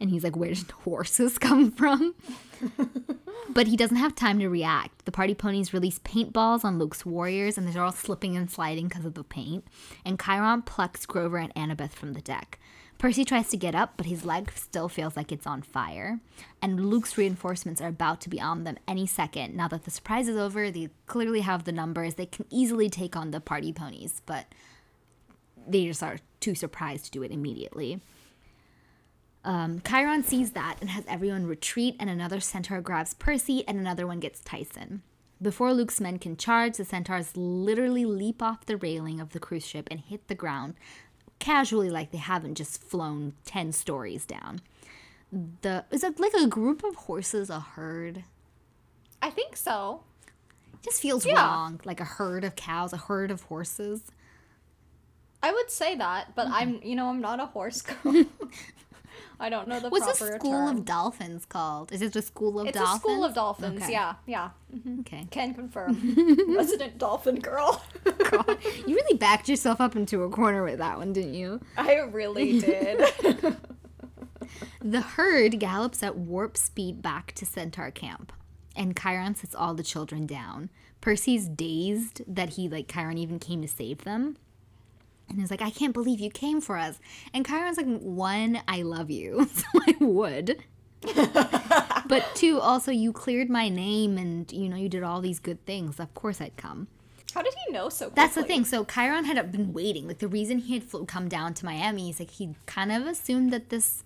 And 0.00 0.10
he's 0.10 0.24
like, 0.24 0.36
where 0.36 0.52
did 0.52 0.68
the 0.68 0.74
horses 0.74 1.38
come 1.38 1.70
from? 1.70 2.14
but 3.48 3.66
he 3.66 3.76
doesn't 3.76 3.96
have 3.96 4.14
time 4.14 4.38
to 4.40 4.48
react. 4.48 5.04
The 5.04 5.12
party 5.12 5.34
ponies 5.34 5.72
release 5.72 5.98
paintballs 6.00 6.64
on 6.64 6.78
Luke's 6.78 7.06
warriors, 7.06 7.56
and 7.56 7.66
they're 7.66 7.82
all 7.82 7.92
slipping 7.92 8.36
and 8.36 8.50
sliding 8.50 8.88
because 8.88 9.04
of 9.04 9.14
the 9.14 9.24
paint. 9.24 9.64
And 10.04 10.20
Chiron 10.20 10.62
plucks 10.62 11.06
Grover 11.06 11.38
and 11.38 11.54
Annabeth 11.54 11.92
from 11.92 12.12
the 12.12 12.20
deck. 12.20 12.58
Percy 12.98 13.24
tries 13.24 13.48
to 13.48 13.58
get 13.58 13.74
up, 13.74 13.94
but 13.96 14.06
his 14.06 14.24
leg 14.24 14.50
still 14.54 14.88
feels 14.88 15.16
like 15.16 15.30
it's 15.30 15.46
on 15.46 15.60
fire. 15.60 16.20
And 16.62 16.86
Luke's 16.86 17.18
reinforcements 17.18 17.80
are 17.80 17.88
about 17.88 18.22
to 18.22 18.30
be 18.30 18.40
on 18.40 18.64
them 18.64 18.78
any 18.88 19.06
second. 19.06 19.54
Now 19.54 19.68
that 19.68 19.84
the 19.84 19.90
surprise 19.90 20.28
is 20.28 20.36
over, 20.36 20.70
they 20.70 20.88
clearly 21.06 21.40
have 21.40 21.64
the 21.64 21.72
numbers. 21.72 22.14
They 22.14 22.26
can 22.26 22.46
easily 22.48 22.88
take 22.88 23.14
on 23.14 23.32
the 23.32 23.40
party 23.40 23.72
ponies, 23.72 24.22
but 24.24 24.46
they 25.66 25.84
just 25.84 26.02
are 26.02 26.18
too 26.40 26.54
surprised 26.54 27.06
to 27.06 27.10
do 27.10 27.22
it 27.22 27.30
immediately. 27.30 28.00
Um, 29.46 29.80
Chiron 29.88 30.24
sees 30.24 30.50
that 30.52 30.76
and 30.80 30.90
has 30.90 31.04
everyone 31.06 31.46
retreat, 31.46 31.96
and 32.00 32.10
another 32.10 32.40
centaur 32.40 32.80
grabs 32.80 33.14
Percy, 33.14 33.66
and 33.68 33.78
another 33.78 34.06
one 34.06 34.18
gets 34.20 34.40
Tyson. 34.40 35.02
Before 35.40 35.72
Luke's 35.72 36.00
men 36.00 36.18
can 36.18 36.36
charge, 36.36 36.76
the 36.78 36.84
centaurs 36.84 37.36
literally 37.36 38.04
leap 38.04 38.42
off 38.42 38.66
the 38.66 38.76
railing 38.76 39.20
of 39.20 39.30
the 39.32 39.38
cruise 39.38 39.64
ship 39.66 39.86
and 39.90 40.00
hit 40.00 40.26
the 40.28 40.34
ground, 40.34 40.74
casually, 41.38 41.90
like 41.90 42.10
they 42.10 42.18
haven't 42.18 42.56
just 42.56 42.82
flown 42.82 43.34
10 43.44 43.72
stories 43.72 44.26
down. 44.26 44.60
The 45.62 45.84
Is 45.90 46.02
it 46.02 46.18
like 46.18 46.34
a 46.34 46.46
group 46.48 46.82
of 46.82 46.94
horses, 46.96 47.48
a 47.50 47.60
herd? 47.60 48.24
I 49.22 49.30
think 49.30 49.56
so. 49.56 50.02
It 50.74 50.82
just 50.82 51.00
feels 51.00 51.24
Yeah. 51.24 51.34
wrong. 51.40 51.80
Like 51.84 52.00
a 52.00 52.04
herd 52.04 52.42
of 52.42 52.56
cows, 52.56 52.92
a 52.92 52.96
herd 52.96 53.30
of 53.30 53.42
horses. 53.42 54.02
I 55.42 55.52
would 55.52 55.70
say 55.70 55.94
that, 55.96 56.34
but 56.34 56.48
I'm, 56.48 56.80
you 56.82 56.96
know, 56.96 57.08
I'm 57.10 57.20
not 57.20 57.38
a 57.40 57.46
horse 57.46 57.82
girl. 58.02 58.24
I 59.38 59.48
don't 59.50 59.68
know 59.68 59.78
the 59.80 59.88
What's 59.90 60.06
the 60.06 60.24
proper 60.24 60.38
school 60.38 60.52
term. 60.52 60.78
of 60.78 60.84
dolphins 60.84 61.44
called? 61.44 61.92
Is 61.92 62.00
it 62.02 62.12
the 62.12 62.22
school 62.22 62.58
of 62.60 62.68
it's 62.68 62.78
dolphins? 62.78 62.96
a 62.96 63.00
school 63.00 63.24
of 63.24 63.34
dolphins. 63.34 63.82
Okay. 63.82 63.92
Yeah, 63.92 64.14
yeah. 64.26 64.50
Mm-hmm. 64.74 65.00
Okay. 65.00 65.26
Can 65.30 65.52
confirm. 65.54 66.46
Resident 66.56 66.96
dolphin 66.98 67.40
girl. 67.40 67.82
God, 68.04 68.58
you 68.86 68.94
really 68.94 69.18
backed 69.18 69.48
yourself 69.48 69.80
up 69.80 69.94
into 69.94 70.22
a 70.22 70.30
corner 70.30 70.64
with 70.64 70.78
that 70.78 70.96
one, 70.98 71.12
didn't 71.12 71.34
you? 71.34 71.60
I 71.76 71.96
really 71.96 72.60
did. 72.60 73.04
The 74.80 75.00
herd 75.00 75.58
gallops 75.58 76.02
at 76.02 76.16
warp 76.16 76.56
speed 76.56 77.02
back 77.02 77.32
to 77.32 77.44
Centaur 77.44 77.90
camp, 77.90 78.32
and 78.76 78.96
Chiron 78.96 79.34
sits 79.34 79.54
all 79.54 79.74
the 79.74 79.82
children 79.82 80.24
down. 80.26 80.70
Percy's 81.00 81.48
dazed 81.48 82.22
that 82.28 82.50
he 82.50 82.68
like 82.68 82.86
Chiron 82.90 83.18
even 83.18 83.38
came 83.40 83.60
to 83.62 83.68
save 83.68 84.04
them. 84.04 84.36
And 85.28 85.40
he's 85.40 85.50
like, 85.50 85.62
I 85.62 85.70
can't 85.70 85.92
believe 85.92 86.20
you 86.20 86.30
came 86.30 86.60
for 86.60 86.76
us. 86.76 86.98
And 87.34 87.46
Chiron's 87.46 87.76
like, 87.76 87.86
one, 87.86 88.60
I 88.68 88.82
love 88.82 89.10
you, 89.10 89.48
so 89.52 89.64
I 89.74 89.94
would. 90.00 90.62
but 92.06 92.24
two, 92.34 92.58
also 92.60 92.90
you 92.90 93.12
cleared 93.12 93.50
my 93.50 93.68
name 93.68 94.16
and 94.18 94.50
you 94.50 94.68
know 94.68 94.76
you 94.76 94.88
did 94.88 95.02
all 95.02 95.20
these 95.20 95.38
good 95.38 95.64
things. 95.66 96.00
Of 96.00 96.14
course 96.14 96.40
I'd 96.40 96.56
come. 96.56 96.88
How 97.34 97.42
did 97.42 97.54
he 97.66 97.72
know 97.72 97.88
so 97.90 98.06
quickly? 98.06 98.22
That's 98.22 98.34
the 98.34 98.44
thing. 98.44 98.64
So 98.64 98.84
Chiron 98.84 99.24
had 99.24 99.52
been 99.52 99.72
waiting. 99.72 100.08
Like 100.08 100.18
the 100.18 100.28
reason 100.28 100.58
he 100.58 100.74
had 100.74 101.06
come 101.06 101.28
down 101.28 101.52
to 101.54 101.64
Miami 101.64 102.08
is 102.10 102.18
like 102.18 102.30
he 102.30 102.54
kind 102.64 102.90
of 102.90 103.06
assumed 103.06 103.52
that 103.52 103.68
this 103.68 104.02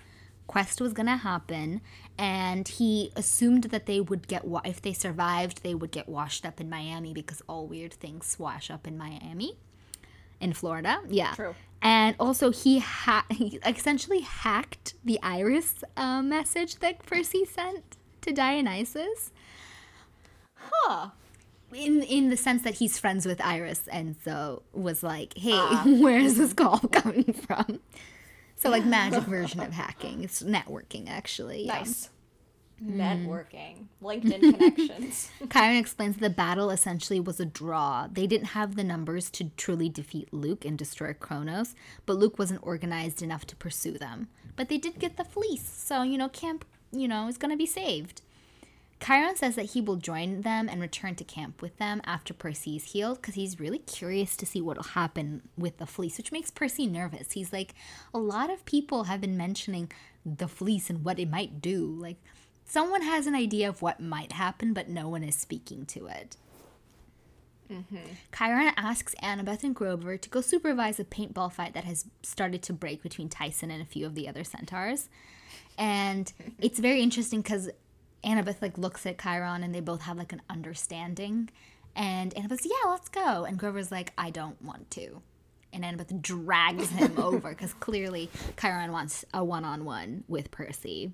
quest 0.49 0.81
was 0.81 0.93
gonna 0.93 1.17
happen, 1.17 1.81
and 2.19 2.67
he 2.67 3.13
assumed 3.15 3.65
that 3.65 3.87
they 3.87 4.01
would 4.01 4.27
get 4.27 4.45
wa- 4.45 4.61
if 4.65 4.83
they 4.83 4.93
survived, 4.93 5.63
they 5.63 5.77
would 5.77 5.93
get 5.93 6.09
washed 6.09 6.45
up 6.45 6.61
in 6.61 6.69
Miami 6.69 7.13
because 7.15 7.41
all 7.49 7.69
weird 7.69 7.93
things 7.95 8.37
wash 8.37 8.69
up 8.69 8.85
in 8.85 8.99
Miami, 8.99 9.57
in 10.41 10.53
Florida. 10.53 11.01
Yeah. 11.09 11.35
True. 11.35 11.55
And 11.83 12.15
also, 12.21 12.51
he, 12.51 12.79
ha- 12.81 13.25
he 13.31 13.59
essentially 13.67 14.21
hacked 14.21 14.95
the 15.05 15.19
Iris 15.23 15.83
uh, 15.97 16.21
message 16.23 16.77
that 16.81 17.05
Percy 17.07 17.45
sent 17.45 17.97
to 18.21 18.33
Dionysus 18.33 19.31
Huh. 20.59 21.11
in 21.75 22.03
in 22.03 22.29
the 22.29 22.37
sense 22.37 22.63
that 22.63 22.75
he's 22.75 22.99
friends 22.99 23.25
with 23.27 23.41
Iris 23.41 23.89
and 23.91 24.15
so 24.25 24.63
was 24.73 25.03
like, 25.03 25.37
"Hey, 25.37 25.53
Ah. 25.55 25.85
where 26.01 26.19
is 26.19 26.37
this 26.37 26.53
call 26.53 26.79
coming 26.81 27.33
from?" 27.33 27.81
So 28.57 28.69
like 28.69 28.85
magic 28.85 29.23
version 29.37 29.61
of 29.61 29.73
hacking. 29.73 30.23
It's 30.23 30.43
networking 30.43 31.09
actually. 31.09 31.65
yeah. 31.67 31.79
Nice. 31.79 32.07
Mm. 32.07 32.09
Mm. 32.85 33.27
Networking. 33.27 33.87
LinkedIn 34.03 34.55
connections. 34.55 35.31
Chiron 35.53 35.77
explains 35.77 36.17
the 36.17 36.31
battle 36.31 36.71
essentially 36.71 37.21
was 37.21 37.39
a 37.41 37.45
draw. 37.45 38.09
They 38.11 38.27
didn't 38.27 38.49
have 38.49 38.77
the 38.77 38.85
numbers 38.85 39.31
to 39.31 39.51
truly 39.57 39.89
defeat 39.89 40.33
Luke 40.33 40.65
and 40.65 40.79
destroy 40.79 41.13
Kronos, 41.13 41.75
but 42.07 42.17
Luke 42.17 42.39
wasn't 42.39 42.67
organized 42.67 43.23
enough 43.23 43.47
to 43.47 43.57
pursue 43.57 43.99
them. 43.99 44.29
But 44.57 44.69
they 44.69 44.79
did 44.79 44.99
get 44.99 45.17
the 45.17 45.25
fleece, 45.25 45.69
so 45.69 46.03
you 46.03 46.17
know, 46.19 46.29
camp, 46.29 46.65
you 46.93 47.09
know, 47.09 47.29
is 47.29 47.39
gonna 47.39 47.57
be 47.57 47.67
saved. 47.67 48.23
Chiron 49.01 49.35
says 49.35 49.55
that 49.55 49.71
he 49.71 49.81
will 49.81 49.97
join 49.97 50.43
them 50.43 50.69
and 50.69 50.81
return 50.81 51.15
to 51.15 51.25
camp 51.25 51.63
with 51.63 51.77
them 51.79 52.03
after 52.05 52.35
Percy 52.35 52.77
is 52.77 52.93
healed 52.93 53.21
because 53.21 53.35
he's 53.35 53.59
really 53.59 53.79
curious 53.79 54.37
to 54.37 54.45
see 54.45 54.61
what 54.61 54.77
will 54.77 54.85
happen 54.85 55.41
with 55.57 55.79
the 55.79 55.87
fleece, 55.87 56.19
which 56.19 56.33
makes 56.33 56.51
Percy 56.51 56.87
nervous. 56.87 57.33
He's 57.33 57.53
like, 57.53 57.75
a 58.13 58.19
lot 58.19 58.51
of 58.51 58.67
people 58.67 59.05
have 59.05 59.23
been 59.23 59.39
mentioning 59.39 59.91
the 60.25 60.49
fleece 60.49 60.91
and 60.91 61.03
what 61.03 61.19
it 61.19 61.31
might 61.31 61.63
do. 61.63 61.87
Like, 61.87 62.19
someone 62.71 63.03
has 63.03 63.27
an 63.27 63.35
idea 63.35 63.69
of 63.69 63.83
what 63.83 64.01
might 64.01 64.33
happen, 64.33 64.73
but 64.73 64.89
no 64.89 65.09
one 65.09 65.25
is 65.25 65.35
speaking 65.35 65.85
to 65.87 66.07
it. 66.07 66.37
Chiron 68.37 68.73
asks 68.77 69.15
Annabeth 69.23 69.65
and 69.65 69.75
Grover 69.75 70.17
to 70.17 70.29
go 70.29 70.41
supervise 70.41 71.01
a 71.01 71.05
paintball 71.05 71.53
fight 71.53 71.75
that 71.75 71.85
has 71.85 72.07
started 72.23 72.63
to 72.63 72.73
break 72.73 73.03
between 73.03 73.29
Tyson 73.29 73.71
and 73.71 73.83
a 73.83 73.87
few 73.87 74.07
of 74.07 74.15
the 74.15 74.29
other 74.29 74.45
centaurs. 74.45 75.09
And 75.79 76.33
it's 76.61 76.79
very 76.79 77.01
interesting 77.03 77.43
because 77.43 77.71
Annabeth 78.25 78.63
like 78.63 78.79
looks 78.79 79.05
at 79.05 79.21
Chiron 79.21 79.65
and 79.65 79.75
they 79.75 79.81
both 79.81 80.03
have 80.03 80.17
like 80.17 80.33
an 80.33 80.43
understanding. 80.49 81.51
And 81.97 82.35
Annabeth's 82.35 82.67
yeah, 82.67 82.89
let's 82.89 83.09
go. 83.09 83.45
And 83.45 83.59
Grover's 83.59 83.91
like, 83.91 84.13
I 84.17 84.31
don't 84.31 84.61
want 84.63 84.91
to. 84.93 85.23
And 85.73 85.85
Annabeth 85.85 86.21
drags 86.23 86.91
him 86.91 87.15
over 87.19 87.51
because 87.51 87.73
clearly 87.75 88.31
Chiron 88.61 88.93
wants 88.93 89.25
a 89.35 89.45
one-on-one 89.45 90.25
with 90.29 90.51
Percy. 90.51 91.13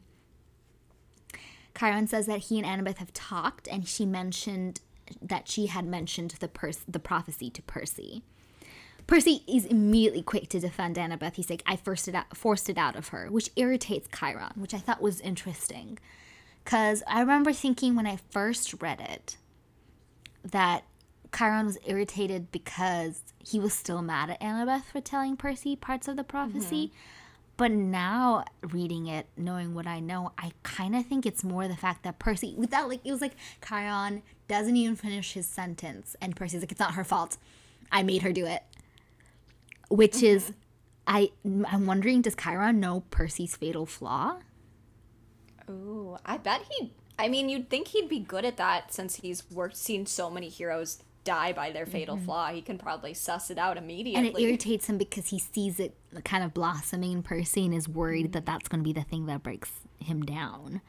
Chiron 1.78 2.06
says 2.06 2.26
that 2.26 2.38
he 2.38 2.58
and 2.58 2.66
Annabeth 2.66 2.98
have 2.98 3.12
talked, 3.12 3.68
and 3.68 3.86
she 3.86 4.06
mentioned 4.06 4.80
that 5.22 5.48
she 5.48 5.66
had 5.66 5.84
mentioned 5.84 6.34
the 6.40 6.48
pers- 6.48 6.84
the 6.88 6.98
prophecy 6.98 7.50
to 7.50 7.62
Percy. 7.62 8.22
Percy 9.06 9.42
is 9.46 9.64
immediately 9.64 10.22
quick 10.22 10.48
to 10.48 10.58
defend 10.58 10.96
Annabeth. 10.96 11.36
He's 11.36 11.48
like, 11.48 11.62
I 11.64 11.76
forced 11.76 12.08
it 12.08 12.14
out, 12.14 12.36
forced 12.36 12.68
it 12.68 12.76
out 12.76 12.96
of 12.96 13.08
her, 13.08 13.28
which 13.30 13.50
irritates 13.54 14.08
Chiron, 14.08 14.52
which 14.56 14.74
I 14.74 14.78
thought 14.78 15.00
was 15.00 15.20
interesting. 15.20 15.98
Because 16.64 17.04
I 17.06 17.20
remember 17.20 17.52
thinking 17.52 17.94
when 17.94 18.06
I 18.06 18.18
first 18.30 18.82
read 18.82 19.00
it 19.00 19.36
that 20.42 20.84
Chiron 21.36 21.66
was 21.66 21.78
irritated 21.86 22.50
because 22.50 23.22
he 23.44 23.60
was 23.60 23.74
still 23.74 24.02
mad 24.02 24.30
at 24.30 24.40
Annabeth 24.40 24.84
for 24.84 25.00
telling 25.00 25.36
Percy 25.36 25.76
parts 25.76 26.08
of 26.08 26.16
the 26.16 26.22
mm-hmm. 26.22 26.30
prophecy. 26.30 26.92
But 27.56 27.70
now 27.70 28.44
reading 28.62 29.06
it, 29.06 29.26
knowing 29.36 29.74
what 29.74 29.86
I 29.86 29.98
know, 29.98 30.32
I 30.36 30.52
kind 30.62 30.94
of 30.94 31.06
think 31.06 31.24
it's 31.24 31.42
more 31.42 31.68
the 31.68 31.76
fact 31.76 32.02
that 32.02 32.18
Percy, 32.18 32.54
without 32.56 32.88
like, 32.88 33.00
it 33.02 33.10
was 33.10 33.22
like 33.22 33.34
Chiron 33.66 34.22
doesn't 34.46 34.76
even 34.76 34.94
finish 34.94 35.32
his 35.32 35.46
sentence, 35.46 36.16
and 36.20 36.36
Percy's 36.36 36.60
like, 36.60 36.72
it's 36.72 36.80
not 36.80 36.94
her 36.94 37.04
fault. 37.04 37.38
I 37.90 38.02
made 38.02 38.22
her 38.22 38.32
do 38.32 38.44
it. 38.44 38.62
Which 39.88 40.22
is, 40.22 40.44
mm-hmm. 40.44 40.52
I, 41.06 41.30
I'm 41.72 41.86
wondering, 41.86 42.20
does 42.22 42.34
Chiron 42.34 42.78
know 42.78 43.04
Percy's 43.10 43.56
fatal 43.56 43.86
flaw? 43.86 44.36
Ooh, 45.70 46.18
I 46.26 46.36
bet 46.36 46.62
he. 46.70 46.92
I 47.18 47.28
mean, 47.28 47.48
you'd 47.48 47.70
think 47.70 47.88
he'd 47.88 48.08
be 48.08 48.18
good 48.18 48.44
at 48.44 48.58
that 48.58 48.92
since 48.92 49.16
he's 49.16 49.50
worked, 49.50 49.76
seen 49.76 50.04
so 50.04 50.28
many 50.28 50.48
heroes 50.50 51.02
die 51.26 51.52
by 51.52 51.70
their 51.72 51.84
fatal 51.84 52.16
mm-hmm. 52.16 52.24
flaw. 52.24 52.48
He 52.52 52.62
can 52.62 52.78
probably 52.78 53.12
suss 53.12 53.50
it 53.50 53.58
out 53.58 53.76
immediately. 53.76 54.28
And 54.28 54.38
it 54.38 54.40
irritates 54.40 54.86
him 54.86 54.96
because 54.96 55.28
he 55.28 55.38
sees 55.38 55.78
it 55.78 55.94
kind 56.24 56.42
of 56.42 56.54
blossoming 56.54 57.12
in 57.12 57.22
Percy 57.22 57.66
and 57.66 57.74
is 57.74 57.88
worried 57.88 58.32
that 58.32 58.44
mm-hmm. 58.44 58.52
that's 58.54 58.68
going 58.68 58.82
to 58.82 58.84
be 58.84 58.94
the 58.94 59.04
thing 59.04 59.26
that 59.26 59.42
breaks 59.42 59.70
him 59.98 60.22
down. 60.22 60.80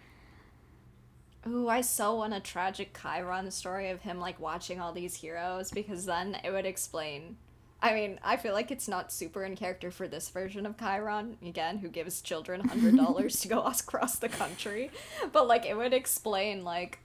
Ooh, 1.46 1.68
I 1.68 1.82
so 1.82 2.16
want 2.16 2.34
a 2.34 2.40
tragic 2.40 2.98
Chiron 3.00 3.50
story 3.52 3.90
of 3.90 4.02
him 4.02 4.20
like 4.20 4.40
watching 4.40 4.80
all 4.80 4.92
these 4.92 5.16
heroes 5.16 5.72
because 5.72 6.06
then 6.06 6.38
it 6.44 6.52
would 6.52 6.66
explain. 6.66 7.38
I 7.82 7.94
mean, 7.94 8.20
I 8.24 8.38
feel 8.38 8.54
like 8.54 8.72
it's 8.72 8.88
not 8.88 9.12
super 9.12 9.44
in 9.44 9.56
character 9.56 9.92
for 9.92 10.08
this 10.08 10.30
version 10.30 10.66
of 10.66 10.78
Chiron, 10.78 11.38
again, 11.46 11.78
who 11.78 11.90
gives 11.90 12.22
children 12.22 12.62
$100 12.64 13.42
to 13.42 13.48
go 13.48 13.62
across 13.62 14.18
the 14.18 14.30
country. 14.30 14.90
But, 15.32 15.48
like, 15.48 15.66
it 15.66 15.78
would 15.78 15.94
explain, 15.94 16.64
like, 16.64 17.00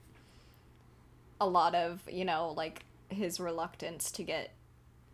a 1.39 1.47
lot 1.47 1.75
of, 1.75 2.01
you 2.11 2.25
know, 2.25 2.53
like, 2.57 2.85
his 3.13 3.39
reluctance 3.39 4.11
to 4.11 4.23
get 4.23 4.53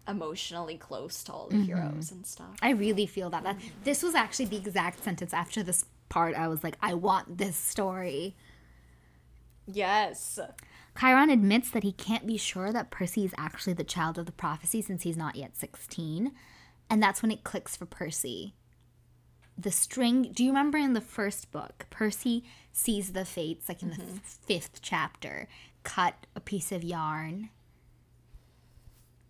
emotionally 0.08 0.78
close 0.78 1.24
to 1.24 1.32
all 1.32 1.47
the 1.47 1.56
mm-hmm. 1.56 1.66
heroes 1.66 2.12
and 2.12 2.26
stuff. 2.26 2.58
I 2.62 2.72
really 2.72 3.06
feel 3.06 3.30
that. 3.30 3.43
that. 3.43 3.58
Mm-hmm. 3.58 3.84
This 3.84 4.02
was 4.02 4.16
actually 4.16 4.45
the 4.45 4.58
exact 4.58 5.04
sentence 5.04 5.34
after 5.34 5.62
this 5.62 5.86
part. 6.10 6.36
I 6.36 6.47
was 6.47 6.64
like, 6.64 6.78
I 6.82 6.95
want 6.95 7.38
this 7.38 7.56
story. 7.56 8.36
Yes. 9.68 10.39
Chiron 11.00 11.30
admits 11.30 11.70
that 11.70 11.84
he 11.84 11.91
can't 11.91 12.26
be 12.26 12.38
sure 12.38 12.74
that 12.74 12.89
Percy 12.89 13.24
is 13.24 13.36
actually 13.38 13.74
the 13.74 13.84
child 13.84 14.18
of 14.18 14.26
the 14.26 14.32
prophecy 14.32 14.82
since 14.82 15.04
he's 15.04 15.16
not 15.16 15.36
yet 15.36 15.56
16. 15.56 16.32
And 16.89 17.04
that's 17.04 17.22
when 17.22 17.32
it 17.32 17.43
clicks 17.43 17.78
for 17.78 17.86
Percy. 17.86 18.56
The 19.58 19.72
string, 19.72 20.32
do 20.34 20.43
you 20.43 20.50
remember 20.50 20.78
in 20.78 20.93
the 20.93 21.02
first 21.02 21.52
book, 21.52 21.86
Percy 21.89 22.43
sees 22.72 23.12
the 23.12 23.26
fates, 23.26 23.70
like 23.70 23.84
in 23.84 23.89
the 23.89 23.95
f- 23.95 24.22
fifth 24.24 24.80
chapter, 24.82 25.47
cut 25.84 26.26
a 26.36 26.39
piece 26.39 26.72
of 26.72 26.84
yarn 26.84 27.50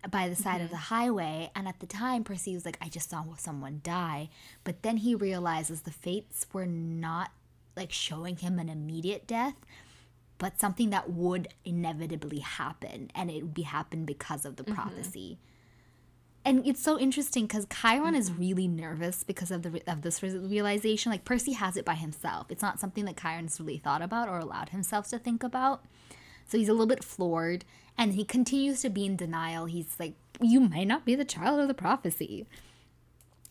by 0.08 0.28
the 0.28 0.36
side 0.36 0.60
of 0.60 0.70
the 0.70 0.76
mm-hmm. 0.76 0.94
highway. 0.94 1.50
And 1.54 1.68
at 1.68 1.80
the 1.80 1.86
time, 1.86 2.24
Percy 2.24 2.54
was 2.54 2.64
like, 2.64 2.78
I 2.80 2.88
just 2.88 3.10
saw 3.10 3.24
someone 3.36 3.80
die. 3.82 4.30
But 4.64 4.82
then 4.82 4.98
he 4.98 5.14
realizes 5.14 5.82
the 5.82 5.90
fates 5.90 6.46
were 6.52 6.66
not 6.66 7.32
like 7.76 7.92
showing 7.92 8.36
him 8.36 8.58
an 8.58 8.68
immediate 8.68 9.26
death, 9.26 9.56
but 10.38 10.58
something 10.58 10.90
that 10.90 11.10
would 11.10 11.48
inevitably 11.64 12.38
happen. 12.38 13.10
And 13.14 13.30
it 13.30 13.42
would 13.42 13.54
be 13.54 13.62
happen 13.62 14.04
because 14.04 14.44
of 14.44 14.56
the 14.56 14.64
mm-hmm. 14.64 14.74
prophecy. 14.74 15.38
And 16.42 16.66
it's 16.66 16.82
so 16.82 16.98
interesting 16.98 17.46
because 17.46 17.66
Chiron 17.70 18.14
is 18.14 18.30
mm-hmm. 18.30 18.40
really 18.40 18.68
nervous 18.68 19.22
because 19.24 19.50
of 19.50 19.62
the 19.62 19.82
of 19.86 20.00
this 20.00 20.22
realization. 20.22 21.12
Like 21.12 21.26
Percy 21.26 21.52
has 21.52 21.76
it 21.76 21.84
by 21.84 21.94
himself. 21.94 22.46
It's 22.48 22.62
not 22.62 22.80
something 22.80 23.04
that 23.04 23.18
Chiron's 23.18 23.60
really 23.60 23.76
thought 23.76 24.00
about 24.00 24.28
or 24.28 24.38
allowed 24.38 24.70
himself 24.70 25.08
to 25.08 25.18
think 25.18 25.42
about. 25.42 25.84
So 26.46 26.56
he's 26.58 26.68
a 26.68 26.72
little 26.72 26.86
bit 26.86 27.04
floored 27.04 27.64
and 28.00 28.14
he 28.14 28.24
continues 28.24 28.80
to 28.80 28.88
be 28.88 29.04
in 29.04 29.14
denial. 29.14 29.66
He's 29.66 29.94
like, 30.00 30.14
You 30.40 30.58
might 30.58 30.88
not 30.88 31.04
be 31.04 31.14
the 31.14 31.24
child 31.24 31.60
of 31.60 31.68
the 31.68 31.74
prophecy. 31.74 32.46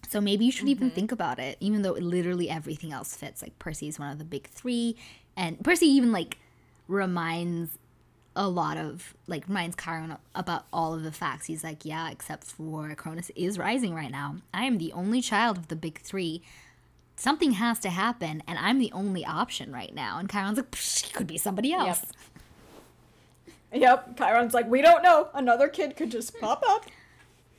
So 0.09 0.19
maybe 0.19 0.43
you 0.43 0.51
should 0.51 0.67
even 0.67 0.87
mm-hmm. 0.87 0.95
think 0.95 1.11
about 1.11 1.37
it, 1.37 1.55
even 1.59 1.83
though 1.83 1.91
literally 1.91 2.49
everything 2.49 2.91
else 2.91 3.15
fits. 3.15 3.43
Like 3.43 3.59
Percy 3.59 3.87
is 3.87 3.99
one 3.99 4.11
of 4.11 4.17
the 4.17 4.25
big 4.25 4.47
three, 4.47 4.95
and 5.37 5.63
Percy 5.63 5.85
even 5.85 6.11
like 6.11 6.39
reminds 6.87 7.77
a 8.35 8.47
lot 8.49 8.77
of 8.77 9.13
like 9.27 9.47
reminds 9.47 9.75
Chiron 9.75 10.17
about 10.33 10.65
all 10.73 10.95
of 10.95 11.03
the 11.03 11.11
facts. 11.11 11.45
He's 11.45 11.63
like, 11.63 11.85
Yeah, 11.85 12.09
except 12.09 12.45
for 12.45 12.95
Kronos 12.95 13.29
is 13.35 13.59
rising 13.59 13.93
right 13.93 14.11
now. 14.11 14.37
I 14.51 14.63
am 14.63 14.79
the 14.79 14.91
only 14.93 15.21
child 15.21 15.59
of 15.59 15.67
the 15.67 15.75
big 15.75 15.99
three. 15.99 16.41
something 17.15 17.51
has 17.51 17.77
to 17.79 17.89
happen, 17.89 18.41
and 18.47 18.57
I'm 18.57 18.79
the 18.79 18.91
only 18.93 19.25
option 19.25 19.71
right 19.73 19.93
now. 19.93 20.17
And 20.19 20.31
Chiron's 20.31 20.57
like, 20.57 20.71
"Psh, 20.71 21.07
it 21.09 21.13
could 21.13 21.27
be 21.27 21.37
somebody 21.37 21.73
else. 21.73 22.01
Yep, 22.01 22.15
Chiron's 23.73 24.53
like, 24.53 24.67
we 24.67 24.81
don't 24.81 25.03
know. 25.03 25.29
Another 25.33 25.67
kid 25.67 25.95
could 25.95 26.11
just 26.11 26.39
pop 26.39 26.63
up. 26.67 26.85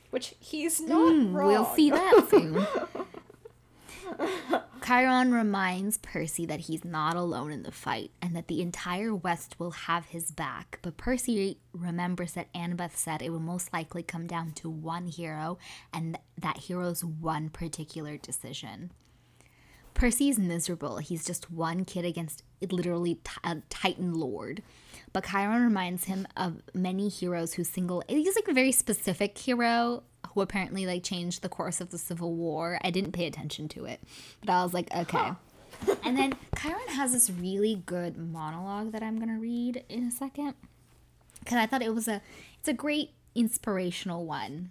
Which 0.09 0.35
he's 0.39 0.81
not 0.81 0.97
wrong. 0.97 1.27
Hmm, 1.27 1.33
We'll 1.35 1.65
see 1.75 1.89
that 1.89 2.27
soon. 2.29 2.65
Chiron 4.85 5.31
reminds 5.31 5.97
Percy 5.99 6.45
that 6.47 6.61
he's 6.61 6.83
not 6.83 7.15
alone 7.15 7.51
in 7.51 7.63
the 7.63 7.71
fight 7.71 8.11
and 8.21 8.35
that 8.35 8.47
the 8.47 8.61
entire 8.61 9.15
West 9.15 9.57
will 9.59 9.71
have 9.71 10.07
his 10.07 10.31
back. 10.31 10.79
But 10.81 10.97
Percy 10.97 11.59
remembers 11.71 12.33
that 12.33 12.51
Annabeth 12.53 12.95
said 12.97 13.21
it 13.21 13.29
will 13.29 13.39
most 13.39 13.71
likely 13.71 14.03
come 14.03 14.27
down 14.27 14.51
to 14.53 14.69
one 14.69 15.07
hero 15.07 15.57
and 15.93 16.17
that 16.37 16.57
hero's 16.57 17.05
one 17.05 17.49
particular 17.49 18.17
decision. 18.17 18.91
Percy's 19.93 20.39
miserable. 20.39 20.97
He's 20.97 21.25
just 21.25 21.51
one 21.51 21.85
kid 21.85 22.05
against 22.05 22.43
literally 22.69 23.15
t- 23.15 23.31
a 23.43 23.57
Titan 23.69 24.13
Lord. 24.13 24.63
But 25.13 25.25
Chiron 25.25 25.63
reminds 25.63 26.05
him 26.05 26.27
of 26.37 26.61
many 26.73 27.09
heroes 27.09 27.53
who 27.53 27.63
single. 27.63 28.03
He's 28.07 28.35
like 28.35 28.47
a 28.47 28.53
very 28.53 28.71
specific 28.71 29.37
hero 29.37 30.03
who 30.29 30.41
apparently 30.41 30.85
like 30.85 31.03
changed 31.03 31.41
the 31.41 31.49
course 31.49 31.81
of 31.81 31.89
the 31.89 31.97
Civil 31.97 32.33
War. 32.33 32.79
I 32.83 32.91
didn't 32.91 33.11
pay 33.11 33.27
attention 33.27 33.67
to 33.69 33.85
it, 33.85 33.99
but 34.39 34.49
I 34.49 34.63
was 34.63 34.73
like, 34.73 34.93
okay. 34.95 35.31
and 36.03 36.17
then 36.17 36.35
Chiron 36.57 36.87
has 36.89 37.11
this 37.11 37.29
really 37.29 37.81
good 37.85 38.17
monologue 38.17 38.91
that 38.93 39.03
I'm 39.03 39.19
gonna 39.19 39.39
read 39.39 39.83
in 39.89 40.05
a 40.05 40.11
second 40.11 40.53
because 41.39 41.57
I 41.57 41.65
thought 41.65 41.81
it 41.81 41.93
was 41.93 42.07
a 42.07 42.21
it's 42.59 42.69
a 42.69 42.73
great 42.73 43.11
inspirational 43.35 44.25
one. 44.25 44.69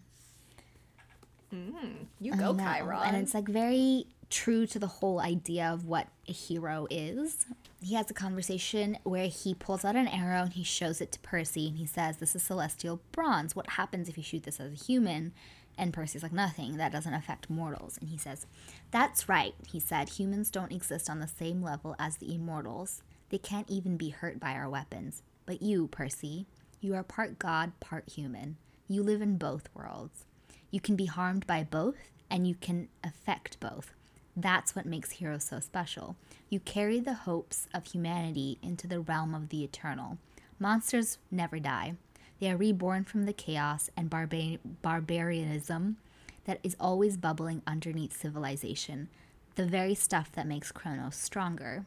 Mm, 1.52 2.06
you 2.20 2.36
go, 2.36 2.56
Chiron. 2.56 3.00
And 3.02 3.16
it's 3.16 3.34
like 3.34 3.48
very 3.48 4.06
true 4.30 4.66
to 4.66 4.78
the 4.78 4.86
whole 4.86 5.20
idea 5.20 5.66
of 5.66 5.84
what 5.84 6.08
a 6.28 6.32
hero 6.32 6.86
is. 6.88 7.46
He 7.82 7.94
has 7.94 8.10
a 8.10 8.14
conversation 8.14 8.98
where 9.02 9.26
he 9.26 9.54
pulls 9.54 9.84
out 9.84 9.96
an 9.96 10.08
arrow 10.08 10.42
and 10.42 10.52
he 10.52 10.62
shows 10.62 11.00
it 11.00 11.12
to 11.12 11.20
Percy 11.20 11.68
and 11.68 11.76
he 11.76 11.86
says, 11.86 12.16
This 12.16 12.36
is 12.36 12.42
celestial 12.42 13.00
bronze. 13.12 13.56
What 13.56 13.70
happens 13.70 14.08
if 14.08 14.16
you 14.16 14.22
shoot 14.22 14.44
this 14.44 14.60
as 14.60 14.72
a 14.72 14.84
human? 14.84 15.32
And 15.76 15.92
Percy's 15.92 16.22
like, 16.22 16.32
Nothing. 16.32 16.76
That 16.76 16.92
doesn't 16.92 17.14
affect 17.14 17.50
mortals. 17.50 17.98
And 18.00 18.08
he 18.10 18.18
says, 18.18 18.46
That's 18.90 19.28
right. 19.28 19.54
He 19.66 19.80
said, 19.80 20.10
Humans 20.10 20.50
don't 20.50 20.72
exist 20.72 21.10
on 21.10 21.20
the 21.20 21.28
same 21.28 21.62
level 21.62 21.96
as 21.98 22.16
the 22.16 22.34
immortals. 22.34 23.02
They 23.30 23.38
can't 23.38 23.70
even 23.70 23.96
be 23.96 24.10
hurt 24.10 24.38
by 24.38 24.52
our 24.52 24.68
weapons. 24.68 25.22
But 25.46 25.62
you, 25.62 25.88
Percy, 25.88 26.46
you 26.80 26.94
are 26.94 27.02
part 27.02 27.38
god, 27.38 27.72
part 27.80 28.08
human. 28.10 28.56
You 28.88 29.02
live 29.02 29.22
in 29.22 29.38
both 29.38 29.68
worlds. 29.74 30.24
You 30.70 30.80
can 30.80 30.96
be 30.96 31.06
harmed 31.06 31.46
by 31.46 31.64
both, 31.64 32.10
and 32.30 32.46
you 32.46 32.54
can 32.54 32.88
affect 33.02 33.58
both. 33.60 33.92
That's 34.40 34.74
what 34.74 34.86
makes 34.86 35.12
heroes 35.12 35.44
so 35.44 35.60
special. 35.60 36.16
You 36.48 36.60
carry 36.60 36.98
the 36.98 37.14
hopes 37.14 37.66
of 37.74 37.86
humanity 37.86 38.58
into 38.62 38.86
the 38.86 39.00
realm 39.00 39.34
of 39.34 39.50
the 39.50 39.62
eternal. 39.62 40.18
Monsters 40.58 41.18
never 41.30 41.58
die. 41.58 41.94
They 42.38 42.50
are 42.50 42.56
reborn 42.56 43.04
from 43.04 43.26
the 43.26 43.34
chaos 43.34 43.90
and 43.96 44.08
barba- 44.08 44.58
barbarianism 44.82 45.98
that 46.44 46.60
is 46.62 46.76
always 46.80 47.18
bubbling 47.18 47.60
underneath 47.66 48.16
civilization, 48.16 49.08
the 49.56 49.66
very 49.66 49.94
stuff 49.94 50.32
that 50.32 50.46
makes 50.46 50.72
Kronos 50.72 51.16
stronger. 51.16 51.84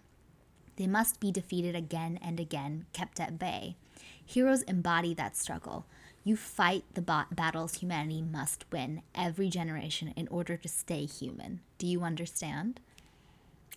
They 0.75 0.87
must 0.87 1.19
be 1.19 1.31
defeated 1.31 1.75
again 1.75 2.19
and 2.21 2.39
again, 2.39 2.85
kept 2.93 3.19
at 3.19 3.39
bay. 3.39 3.75
Heroes 4.23 4.61
embody 4.63 5.13
that 5.15 5.35
struggle. 5.35 5.85
You 6.23 6.37
fight 6.37 6.85
the 6.93 7.01
ba- 7.01 7.27
battles 7.31 7.75
humanity 7.75 8.21
must 8.21 8.65
win 8.71 9.01
every 9.13 9.49
generation 9.49 10.13
in 10.15 10.27
order 10.29 10.55
to 10.57 10.67
stay 10.69 11.05
human. 11.05 11.59
Do 11.77 11.85
you 11.87 12.03
understand? 12.03 12.79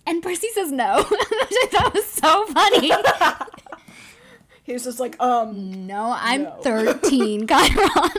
And 0.06 0.22
Percy 0.22 0.48
says 0.54 0.70
no, 0.70 1.02
which 1.02 1.20
I 1.22 1.68
thought 1.72 1.94
was 1.94 2.06
so 2.06 2.46
funny. 2.46 2.92
He's 4.62 4.84
just 4.84 5.00
like, 5.00 5.20
um, 5.20 5.86
no, 5.86 6.14
I'm 6.16 6.44
No. 6.44 6.56
13, 6.62 7.46
Chiron. 7.48 8.10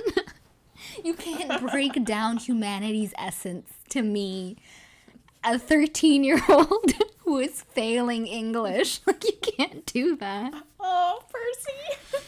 you 1.03 1.13
can't 1.13 1.61
break 1.71 2.03
down 2.05 2.37
humanity's 2.37 3.13
essence 3.17 3.69
to 3.89 4.01
me, 4.01 4.57
a 5.43 5.57
13 5.59 6.23
year 6.25 6.41
old 6.49 6.91
who 7.19 7.37
is 7.37 7.61
failing 7.61 8.27
English. 8.27 8.99
Like, 9.05 9.23
you 9.23 9.33
can't 9.41 9.85
do 9.85 10.15
that. 10.17 10.53
oh, 10.79 11.21
Percy. 11.29 12.23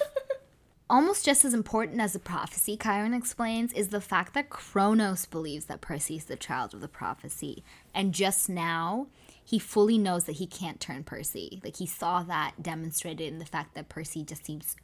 Almost 0.90 1.24
just 1.24 1.46
as 1.46 1.54
important 1.54 2.02
as 2.02 2.14
the 2.14 2.20
prophecy, 2.20 2.76
Chiron 2.76 3.14
explains, 3.14 3.74
is 3.74 3.90
the 3.90 4.02
fact 4.02 4.34
that 4.34 4.50
Kronos 4.50 5.28
believes 5.28 5.66
that 5.66 5.82
Percy 5.82 6.16
is 6.16 6.26
the 6.26 6.36
child 6.36 6.74
of 6.74 6.82
the 6.82 6.88
prophecy. 6.88 7.64
And 7.94 8.12
just 8.12 8.50
now, 8.50 9.06
he 9.46 9.60
fully 9.60 10.00
knows 10.00 10.24
that 10.24 10.38
he 10.38 10.48
can't 10.48 10.80
turn 10.80 11.04
Percy. 11.04 11.62
Like, 11.64 11.78
he 11.78 11.86
saw 11.86 12.24
that 12.24 12.64
demonstrated 12.64 13.32
in 13.32 13.38
the 13.38 13.46
fact 13.46 13.76
that 13.76 13.90
Percy 13.90 14.24
just 14.24 14.46
seems 14.46 14.76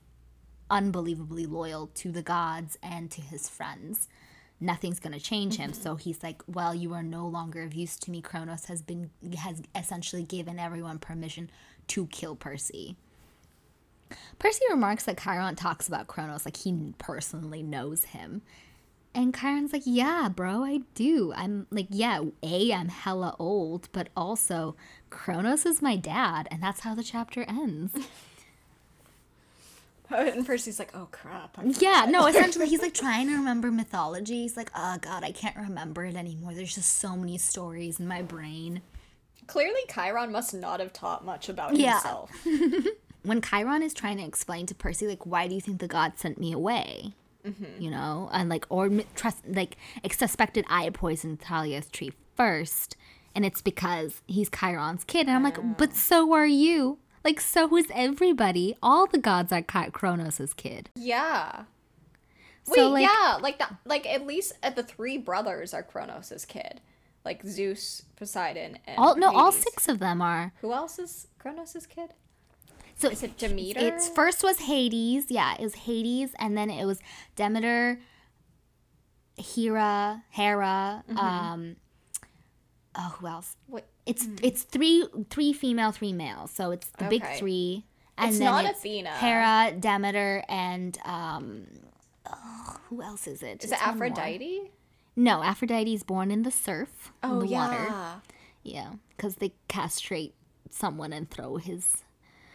unbelievably 0.69 1.47
loyal 1.47 1.87
to 1.95 2.11
the 2.11 2.21
gods 2.21 2.77
and 2.83 3.09
to 3.09 3.21
his 3.21 3.49
friends. 3.49 4.07
Nothing's 4.59 4.99
going 4.99 5.13
to 5.13 5.19
change 5.19 5.57
him. 5.57 5.71
Mm-hmm. 5.71 5.81
So 5.81 5.95
he's 5.95 6.21
like, 6.21 6.43
well, 6.47 6.75
you 6.75 6.93
are 6.93 7.03
no 7.03 7.27
longer 7.27 7.63
of 7.63 7.73
use 7.73 7.97
to 7.97 8.11
me. 8.11 8.21
Kronos 8.21 8.65
has 8.65 8.83
been, 8.83 9.09
has 9.37 9.63
essentially 9.75 10.23
given 10.23 10.59
everyone 10.59 10.99
permission 10.99 11.49
to 11.87 12.05
kill 12.07 12.35
Percy. 12.35 12.95
Percy 14.39 14.61
remarks 14.69 15.05
that 15.05 15.19
Chiron 15.19 15.55
talks 15.55 15.87
about 15.87 16.07
Kronos 16.07 16.45
like 16.45 16.57
he 16.57 16.93
personally 16.97 17.63
knows 17.63 18.05
him. 18.05 18.41
And 19.13 19.33
Chiron's 19.33 19.71
like, 19.71 19.83
yeah, 19.85 20.27
bro, 20.27 20.65
I 20.65 20.81
do. 20.93 21.31
I'm 21.33 21.67
like, 21.71 21.87
yeah, 21.89 22.21
A, 22.43 22.73
I'm 22.73 22.89
hella 22.89 23.33
old, 23.39 23.87
but 23.93 24.09
also 24.15 24.75
Kronos 25.09 25.65
is 25.65 25.81
my 25.81 25.95
dad, 25.95 26.49
and 26.51 26.61
that's 26.61 26.81
how 26.81 26.93
the 26.95 27.03
chapter 27.03 27.43
ends. 27.47 27.93
and 30.09 30.45
Percy's 30.45 30.79
like, 30.79 30.91
oh 30.93 31.07
crap. 31.11 31.57
Yeah, 31.79 32.05
no, 32.09 32.25
essentially 32.27 32.67
he's 32.67 32.81
like 32.81 32.93
trying 32.93 33.27
to 33.27 33.33
remember 33.35 33.71
mythology. 33.71 34.41
He's 34.41 34.57
like, 34.57 34.71
oh 34.75 34.97
god, 35.01 35.23
I 35.23 35.31
can't 35.31 35.55
remember 35.55 36.05
it 36.05 36.15
anymore. 36.15 36.53
There's 36.53 36.75
just 36.75 36.99
so 36.99 37.15
many 37.15 37.37
stories 37.37 37.99
in 37.99 38.07
my 38.07 38.21
brain. 38.21 38.81
Clearly, 39.47 39.81
Chiron 39.93 40.31
must 40.31 40.53
not 40.53 40.79
have 40.79 40.91
taught 40.91 41.23
much 41.23 41.49
about 41.49 41.75
Yeah. 41.75 41.93
himself. 41.93 42.31
when 43.25 43.41
Chiron 43.41 43.83
is 43.83 43.93
trying 43.93 44.17
to 44.17 44.23
explain 44.23 44.65
to 44.67 44.75
Percy, 44.75 45.07
like, 45.07 45.25
why 45.25 45.47
do 45.47 45.55
you 45.55 45.61
think 45.61 45.79
the 45.79 45.87
gods 45.87 46.21
sent 46.21 46.39
me 46.39 46.53
away? 46.53 47.13
Mm-hmm. 47.45 47.81
You 47.81 47.91
know, 47.91 48.29
and 48.31 48.49
like, 48.49 48.65
or 48.69 48.89
trust, 49.15 49.47
like, 49.47 49.77
suspected 50.11 50.65
I 50.67 50.89
poisoned 50.89 51.41
Thalia's 51.41 51.89
tree 51.89 52.11
first, 52.35 52.95
and 53.35 53.45
it's 53.45 53.61
because 53.61 54.21
he's 54.27 54.49
Chiron's 54.49 55.03
kid. 55.03 55.27
And 55.27 55.35
I'm 55.35 55.43
like, 55.43 55.77
but 55.77 55.89
oh. 55.89 55.95
so 55.95 56.33
are 56.33 56.47
you. 56.47 56.99
Like, 57.23 57.41
so 57.41 57.75
is 57.75 57.87
everybody. 57.93 58.75
All 58.83 59.07
the 59.07 59.17
gods 59.17 59.51
are 59.51 59.63
Chi- 59.63 59.89
Kronos' 59.89 60.53
kid. 60.55 60.89
Yeah. 60.95 61.63
So, 62.63 62.93
Wait, 62.93 63.03
like- 63.03 63.09
yeah, 63.11 63.37
like 63.41 63.59
that. 63.59 63.75
Like 63.85 64.05
at 64.07 64.25
least 64.25 64.53
at 64.63 64.75
the 64.75 64.83
three 64.83 65.17
brothers 65.17 65.73
are 65.73 65.83
Kronos' 65.83 66.45
kid, 66.45 66.81
like 67.23 67.45
Zeus, 67.45 68.03
Poseidon, 68.15 68.79
and 68.87 68.97
All 68.97 69.15
no, 69.15 69.35
all 69.35 69.51
six 69.51 69.87
of 69.87 69.99
them 69.99 70.21
are. 70.21 70.53
Who 70.61 70.73
else 70.73 70.97
is 70.97 71.27
Kronos' 71.37 71.85
kid? 71.87 72.13
So 72.97 73.09
Is 73.09 73.23
it 73.23 73.37
Demeter? 73.37 73.79
It's 73.81 74.07
first 74.09 74.41
was 74.43 74.59
Hades, 74.59 75.25
yeah, 75.29 75.53
it 75.55 75.61
was 75.61 75.75
Hades, 75.75 76.33
and 76.39 76.57
then 76.57 76.69
it 76.69 76.85
was 76.85 76.99
Demeter, 77.35 77.99
Hera, 79.37 80.23
Hera. 80.29 81.03
Mm-hmm. 81.09 81.17
Um, 81.17 81.75
oh, 82.97 83.15
who 83.19 83.27
else? 83.27 83.57
What? 83.67 83.85
It's 84.05 84.27
it's 84.41 84.63
three 84.63 85.05
three 85.29 85.51
female, 85.51 85.91
three 85.91 86.13
male. 86.13 86.47
So 86.47 86.71
it's 86.71 86.87
the 86.97 87.05
big 87.05 87.25
three, 87.37 87.85
and 88.17 88.29
It's 88.29 88.39
then 88.39 88.45
not 88.45 88.65
it's 88.65 88.79
Athena. 88.79 89.09
Hera, 89.09 89.73
Demeter, 89.77 90.43
and 90.47 90.97
um, 91.03 91.65
oh, 92.31 92.77
who 92.89 93.01
else 93.01 93.27
is 93.27 93.43
it? 93.43 93.63
Is 93.63 93.71
It's 93.71 93.81
it 93.81 93.87
Aphrodite? 93.87 94.71
No, 95.17 95.43
Aphrodite? 95.43 95.93
is 95.93 96.03
born 96.03 96.31
in 96.31 96.43
the 96.43 96.51
surf, 96.51 97.11
Oh 97.23 97.33
in 97.33 97.39
the 97.39 97.47
yeah. 97.51 97.57
water. 97.57 98.21
Yeah, 98.63 98.91
because 99.09 99.35
they 99.35 99.53
castrate 99.67 100.33
someone 100.69 101.11
and 101.11 101.29
throw 101.29 101.57
his 101.57 102.04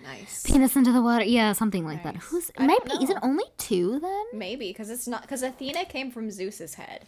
Nice. 0.03 0.43
penis 0.45 0.77
into 0.77 0.93
the 0.93 1.03
water. 1.03 1.25
Yeah, 1.25 1.53
something 1.53 1.85
like 1.85 2.03
that. 2.05 2.17
Who's 2.17 2.51
I 2.57 2.67
might 2.67 2.85
be? 2.85 2.93
Is 3.03 3.11
it 3.11 3.17
only 3.23 3.45
two 3.59 3.99
then? 4.01 4.25
Maybe 4.33 4.69
because 4.69 4.91
it's 4.91 5.07
not 5.07 5.23
because 5.23 5.43
Athena 5.43 5.85
came 5.85 6.11
from 6.11 6.31
Zeus's 6.31 6.75
head, 6.75 7.05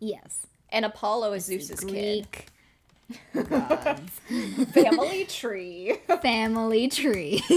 Yes. 0.00 0.46
and 0.70 0.84
Apollo 0.84 1.32
is 1.34 1.44
Zeus's 1.44 1.80
kid. 1.80 2.26
Greek 2.30 2.46
Family 4.72 5.24
tree. 5.28 5.96
family 6.22 6.88
tree. 6.88 7.42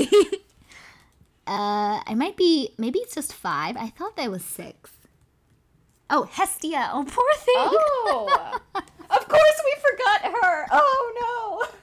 uh, 1.47 1.99
I 2.05 2.13
might 2.15 2.37
be. 2.37 2.73
Maybe 2.77 2.99
it's 2.99 3.15
just 3.15 3.33
five. 3.33 3.75
I 3.77 3.87
thought 3.89 4.15
there 4.15 4.29
was 4.31 4.43
six. 4.43 4.91
Oh, 6.11 6.23
Hestia. 6.23 6.89
Oh, 6.93 7.03
poor 7.03 7.33
thing. 7.37 7.55
Oh, 7.55 8.59
of 8.75 9.27
course 9.27 9.61
we 9.65 9.75
forgot 9.81 10.21
her. 10.41 10.65
Oh 10.71 11.13
no. 11.19 11.77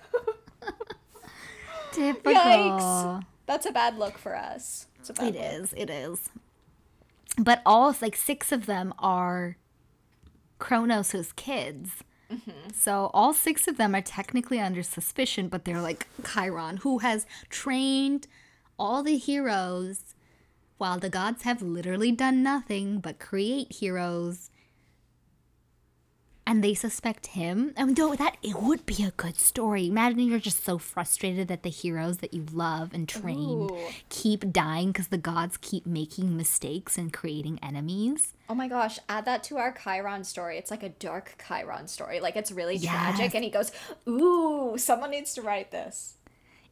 Typical. 1.96 2.32
Yikes. 2.34 3.24
That's 3.46 3.66
a 3.66 3.72
bad 3.72 3.98
look 3.98 4.18
for 4.18 4.36
us. 4.36 4.86
It's 4.98 5.10
a 5.10 5.14
bad 5.14 5.34
It 5.34 5.34
look. 5.34 5.62
is. 5.62 5.74
It 5.76 5.90
is. 5.90 6.30
But 7.38 7.62
all 7.66 7.94
like 8.00 8.16
six 8.16 8.52
of 8.52 8.66
them 8.66 8.94
are 8.98 9.56
Kronos' 10.58 11.32
kids. 11.32 12.02
Mm-hmm. 12.32 12.70
So 12.74 13.10
all 13.14 13.32
six 13.32 13.68
of 13.68 13.76
them 13.76 13.94
are 13.94 14.00
technically 14.02 14.58
under 14.58 14.82
suspicion, 14.82 15.48
but 15.48 15.64
they're 15.64 15.80
like 15.80 16.08
Chiron, 16.24 16.78
who 16.78 16.98
has 16.98 17.26
trained 17.50 18.26
all 18.78 19.02
the 19.02 19.16
heroes 19.16 20.14
while 20.78 20.98
the 20.98 21.08
gods 21.08 21.42
have 21.44 21.62
literally 21.62 22.12
done 22.12 22.42
nothing 22.42 22.98
but 22.98 23.18
create 23.18 23.72
heroes. 23.74 24.50
And 26.48 26.62
they 26.62 26.74
suspect 26.74 27.26
him. 27.28 27.72
And 27.76 27.96
though 27.96 28.14
that 28.14 28.36
it 28.40 28.62
would 28.62 28.86
be 28.86 29.02
a 29.02 29.10
good 29.10 29.36
story. 29.36 29.88
Imagine 29.88 30.20
you're 30.20 30.38
just 30.38 30.62
so 30.64 30.78
frustrated 30.78 31.48
that 31.48 31.64
the 31.64 31.70
heroes 31.70 32.18
that 32.18 32.32
you 32.32 32.46
love 32.52 32.94
and 32.94 33.08
trained 33.08 33.72
Ooh. 33.72 33.88
keep 34.10 34.52
dying 34.52 34.92
because 34.92 35.08
the 35.08 35.18
gods 35.18 35.56
keep 35.60 35.86
making 35.86 36.36
mistakes 36.36 36.96
and 36.96 37.12
creating 37.12 37.58
enemies. 37.64 38.34
Oh 38.48 38.54
my 38.54 38.68
gosh, 38.68 39.00
add 39.08 39.24
that 39.24 39.42
to 39.44 39.56
our 39.56 39.72
Chiron 39.72 40.22
story. 40.22 40.56
It's 40.56 40.70
like 40.70 40.84
a 40.84 40.90
dark 40.90 41.34
Chiron 41.48 41.88
story. 41.88 42.20
Like 42.20 42.36
it's 42.36 42.52
really 42.52 42.76
Yes. 42.76 42.92
tragic. 43.16 43.34
And 43.34 43.42
he 43.42 43.50
goes, 43.50 43.72
Ooh, 44.08 44.78
someone 44.78 45.10
needs 45.10 45.34
to 45.34 45.42
write 45.42 45.72
this. 45.72 46.14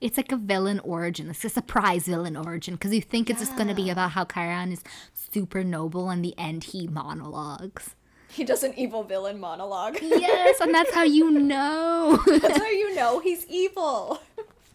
It's 0.01 0.17
like 0.17 0.31
a 0.31 0.37
villain 0.37 0.79
origin. 0.81 1.31
It's 1.31 1.45
a 1.45 1.49
surprise 1.49 2.07
villain 2.07 2.37
origin 2.37 2.75
because 2.75 2.95
you 2.95 3.01
think 3.01 3.29
it's 3.29 3.41
just 3.41 3.57
going 3.57 3.69
to 3.69 3.75
be 3.75 3.91
about 3.91 4.11
how 4.13 4.25
Chiron 4.25 4.71
is 4.71 4.85
super 5.15 5.65
noble, 5.65 6.11
and 6.11 6.25
the 6.25 6.35
end 6.39 6.65
he 6.65 6.87
monologues. 6.87 7.95
He 8.35 8.43
does 8.43 8.65
an 8.65 8.75
evil 8.77 9.05
villain 9.05 9.39
monologue. 9.39 9.99
Yes, 10.03 10.61
and 10.61 10.75
that's 10.75 10.93
how 10.93 11.05
you 11.05 11.31
know. 11.31 12.21
That's 12.27 12.59
how 12.59 12.67
you 12.69 12.95
know 12.97 13.21
he's 13.21 13.47
evil. 13.47 14.21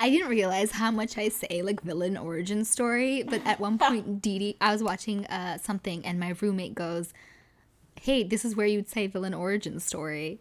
I 0.00 0.08
didn't 0.10 0.28
realize 0.28 0.72
how 0.72 0.90
much 0.90 1.16
I 1.16 1.28
say 1.28 1.62
like 1.62 1.82
villain 1.82 2.16
origin 2.16 2.64
story, 2.64 3.22
but 3.22 3.40
at 3.46 3.60
one 3.60 3.78
point, 3.78 4.20
Dee 4.22 4.38
Dee, 4.38 4.56
I 4.60 4.72
was 4.72 4.82
watching 4.82 5.24
uh, 5.26 5.58
something, 5.58 6.04
and 6.04 6.18
my 6.18 6.34
roommate 6.40 6.74
goes, 6.74 7.12
"Hey, 8.00 8.24
this 8.24 8.44
is 8.44 8.56
where 8.56 8.66
you'd 8.66 8.88
say 8.88 9.06
villain 9.06 9.34
origin 9.34 9.78
story," 9.78 10.40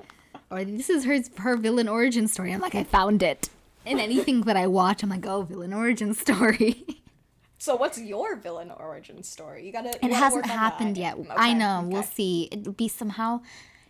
or 0.49 0.63
"This 0.63 0.89
is 0.89 1.05
her 1.05 1.19
her 1.37 1.55
villain 1.55 1.87
origin 1.87 2.27
story." 2.27 2.51
I'm 2.51 2.61
like, 2.61 2.73
I 2.75 2.83
found 2.83 3.21
it. 3.21 3.49
In 3.85 3.99
anything 3.99 4.41
that 4.41 4.57
I 4.57 4.65
watch, 4.67 5.03
I'm 5.03 5.09
like, 5.09 5.25
oh, 5.25 5.43
villain 5.43 5.73
origin 5.73 6.13
story. 6.13 6.85
So 7.59 7.75
what's 7.75 7.99
your 7.99 8.37
villain 8.37 8.71
origin 8.71 9.21
story? 9.21 9.65
You 9.65 9.71
gotta. 9.73 9.89
you 9.89 9.95
It 9.95 10.01
gotta 10.01 10.15
hasn't 10.15 10.45
happened 10.45 10.97
yet. 10.97 11.17
Okay, 11.17 11.29
I 11.29 11.53
know. 11.53 11.85
We'll 11.85 12.03
see. 12.03 12.47
It'll 12.51 12.73
be 12.73 12.87
somehow. 12.87 13.41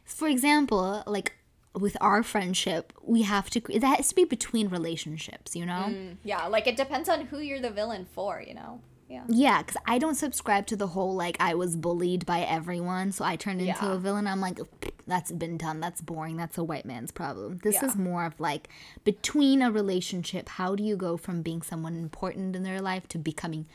For 0.06 0.28
example, 0.28 1.04
like 1.06 1.34
with 1.76 1.96
our 2.02 2.24
friendship, 2.24 2.92
we 3.04 3.22
have 3.22 3.50
to. 3.52 3.62
That 3.80 3.98
has 3.98 4.10
to 4.10 4.16
be 4.16 4.26
between 4.26 4.70
relationships, 4.70 5.56
you 5.56 5.68
know. 5.68 5.86
Mm, 5.90 6.18
yeah, 6.24 6.48
like 6.48 6.66
it 6.66 6.78
depends 6.78 7.08
on 7.08 7.28
who 7.28 7.40
you're 7.40 7.62
the 7.62 7.70
villain 7.70 8.08
for, 8.12 8.44
you 8.46 8.56
know? 8.56 8.82
Yeah. 9.10 9.24
Yeah, 9.28 9.64
because 9.64 9.78
I 9.88 9.98
don't 9.98 10.14
subscribe 10.16 10.68
to 10.68 10.76
the 10.76 10.88
whole 10.88 11.16
like 11.16 11.36
I 11.40 11.56
was 11.56 11.76
bullied 11.76 12.26
by 12.28 12.42
everyone, 12.42 13.12
so 13.12 13.26
I 13.26 13.36
turned 13.36 13.60
into 13.60 13.74
Yeah. 13.86 13.94
a 13.94 13.98
villain. 13.98 14.28
I'm 14.28 14.40
like, 14.40 14.60
that's 15.08 15.32
been 15.32 15.58
done. 15.58 15.80
That's 15.80 16.00
boring. 16.02 16.38
That's 16.38 16.58
a 16.60 16.64
white 16.64 16.86
man's 16.86 17.12
problem. 17.12 17.58
This 17.64 17.76
Yeah. 17.76 17.86
is 17.88 17.96
more 17.96 18.26
of 18.26 18.40
like 18.40 18.70
between 19.04 19.64
a 19.64 19.72
relationship. 19.72 20.48
How 20.50 20.76
do 20.76 20.84
you 20.84 20.96
go 20.96 21.18
from 21.18 21.42
being 21.42 21.64
someone 21.64 21.96
important 21.98 22.56
in 22.56 22.62
their 22.64 22.82
life 22.82 23.08
to 23.10 23.18
becoming 23.18 23.66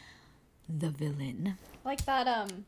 the 0.68 0.90
villain? 0.90 1.58
Like 1.84 2.04
that 2.04 2.28
um 2.28 2.64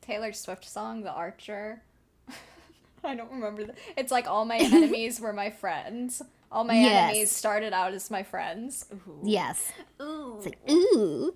Taylor 0.00 0.32
Swift 0.32 0.64
song, 0.64 1.02
The 1.02 1.12
Archer. 1.12 1.82
I 3.04 3.14
don't 3.14 3.30
remember 3.30 3.64
the 3.64 3.74
It's 3.98 4.10
like 4.10 4.26
all 4.26 4.46
my 4.46 4.56
enemies 4.60 5.20
were 5.20 5.32
my 5.34 5.50
friends. 5.50 6.22
All 6.52 6.64
my 6.64 6.74
Yes. 6.74 7.10
enemies 7.10 7.30
started 7.32 7.72
out 7.72 7.94
as 7.94 8.10
my 8.10 8.22
friends. 8.22 8.84
Ooh. 8.92 9.20
Yes. 9.24 9.72
Ooh. 10.00 10.36
It's 10.36 10.46
like 10.46 10.70
ooh. 10.70 11.34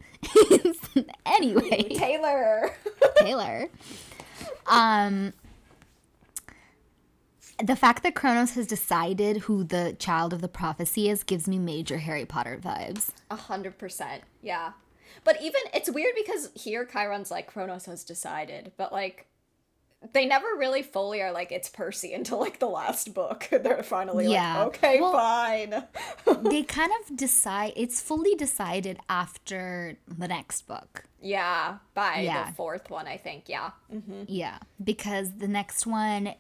anyway. 1.27 1.89
Taylor. 1.95 2.71
Taylor. 3.17 3.69
Um, 4.67 5.33
the 7.63 7.77
fact 7.77 8.03
that 8.03 8.15
Kronos 8.15 8.53
has 8.55 8.67
decided 8.67 9.39
who 9.39 9.65
the 9.65 9.97
child 9.99 10.35
of 10.35 10.43
the 10.43 10.49
prophecy 10.49 11.09
is 11.09 11.23
gives 11.23 11.49
me 11.49 11.59
major 11.59 11.99
Harry 11.99 12.27
Potter 12.27 12.59
vibes. 12.63 13.09
A 13.31 13.37
hundred 13.37 13.79
percent. 13.79 14.23
Yeah. 14.43 14.73
But 15.25 15.41
even 15.41 15.63
it's 15.73 15.91
weird 15.91 16.15
because 16.15 16.51
here 16.55 16.85
Chiron's 16.85 17.31
like 17.31 17.47
Kronos 17.47 17.87
has 17.87 18.05
decided, 18.05 18.73
but 18.77 18.93
like 18.93 19.27
they 20.13 20.27
never 20.27 20.47
really 20.59 20.83
fully 20.83 21.21
are 21.23 21.33
like 21.33 21.51
it's 21.51 21.69
Percy 21.69 22.13
until 22.13 22.39
like 22.39 22.59
the 22.59 22.69
last 22.69 23.13
book. 23.15 23.49
They're 23.51 23.83
finally 23.83 24.29
Yeah. 24.31 24.59
like, 24.65 24.67
okay, 24.77 25.01
Well- 25.01 25.13
fine. 25.13 25.85
they 26.51 26.63
kind 26.63 26.93
of 27.01 27.17
decide, 27.17 27.73
it's 27.77 28.01
fully 28.01 28.35
decided 28.35 28.99
after 29.09 29.97
the 30.07 30.29
next 30.29 30.63
book. 30.67 31.05
yeah, 31.21 31.79
by 31.95 32.21
Yeah. 32.21 32.47
the 32.47 32.53
fourth 32.53 32.91
one, 32.91 33.07
I 33.07 33.17
think. 33.17 33.49
Yeah. 33.49 33.71
Mm-hmm. 33.93 34.25
Yeah. 34.29 34.59
Because 34.83 35.33
the 35.39 35.49
next 35.49 35.87
one, 35.87 36.35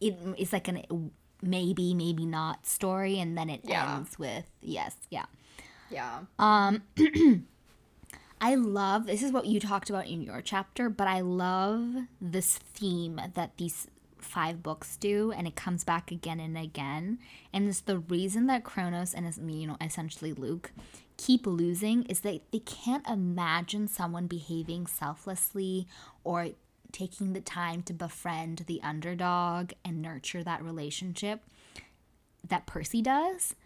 it 0.00 0.14
is 0.36 0.52
like 0.52 0.68
an 0.68 1.10
maybe, 1.42 1.94
maybe 1.94 2.26
not 2.26 2.66
story, 2.66 3.18
and 3.18 3.36
then 3.38 3.48
it 3.48 3.60
Yeah. 3.64 3.96
ends 3.96 4.18
with 4.18 4.44
yes, 4.60 4.94
yeah. 5.10 5.26
Yeah. 5.90 6.20
I 8.46 8.54
love 8.54 9.06
this 9.06 9.24
is 9.24 9.32
what 9.32 9.46
you 9.46 9.58
talked 9.58 9.90
about 9.90 10.06
in 10.06 10.22
your 10.22 10.40
chapter, 10.40 10.88
but 10.88 11.08
I 11.08 11.18
love 11.18 11.96
this 12.20 12.58
theme 12.58 13.20
that 13.34 13.56
these 13.56 13.88
five 14.18 14.62
books 14.62 14.96
do, 14.96 15.32
and 15.32 15.48
it 15.48 15.56
comes 15.56 15.82
back 15.82 16.12
again 16.12 16.38
and 16.38 16.56
again. 16.56 17.18
And 17.52 17.68
it's 17.68 17.80
the 17.80 17.98
reason 17.98 18.46
that 18.46 18.62
Kronos 18.62 19.14
and 19.14 19.26
his- 19.26 19.38
you 19.38 19.66
know 19.66 19.76
essentially 19.80 20.32
Luke 20.32 20.70
keep 21.16 21.44
losing 21.44 22.04
is 22.04 22.20
that 22.20 22.40
they 22.52 22.60
can't 22.60 23.04
imagine 23.08 23.88
someone 23.88 24.28
behaving 24.28 24.86
selflessly 24.86 25.88
or 26.22 26.50
taking 26.92 27.32
the 27.32 27.40
time 27.40 27.82
to 27.82 27.92
befriend 27.92 28.58
the 28.68 28.80
underdog 28.80 29.72
and 29.84 30.00
nurture 30.00 30.44
that 30.44 30.62
relationship 30.62 31.42
that 32.46 32.64
Percy 32.64 33.02
does. 33.02 33.56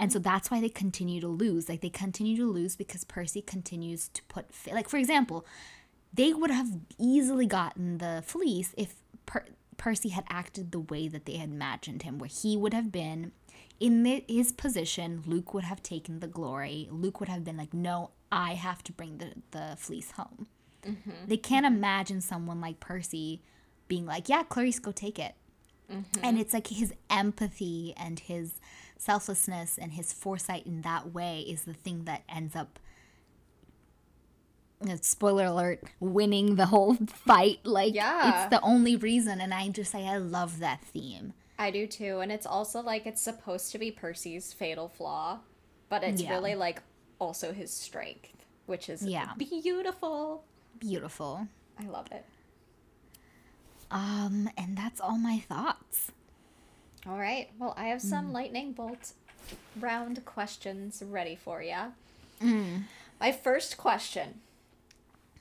And 0.00 0.12
so 0.12 0.18
that's 0.18 0.50
why 0.50 0.60
they 0.60 0.68
continue 0.68 1.20
to 1.20 1.28
lose. 1.28 1.68
Like 1.68 1.80
they 1.80 1.90
continue 1.90 2.36
to 2.36 2.50
lose 2.50 2.76
because 2.76 3.04
Percy 3.04 3.42
continues 3.42 4.08
to 4.08 4.22
put 4.24 4.52
fa- 4.52 4.70
like 4.70 4.88
for 4.88 4.96
example, 4.96 5.44
they 6.12 6.32
would 6.32 6.50
have 6.50 6.68
easily 6.98 7.46
gotten 7.46 7.98
the 7.98 8.22
fleece 8.26 8.74
if 8.76 8.94
per- 9.26 9.46
Percy 9.76 10.10
had 10.10 10.24
acted 10.28 10.72
the 10.72 10.80
way 10.80 11.08
that 11.08 11.24
they 11.24 11.36
had 11.36 11.48
imagined 11.50 12.02
him, 12.02 12.18
where 12.18 12.28
he 12.28 12.56
would 12.56 12.74
have 12.74 12.90
been 12.92 13.32
in 13.78 14.02
the, 14.02 14.24
his 14.28 14.52
position. 14.52 15.22
Luke 15.26 15.54
would 15.54 15.64
have 15.64 15.82
taken 15.82 16.20
the 16.20 16.26
glory. 16.26 16.88
Luke 16.90 17.20
would 17.20 17.28
have 17.28 17.44
been 17.44 17.56
like, 17.56 17.72
"No, 17.72 18.10
I 18.30 18.54
have 18.54 18.82
to 18.84 18.92
bring 18.92 19.18
the 19.18 19.32
the 19.50 19.76
fleece 19.78 20.12
home." 20.12 20.46
Mm-hmm. 20.84 21.10
They 21.28 21.36
can't 21.36 21.66
imagine 21.66 22.20
someone 22.20 22.60
like 22.60 22.80
Percy 22.80 23.42
being 23.88 24.06
like, 24.06 24.28
"Yeah, 24.28 24.42
Clarisse, 24.42 24.80
go 24.82 24.92
take 24.92 25.18
it." 25.18 25.34
Mm-hmm. 25.90 26.24
And 26.24 26.38
it's 26.38 26.54
like 26.54 26.68
his 26.68 26.92
empathy 27.08 27.94
and 27.96 28.20
his 28.20 28.60
selflessness 29.00 29.78
and 29.78 29.92
his 29.92 30.12
foresight 30.12 30.66
in 30.66 30.82
that 30.82 31.12
way 31.14 31.40
is 31.40 31.62
the 31.64 31.72
thing 31.72 32.04
that 32.04 32.22
ends 32.28 32.54
up 32.54 32.78
spoiler 35.02 35.44
alert 35.46 35.82
winning 36.00 36.56
the 36.56 36.66
whole 36.66 36.94
fight 37.06 37.58
like 37.64 37.94
Yeah. 37.94 38.42
it's 38.44 38.50
the 38.50 38.60
only 38.62 38.96
reason 38.96 39.40
and 39.40 39.52
i 39.54 39.68
just 39.68 39.90
say 39.92 40.06
i 40.06 40.16
love 40.18 40.58
that 40.60 40.82
theme 40.82 41.32
I 41.58 41.70
do 41.70 41.86
too, 41.86 42.20
and 42.20 42.32
it's 42.32 42.46
also 42.46 42.80
like 42.80 43.04
it's 43.04 43.20
supposed 43.20 43.70
to 43.72 43.78
be 43.78 43.90
Percy's 43.90 44.50
fatal 44.54 44.88
flaw, 44.88 45.40
but 45.90 46.02
it's 46.02 46.22
Yeah. 46.22 46.30
really 46.30 46.54
like 46.54 46.80
also 47.18 47.52
his 47.52 47.70
strength, 47.70 48.46
which 48.64 48.88
is 48.88 49.02
Yeah. 49.04 49.34
beautiful. 49.36 50.44
beautiful 50.78 51.48
I 51.78 51.84
love 51.84 52.06
it. 52.12 52.24
um 53.90 54.48
and 54.56 54.74
that's 54.78 55.02
all 55.02 55.18
my 55.18 55.38
thoughts 55.40 56.12
All 57.06 57.18
right. 57.18 57.48
Well, 57.58 57.74
I 57.76 57.86
have 57.86 58.02
some 58.02 58.32
lightning 58.32 58.72
bolt 58.72 59.12
round 59.78 60.24
questions 60.24 61.02
ready 61.04 61.36
for 61.36 61.62
you. 61.62 61.76
My 63.20 63.32
first 63.32 63.76
question. 63.76 64.40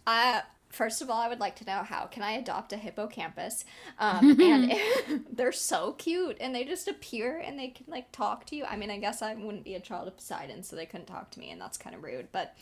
Uh, 0.07 0.41
first 0.69 1.01
of 1.01 1.09
all, 1.09 1.21
I 1.21 1.27
would 1.27 1.39
like 1.39 1.55
to 1.57 1.65
know 1.65 1.83
how 1.83 2.05
can 2.05 2.23
I 2.23 2.31
adopt 2.31 2.73
a 2.73 2.77
hippocampus? 2.77 3.65
Um, 3.99 4.31
and 4.41 5.25
they're 5.31 5.51
so 5.51 5.93
cute, 5.93 6.37
and 6.39 6.55
they 6.55 6.63
just 6.63 6.87
appear 6.87 7.39
and 7.39 7.59
they 7.59 7.69
can 7.69 7.85
like 7.87 8.11
talk 8.11 8.45
to 8.47 8.55
you. 8.55 8.65
I 8.65 8.75
mean, 8.75 8.89
I 8.89 8.97
guess 8.97 9.21
I 9.21 9.35
wouldn't 9.35 9.63
be 9.63 9.75
a 9.75 9.79
child 9.79 10.07
of 10.07 10.17
Poseidon, 10.17 10.63
so 10.63 10.75
they 10.75 10.85
couldn't 10.85 11.07
talk 11.07 11.31
to 11.31 11.39
me, 11.39 11.51
and 11.51 11.59
that's 11.59 11.77
kind 11.77 11.95
of 11.95 12.03
rude. 12.03 12.27
But 12.31 12.55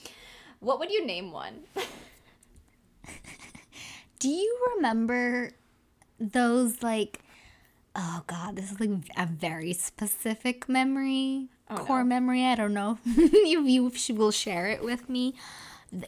what 0.60 0.80
would 0.80 0.92
you 0.92 1.06
name 1.06 1.32
one? 1.32 1.64
do 4.20 4.30
you 4.30 4.58
remember 4.76 5.52
those 6.20 6.82
like 6.82 7.22
oh 7.98 8.22
god 8.28 8.56
this 8.56 8.72
is 8.72 8.80
like 8.80 8.90
a 9.18 9.26
very 9.26 9.74
specific 9.74 10.70
memory 10.70 11.50
Oh, 11.70 11.76
core 11.76 12.00
no. 12.04 12.06
memory 12.06 12.46
i 12.46 12.56
don't 12.56 12.74
know 12.74 12.98
if 13.06 13.66
you 13.68 13.92
sh- 13.94 14.12
will 14.12 14.32
share 14.32 14.68
it 14.68 14.82
with 14.84 15.10
me 15.10 15.34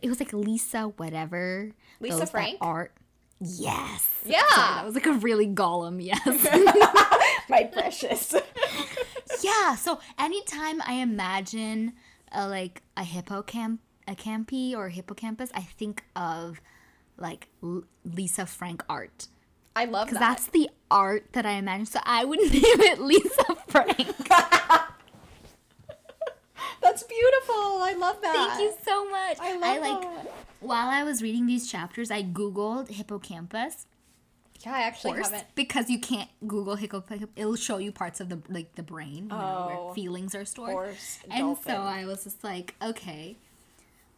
it 0.02 0.08
was 0.08 0.20
like 0.20 0.32
lisa 0.32 0.84
whatever 0.98 1.72
Lisa 2.00 2.20
those 2.20 2.30
Frank? 2.30 2.58
art 2.62 2.94
yes 3.42 4.08
Yeah. 4.26 4.40
Sorry, 4.50 4.76
that 4.76 4.86
was 4.86 4.96
like 4.96 5.06
a 5.06 5.14
really 5.14 5.48
gollum 5.48 6.02
yes 6.04 6.26
My 7.50 7.64
precious. 7.66 8.34
yeah 9.44 9.76
so 9.76 10.00
anytime 10.18 10.82
i 10.86 10.94
imagine 10.94 11.94
a, 12.32 12.48
like 12.48 12.84
a 12.96 13.02
hippocamp 13.04 13.80
a 14.08 14.16
campy 14.16 14.74
or 14.76 14.88
a 14.88 14.92
hippocampus 14.92 15.50
i 15.54 15.62
think 15.62 16.04
of 16.16 16.62
like 17.18 17.48
L- 17.64 17.84
lisa 18.06 18.46
frank 18.46 18.84
art 18.90 19.28
I 19.82 19.86
love 19.86 20.08
because 20.08 20.20
that. 20.20 20.38
that's 20.38 20.48
the 20.48 20.70
art 20.92 21.32
that 21.34 21.46
I 21.46 21.52
imagine. 21.54 21.86
So 21.86 22.00
I 22.04 22.26
would 22.26 22.40
name 22.52 22.52
it 22.54 23.00
Lisa 23.00 23.56
Frank. 23.68 24.30
That's 26.82 27.04
beautiful. 27.04 27.56
I 27.56 27.94
love 27.98 28.22
that. 28.22 28.34
Thank 28.58 28.62
you 28.62 28.74
so 28.86 29.10
much. 29.10 29.38
I 29.42 29.54
love 29.58 29.82
like 29.82 30.02
that. 30.26 30.32
while 30.62 30.88
I 30.90 31.04
was 31.04 31.22
reading 31.22 31.46
these 31.46 31.70
chapters, 31.70 32.10
I 32.10 32.24
googled 32.24 32.90
hippocampus 32.90 33.86
Yeah, 34.66 34.74
I 34.74 34.82
actually 34.84 35.12
horse 35.12 35.30
haven't. 35.30 35.48
because 35.56 35.90
you 35.90 36.00
can't 36.00 36.30
Google 36.48 36.76
hippocampus. 36.76 37.28
It'll 37.36 37.56
show 37.58 37.78
you 37.78 37.92
parts 37.92 38.20
of 38.22 38.30
the 38.30 38.42
like 38.50 38.76
the 38.76 38.84
brain, 38.84 39.24
you 39.24 39.28
know, 39.30 39.68
Oh. 39.70 39.86
where 39.86 39.94
feelings 39.96 40.34
are 40.36 40.46
stored. 40.46 40.72
Horse, 40.72 41.20
and 41.30 41.40
dolphin. 41.42 41.76
so 41.76 41.82
I 41.82 42.06
was 42.06 42.24
just 42.24 42.44
like, 42.44 42.76
okay, 42.82 43.38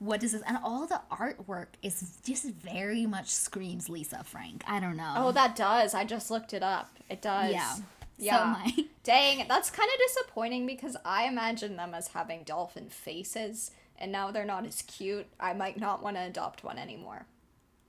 what 0.01 0.23
is 0.23 0.31
this? 0.31 0.41
And 0.47 0.57
all 0.63 0.87
the 0.87 0.99
artwork 1.11 1.67
is 1.83 2.17
just 2.23 2.45
very 2.45 3.05
much 3.05 3.29
screams 3.29 3.87
Lisa 3.87 4.23
Frank. 4.23 4.63
I 4.67 4.79
don't 4.79 4.97
know. 4.97 5.13
Oh, 5.15 5.31
that 5.31 5.55
does. 5.55 5.93
I 5.93 6.05
just 6.05 6.31
looked 6.31 6.53
it 6.53 6.63
up. 6.63 6.97
It 7.07 7.21
does. 7.21 7.51
yeah. 7.51 7.75
Yeah. 8.17 8.65
So 8.65 8.83
Dang, 9.03 9.47
that's 9.47 9.69
kind 9.69 9.89
of 9.93 9.99
disappointing 10.07 10.65
because 10.65 10.97
I 11.05 11.25
imagine 11.25 11.75
them 11.75 11.93
as 11.93 12.09
having 12.09 12.43
dolphin 12.43 12.89
faces, 12.89 13.71
and 13.97 14.11
now 14.11 14.31
they're 14.31 14.43
not 14.43 14.65
as 14.65 14.81
cute. 14.81 15.27
I 15.39 15.53
might 15.53 15.79
not 15.79 16.01
want 16.01 16.17
to 16.17 16.23
adopt 16.23 16.63
one 16.63 16.79
anymore. 16.79 17.27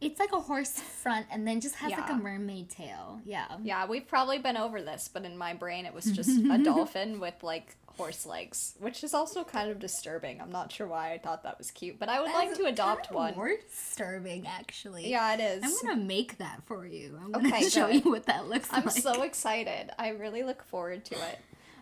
It's 0.02 0.18
like 0.20 0.32
a 0.32 0.40
horse 0.40 0.72
front 0.72 1.26
and 1.30 1.46
then 1.46 1.60
just 1.60 1.76
has 1.76 1.92
like 1.92 2.10
a 2.10 2.14
mermaid 2.14 2.68
tail. 2.70 3.20
Yeah. 3.24 3.46
Yeah, 3.62 3.86
we've 3.86 4.06
probably 4.06 4.38
been 4.38 4.56
over 4.56 4.82
this, 4.82 5.08
but 5.12 5.24
in 5.24 5.36
my 5.38 5.54
brain 5.54 5.86
it 5.86 5.94
was 5.94 6.06
just 6.06 6.30
a 6.50 6.58
dolphin 6.58 7.20
with 7.20 7.42
like 7.42 7.76
horse 7.86 8.26
legs, 8.26 8.74
which 8.80 9.04
is 9.04 9.14
also 9.14 9.44
kind 9.44 9.70
of 9.70 9.78
disturbing. 9.78 10.40
I'm 10.40 10.50
not 10.50 10.72
sure 10.72 10.86
why 10.86 11.12
I 11.12 11.18
thought 11.18 11.42
that 11.44 11.56
was 11.58 11.70
cute, 11.70 11.98
but 11.98 12.08
I 12.08 12.20
would 12.20 12.32
like 12.32 12.54
to 12.54 12.64
adopt 12.64 13.08
kinda 13.08 13.18
one. 13.18 13.34
More 13.36 13.52
disturbing, 13.70 14.46
actually. 14.46 15.08
Yeah, 15.08 15.34
it 15.34 15.40
is. 15.40 15.62
I'm 15.62 15.86
gonna 15.88 16.00
make 16.04 16.38
that 16.38 16.62
for 16.66 16.84
you. 16.86 17.18
I'm 17.22 17.32
gonna 17.32 17.48
Okay, 17.48 17.68
show 17.68 17.86
good. 17.86 18.04
you 18.04 18.10
what 18.10 18.26
that 18.26 18.48
looks 18.48 18.72
like. 18.72 18.84
I'm 18.84 18.90
so 18.90 19.22
excited. 19.22 19.90
I 19.98 20.08
really 20.10 20.42
look 20.42 20.62
forward 20.64 21.04
to 21.06 21.14
it. 21.14 21.38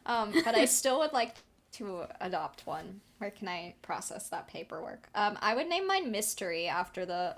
Um, 0.07 0.33
but 0.45 0.55
I 0.55 0.65
still 0.67 0.99
would 0.99 1.13
like 1.13 1.37
to 1.73 2.05
adopt 2.21 2.67
one. 2.67 3.01
Where 3.19 3.31
can 3.31 3.49
I 3.49 3.75
process 3.83 4.29
that 4.31 4.49
paperwork? 4.49 5.09
Um, 5.15 5.39
I 5.41 5.55
would 5.55 5.69
name 5.69 5.87
mine 5.87 6.11
Mystery 6.11 6.67
after 6.67 7.07
the 7.07 7.37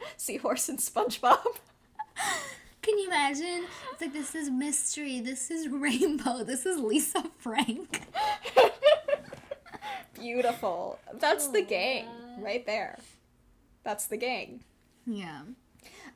seahorse 0.16 0.68
and 0.68 0.78
SpongeBob. 0.78 1.56
Can 2.82 2.98
you 2.98 3.06
imagine? 3.08 3.64
It's 3.92 4.00
like 4.00 4.12
this 4.12 4.34
is 4.34 4.50
mystery. 4.50 5.20
This 5.20 5.50
is 5.50 5.68
rainbow. 5.70 6.44
This 6.44 6.64
is 6.66 6.78
Lisa 6.78 7.24
Frank. 7.38 8.02
Beautiful. 10.14 10.98
That's 11.14 11.48
the 11.48 11.62
gang 11.62 12.06
right 12.38 12.64
there. 12.66 12.98
That's 13.84 14.06
the 14.06 14.16
gang. 14.16 14.60
Yeah. 15.06 15.42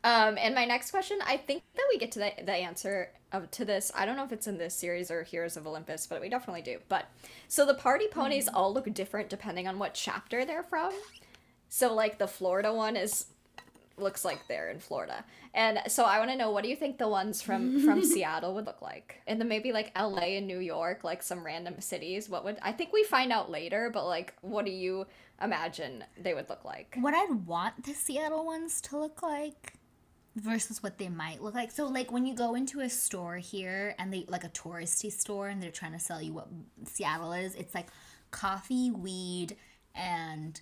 Um, 0.05 0.37
and 0.39 0.55
my 0.55 0.65
next 0.65 0.91
question, 0.91 1.19
I 1.25 1.37
think 1.37 1.63
that 1.75 1.85
we 1.91 1.99
get 1.99 2.11
to 2.13 2.19
the, 2.19 2.33
the 2.45 2.53
answer 2.53 3.11
of, 3.31 3.51
to 3.53 3.65
this. 3.65 3.93
I 3.95 4.05
don't 4.05 4.17
know 4.17 4.25
if 4.25 4.33
it's 4.33 4.47
in 4.47 4.59
this 4.59 4.75
series 4.75 5.11
or 5.11 5.23
Heroes 5.23 5.57
of 5.57 5.67
Olympus, 5.67 6.07
but 6.07 6.21
we 6.21 6.29
definitely 6.29 6.63
do. 6.63 6.79
But 6.89 7.07
so 7.49 7.65
the 7.65 7.75
party 7.75 8.09
ponies 8.09 8.49
all 8.49 8.73
look 8.73 8.93
different 8.93 9.29
depending 9.31 9.69
on 9.69 9.79
what 9.79 9.95
chapter 9.95 10.45
they're 10.45 10.65
from. 10.65 10.93
So 11.69 11.95
like 11.95 12.19
the 12.19 12.27
Florida 12.27 12.75
one 12.75 12.97
is 12.97 13.27
looks 13.97 14.25
like 14.25 14.47
they're 14.49 14.71
in 14.71 14.79
Florida. 14.79 15.25
And 15.55 15.81
so 15.89 16.05
I 16.05 16.19
want 16.19 16.31
to 16.31 16.37
know 16.37 16.51
what 16.51 16.65
do 16.65 16.71
you 16.71 16.77
think 16.77 16.99
the 16.99 17.09
ones 17.09 17.43
from 17.43 17.85
from 17.85 18.05
Seattle 18.05 18.55
would 18.55 18.67
look 18.67 18.83
like? 18.83 19.21
And 19.27 19.41
then 19.41 19.49
maybe 19.49 19.73
like 19.73 19.93
LA 19.99 20.37
and 20.37 20.47
New 20.47 20.59
York, 20.59 21.05
like 21.05 21.23
some 21.23 21.45
random 21.45 21.81
cities. 21.81 22.29
What 22.29 22.45
would 22.45 22.59
I 22.63 22.73
think 22.73 22.93
we 22.93 23.05
find 23.05 23.33
out 23.33 23.51
later, 23.51 23.91
but 23.93 24.07
like 24.07 24.35
what 24.41 24.65
do 24.65 24.71
you 24.71 25.07
imagine 25.43 26.05
they 26.21 26.35
would 26.35 26.49
look 26.49 26.65
like? 26.65 26.97
What 27.01 27.15
I'd 27.15 27.47
want 27.47 27.85
the 27.85 27.95
Seattle 27.95 28.47
ones 28.47 28.81
to 28.83 28.99
look 28.99 29.23
like 29.23 29.75
versus 30.37 30.83
what 30.83 30.99
they 30.99 31.09
might 31.09 31.43
look 31.43 31.55
like. 31.55 31.71
So 31.71 31.87
like 31.87 32.11
when 32.11 32.25
you 32.25 32.35
go 32.35 32.55
into 32.55 32.81
a 32.81 32.89
store 32.89 33.37
here 33.37 33.95
and 33.99 34.13
they 34.13 34.25
like 34.29 34.45
a 34.45 34.49
touristy 34.49 35.13
store 35.13 35.49
and 35.49 35.63
they're 35.63 35.71
trying 35.71 35.93
to 35.93 35.99
sell 35.99 36.23
you 36.23 36.33
what 36.33 36.49
Seattle 36.85 37.33
is, 37.33 37.55
it's 37.55 37.75
like 37.75 37.89
coffee, 38.31 38.91
weed, 38.91 39.57
and 39.95 40.61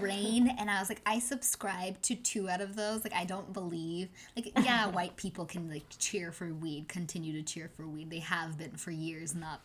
rain 0.00 0.54
and 0.58 0.70
i 0.70 0.78
was 0.78 0.88
like 0.88 1.00
i 1.06 1.18
subscribe 1.18 2.00
to 2.02 2.14
two 2.14 2.48
out 2.48 2.60
of 2.60 2.76
those. 2.76 3.04
Like 3.04 3.14
i 3.14 3.24
don't 3.24 3.52
believe 3.52 4.08
like 4.36 4.52
yeah 4.64 4.86
white 4.98 5.16
people 5.16 5.44
can 5.44 5.68
like 5.68 5.84
cheer 5.98 6.32
for 6.32 6.52
weed 6.52 6.88
continue 6.88 7.32
to 7.32 7.42
cheer 7.42 7.70
for 7.76 7.86
weed. 7.86 8.10
They 8.10 8.18
have 8.20 8.58
been 8.58 8.72
for 8.72 8.90
years 8.90 9.34
not 9.34 9.60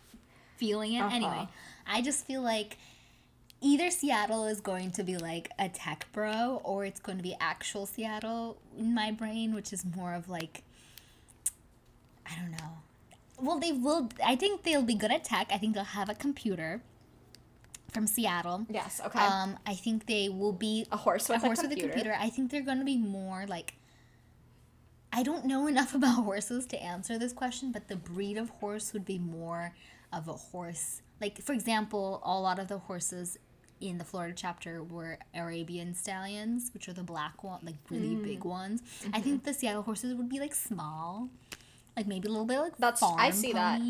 feeling 0.58 0.94
it. 0.94 1.00
Uh-huh. 1.02 1.16
Anyway 1.16 1.48
i 1.88 2.02
just 2.02 2.26
feel 2.26 2.42
like 2.42 2.78
either 3.62 3.90
seattle 3.90 4.46
is 4.46 4.62
going 4.62 4.92
to 4.92 5.04
be 5.04 5.18
like 5.18 5.52
a 5.60 5.68
tech 5.70 6.08
bro 6.14 6.62
or 6.64 6.86
it's 6.86 7.00
going 7.00 7.18
to 7.18 7.24
be 7.24 7.36
actual 7.42 7.86
seattle 7.86 8.58
in 8.78 8.94
my 8.94 9.12
brain 9.12 9.54
which 9.54 9.74
is 9.74 9.84
more 9.96 10.14
of 10.14 10.30
like 10.30 10.64
i 12.26 12.36
don't 12.40 12.52
know. 12.52 12.78
Well 13.42 13.60
they 13.60 13.72
will 13.72 14.10
i 14.26 14.36
think 14.36 14.64
they'll 14.64 14.82
be 14.84 14.96
good 14.96 15.12
at 15.12 15.24
tech. 15.24 15.48
I 15.52 15.58
think 15.58 15.74
they'll 15.74 15.84
have 15.84 16.10
a 16.10 16.16
computer 16.16 16.82
from 17.92 18.08
seattle 18.08 18.66
Yes, 18.70 19.02
okay. 19.06 19.20
um, 19.20 19.58
I 19.66 19.74
think 19.76 20.06
they 20.06 20.30
will 20.30 20.54
be 20.54 20.86
A 20.92 20.98
horse 20.98 21.28
with 21.30 21.44
a 21.44 21.46
horse 21.46 21.58
with 21.62 21.68
a 21.72 21.76
computer. 21.76 21.94
computer. 21.94 22.18
I 22.20 22.30
think 22.30 22.52
they're 22.52 22.62
going 22.62 22.80
to 22.80 22.86
be 22.86 22.98
more 22.98 23.46
like. 23.48 23.74
I 25.12 25.24
don't 25.24 25.46
know 25.46 25.66
enough 25.74 25.96
about 25.96 26.24
horses 26.24 26.66
to 26.68 26.82
answer 26.82 27.18
this 27.18 27.34
question, 27.34 27.72
but 27.72 27.88
the 27.88 27.96
breed 27.96 28.38
of 28.38 28.50
horse 28.50 28.94
would 28.94 29.06
be 29.06 29.18
more 29.20 29.74
of 30.14 30.28
a 30.28 30.34
horse. 30.34 31.02
Like, 31.20 31.42
for 31.42 31.54
example, 31.54 32.22
a 32.24 32.38
lot 32.40 32.60
of 32.60 32.68
the 32.68 32.78
horses 32.78 33.38
in 33.82 33.98
the 33.98 34.04
Florida 34.04 34.34
chapter 34.36 34.84
were 34.84 35.18
Arabian 35.34 35.94
stallions, 35.96 36.70
which 36.74 36.88
are 36.90 36.94
the 36.94 37.04
black 37.04 37.44
one, 37.44 37.60
like 37.64 37.76
really 37.90 38.16
Mm. 38.16 38.24
big 38.24 38.44
ones. 38.44 38.82
Mm-hmm. 38.82 39.16
I 39.16 39.22
think 39.22 39.44
the 39.46 39.54
Seattle 39.54 39.82
horses 39.84 40.14
would 40.16 40.30
be 40.30 40.40
like 40.40 40.54
small, 40.54 41.30
like 41.98 42.06
maybe 42.06 42.28
a 42.28 42.32
little 42.32 42.46
bit 42.46 42.60
like 42.60 42.78
That's- 42.78 43.00
farm 43.00 43.16
I 43.20 43.32
see 43.32 43.54
that. 43.54 43.82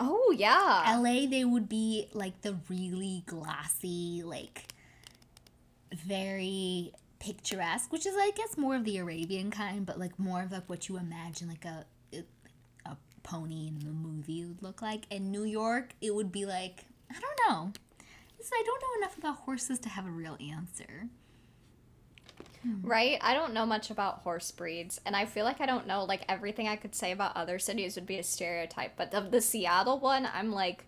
Oh 0.00 0.34
yeah. 0.36 0.96
LA, 0.98 1.26
they 1.28 1.44
would 1.44 1.68
be 1.68 2.08
like 2.14 2.40
the 2.40 2.56
really 2.68 3.22
glassy, 3.26 4.22
like 4.24 4.64
very 5.94 6.92
picturesque, 7.18 7.92
which 7.92 8.06
is 8.06 8.14
I 8.16 8.30
guess 8.34 8.56
more 8.56 8.74
of 8.76 8.84
the 8.84 8.96
Arabian 8.98 9.50
kind, 9.50 9.84
but 9.84 9.98
like 9.98 10.18
more 10.18 10.42
of 10.42 10.52
like 10.52 10.68
what 10.68 10.88
you 10.88 10.96
imagine 10.96 11.48
like 11.48 11.64
a 11.66 11.84
a 12.86 12.96
pony 13.22 13.68
in 13.68 13.78
the 13.80 13.92
movie 13.92 14.44
would 14.44 14.62
look 14.62 14.80
like. 14.82 15.04
In 15.10 15.30
New 15.30 15.44
York, 15.44 15.94
it 16.00 16.14
would 16.14 16.32
be 16.32 16.46
like 16.46 16.86
I 17.10 17.20
don't 17.20 17.48
know. 17.48 17.72
I 18.52 18.62
don't 18.64 18.82
know 18.82 19.04
enough 19.04 19.18
about 19.18 19.36
horses 19.36 19.78
to 19.80 19.88
have 19.90 20.06
a 20.06 20.10
real 20.10 20.36
answer. 20.40 21.08
Hmm. 22.62 22.86
Right? 22.86 23.18
I 23.20 23.34
don't 23.34 23.54
know 23.54 23.64
much 23.64 23.90
about 23.90 24.18
horse 24.18 24.50
breeds, 24.50 25.00
and 25.06 25.16
I 25.16 25.24
feel 25.24 25.44
like 25.44 25.60
I 25.60 25.66
don't 25.66 25.86
know 25.86 26.04
like 26.04 26.24
everything 26.28 26.68
I 26.68 26.76
could 26.76 26.94
say 26.94 27.12
about 27.12 27.36
other 27.36 27.58
cities 27.58 27.94
would 27.94 28.06
be 28.06 28.18
a 28.18 28.22
stereotype, 28.22 28.92
but 28.96 29.10
the, 29.10 29.20
the 29.20 29.40
Seattle 29.40 29.98
one, 29.98 30.28
I'm 30.32 30.52
like 30.52 30.84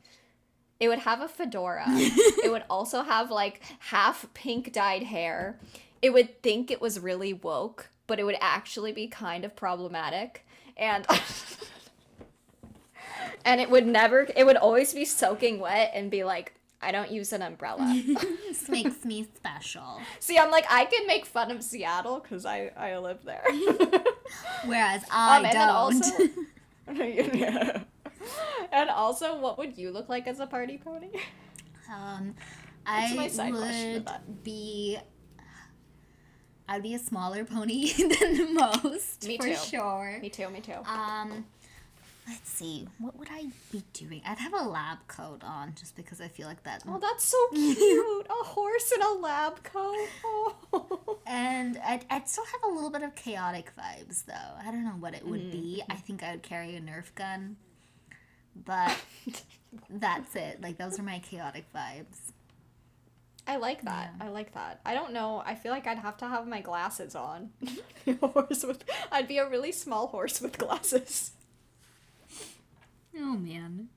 it 0.82 0.88
would 0.88 0.98
have 0.98 1.20
a 1.20 1.28
fedora. 1.28 1.84
it 1.88 2.50
would 2.50 2.64
also 2.68 3.02
have 3.02 3.30
like 3.30 3.60
half 3.78 4.26
pink 4.34 4.72
dyed 4.72 5.04
hair. 5.04 5.56
It 6.02 6.12
would 6.12 6.42
think 6.42 6.72
it 6.72 6.80
was 6.80 6.98
really 6.98 7.32
woke, 7.32 7.88
but 8.08 8.18
it 8.18 8.24
would 8.24 8.38
actually 8.40 8.90
be 8.90 9.06
kind 9.06 9.44
of 9.44 9.54
problematic. 9.54 10.44
And 10.76 11.06
and 13.44 13.60
it 13.60 13.70
would 13.70 13.86
never 13.86 14.26
it 14.34 14.44
would 14.44 14.56
always 14.56 14.92
be 14.92 15.04
soaking 15.04 15.60
wet 15.60 15.92
and 15.94 16.10
be 16.10 16.24
like 16.24 16.54
I 16.82 16.90
don't 16.92 17.10
use 17.10 17.32
an 17.32 17.42
umbrella. 17.42 17.86
This 18.48 18.68
makes 18.68 19.04
me 19.04 19.26
special. 19.36 20.00
See, 20.20 20.36
I'm 20.38 20.50
like, 20.50 20.64
I 20.70 20.84
can 20.86 21.06
make 21.06 21.24
fun 21.26 21.50
of 21.50 21.62
Seattle 21.62 22.20
because 22.20 22.44
I, 22.44 22.70
I 22.76 22.98
live 22.98 23.24
there. 23.24 23.44
Whereas 24.64 25.02
I 25.10 25.38
Um, 25.38 25.44
and 25.44 25.54
don't. 25.54 25.54
then 25.54 25.68
also, 25.68 27.34
Yeah. 27.38 27.82
and 28.72 28.90
also, 28.90 29.38
what 29.38 29.58
would 29.58 29.78
you 29.78 29.90
look 29.90 30.08
like 30.08 30.26
as 30.26 30.40
a 30.40 30.46
party 30.46 30.78
pony? 30.78 31.10
Um, 31.92 32.34
That's 32.86 33.12
I 33.12 33.14
my 33.16 33.28
side 33.28 33.52
question 33.54 34.04
would 34.04 34.42
be. 34.44 34.98
I'd 36.68 36.82
be 36.82 36.94
a 36.94 36.98
smaller 36.98 37.44
pony 37.44 37.92
than 37.92 38.36
the 38.36 38.48
most, 38.52 39.26
Me 39.26 39.36
for 39.36 39.48
too. 39.48 39.54
sure. 39.56 40.18
me 40.22 40.30
too, 40.30 40.48
me 40.48 40.60
too. 40.60 40.74
Um, 40.86 41.44
let's 42.28 42.48
see, 42.48 42.86
what 42.98 43.18
would 43.18 43.28
I 43.30 43.46
be 43.70 43.82
doing? 43.92 44.22
I'd 44.26 44.38
have 44.38 44.52
a 44.54 44.62
lab 44.68 44.98
coat 45.08 45.42
on, 45.44 45.74
just 45.78 45.96
because 45.96 46.20
I 46.20 46.28
feel 46.28 46.46
like 46.46 46.62
that. 46.64 46.82
oh, 46.86 46.98
that's 47.00 47.24
so 47.24 47.36
cute! 47.52 48.26
a 48.30 48.44
horse 48.44 48.92
in 48.92 49.02
a 49.02 49.12
lab 49.12 49.62
coat. 49.64 49.96
Oh. 50.74 51.18
And 51.26 51.78
I'd, 51.84 52.04
I'd 52.10 52.28
still 52.28 52.44
have 52.46 52.70
a 52.70 52.74
little 52.74 52.90
bit 52.90 53.02
of 53.02 53.14
chaotic 53.14 53.72
vibes, 53.78 54.24
though. 54.24 54.32
I 54.58 54.64
don't 54.66 54.84
know 54.84 54.96
what 54.98 55.14
it 55.14 55.26
would 55.26 55.40
Mm-hmm. 55.40 55.50
be. 55.50 55.82
I 55.90 55.96
think 55.96 56.22
I 56.22 56.30
would 56.32 56.42
carry 56.42 56.74
a 56.76 56.80
Nerf 56.80 57.14
gun, 57.14 57.56
but 58.64 58.96
that's 59.90 60.34
it. 60.34 60.60
Like 60.62 60.78
those 60.78 60.98
are 60.98 61.02
my 61.02 61.18
chaotic 61.18 61.66
vibes. 61.74 62.32
I 63.46 63.56
like 63.56 63.82
that. 63.82 64.14
I 64.20 64.28
like 64.28 64.54
that. 64.54 64.80
I 64.86 64.94
don't 64.94 65.12
know. 65.12 65.42
I 65.44 65.54
feel 65.56 65.72
like 65.72 65.86
I'd 65.86 65.98
have 65.98 66.16
to 66.18 66.28
have 66.28 66.46
my 66.46 66.60
glasses 66.60 67.14
on. 67.16 67.50
Horse 68.20 68.64
with, 68.64 68.84
I'd 69.10 69.26
be 69.28 69.38
a 69.38 69.48
really 69.48 69.72
small 69.72 70.06
horse 70.06 70.40
with 70.40 70.56
glasses. 70.58 71.32
Oh 73.16 73.36
man. 73.36 73.88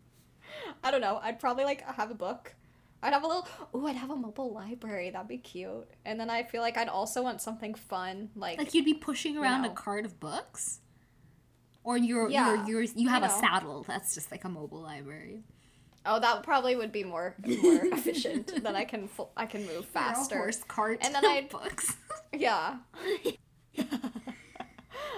I 0.83 0.91
don't 0.91 1.01
know. 1.01 1.19
I'd 1.21 1.39
probably 1.39 1.63
like 1.63 1.81
have 1.81 2.11
a 2.11 2.15
book. 2.15 2.53
I'd 3.03 3.13
have 3.13 3.23
a 3.23 3.27
little. 3.27 3.47
Ooh, 3.75 3.85
I'd 3.87 3.95
have 3.95 4.09
a 4.09 4.15
mobile 4.15 4.51
library. 4.53 5.09
That'd 5.11 5.27
be 5.27 5.37
cute. 5.37 5.87
And 6.05 6.19
then 6.19 6.29
I 6.29 6.43
feel 6.43 6.61
like 6.61 6.77
I'd 6.77 6.87
also 6.89 7.21
want 7.21 7.41
something 7.41 7.75
fun, 7.75 8.29
like 8.35 8.57
Like 8.57 8.73
you'd 8.73 8.85
be 8.85 8.93
pushing 8.95 9.37
around 9.37 9.61
know. 9.63 9.71
a 9.71 9.73
cart 9.73 10.05
of 10.05 10.19
books, 10.19 10.79
or 11.83 11.97
you're 11.97 12.29
Yeah, 12.29 12.65
you're, 12.65 12.81
you're 12.81 12.93
you 12.95 13.09
have 13.09 13.21
you 13.23 13.29
a 13.29 13.31
saddle. 13.31 13.83
That's 13.87 14.15
just 14.15 14.31
like 14.31 14.43
a 14.43 14.49
mobile 14.49 14.81
library. 14.81 15.43
oh, 16.05 16.19
that 16.19 16.41
probably 16.43 16.75
would 16.75 16.91
be 16.91 17.03
more 17.03 17.35
more 17.45 17.85
efficient. 17.93 18.63
Then 18.63 18.75
I 18.75 18.85
can 18.85 19.09
I 19.37 19.45
can 19.45 19.65
move 19.67 19.85
faster. 19.85 20.37
horse 20.37 20.63
cart 20.67 20.99
And 21.01 21.13
then 21.13 21.25
I'd- 21.25 21.47
books. 21.47 21.95
Yeah. 22.33 22.77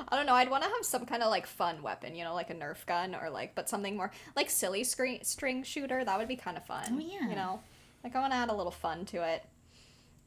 I 0.10 0.16
don't 0.16 0.26
know. 0.26 0.34
I'd 0.34 0.50
want 0.50 0.64
to 0.64 0.70
have 0.70 0.84
some 0.86 1.06
kind 1.06 1.24
of 1.24 1.30
like 1.30 1.46
fun 1.48 1.82
weapon, 1.82 2.16
you 2.16 2.24
know, 2.24 2.34
like 2.34 2.50
a 2.50 2.56
Nerf 2.56 2.86
gun 2.86 3.16
or 3.16 3.30
like, 3.30 3.56
but 3.56 3.70
something 3.70 3.96
more 3.96 4.12
like 4.36 4.50
silly 4.50 4.84
screen 4.84 5.24
string 5.24 5.64
shooter. 5.64 6.04
That 6.04 6.18
would 6.18 6.28
be 6.28 6.36
kind 6.36 6.58
of 6.58 6.66
fun. 6.66 6.86
Oh, 6.92 7.00
yeah. 7.00 7.30
You 7.30 7.36
know, 7.36 7.60
like 8.04 8.16
I 8.16 8.20
want 8.20 8.34
to 8.34 8.38
add 8.38 8.50
a 8.50 8.56
little 8.56 8.72
fun 8.72 9.06
to 9.06 9.28
it. 9.28 9.44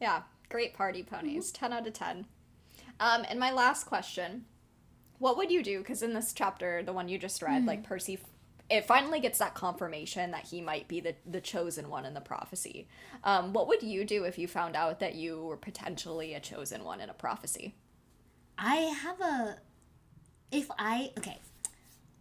Yeah, 0.00 0.22
great 0.48 0.74
party 0.74 1.02
ponies. 1.02 1.50
Ten 1.52 1.72
out 1.72 1.86
of 1.86 1.92
ten. 1.92 2.26
Um, 2.98 3.24
and 3.28 3.38
my 3.40 3.52
last 3.52 3.84
question: 3.84 4.44
What 5.18 5.36
would 5.36 5.50
you 5.50 5.62
do? 5.62 5.78
Because 5.78 6.02
in 6.02 6.14
this 6.14 6.32
chapter, 6.32 6.82
the 6.82 6.92
one 6.92 7.08
you 7.08 7.18
just 7.18 7.42
read, 7.42 7.64
like 7.66 7.82
Percy, 7.82 8.14
f- 8.14 8.28
it 8.68 8.84
finally 8.86 9.20
gets 9.20 9.38
that 9.38 9.54
confirmation 9.54 10.30
that 10.32 10.46
he 10.46 10.60
might 10.60 10.88
be 10.88 11.00
the 11.00 11.14
the 11.26 11.40
chosen 11.40 11.88
one 11.88 12.04
in 12.04 12.14
the 12.14 12.20
prophecy. 12.20 12.88
Um, 13.24 13.52
what 13.52 13.68
would 13.68 13.82
you 13.82 14.04
do 14.04 14.24
if 14.24 14.38
you 14.38 14.46
found 14.48 14.76
out 14.76 15.00
that 15.00 15.14
you 15.14 15.42
were 15.44 15.56
potentially 15.56 16.34
a 16.34 16.40
chosen 16.40 16.84
one 16.84 17.00
in 17.00 17.10
a 17.10 17.14
prophecy? 17.14 17.74
I 18.60 18.76
have 18.76 19.20
a. 19.20 19.56
If 20.52 20.70
I 20.78 21.12
okay, 21.18 21.38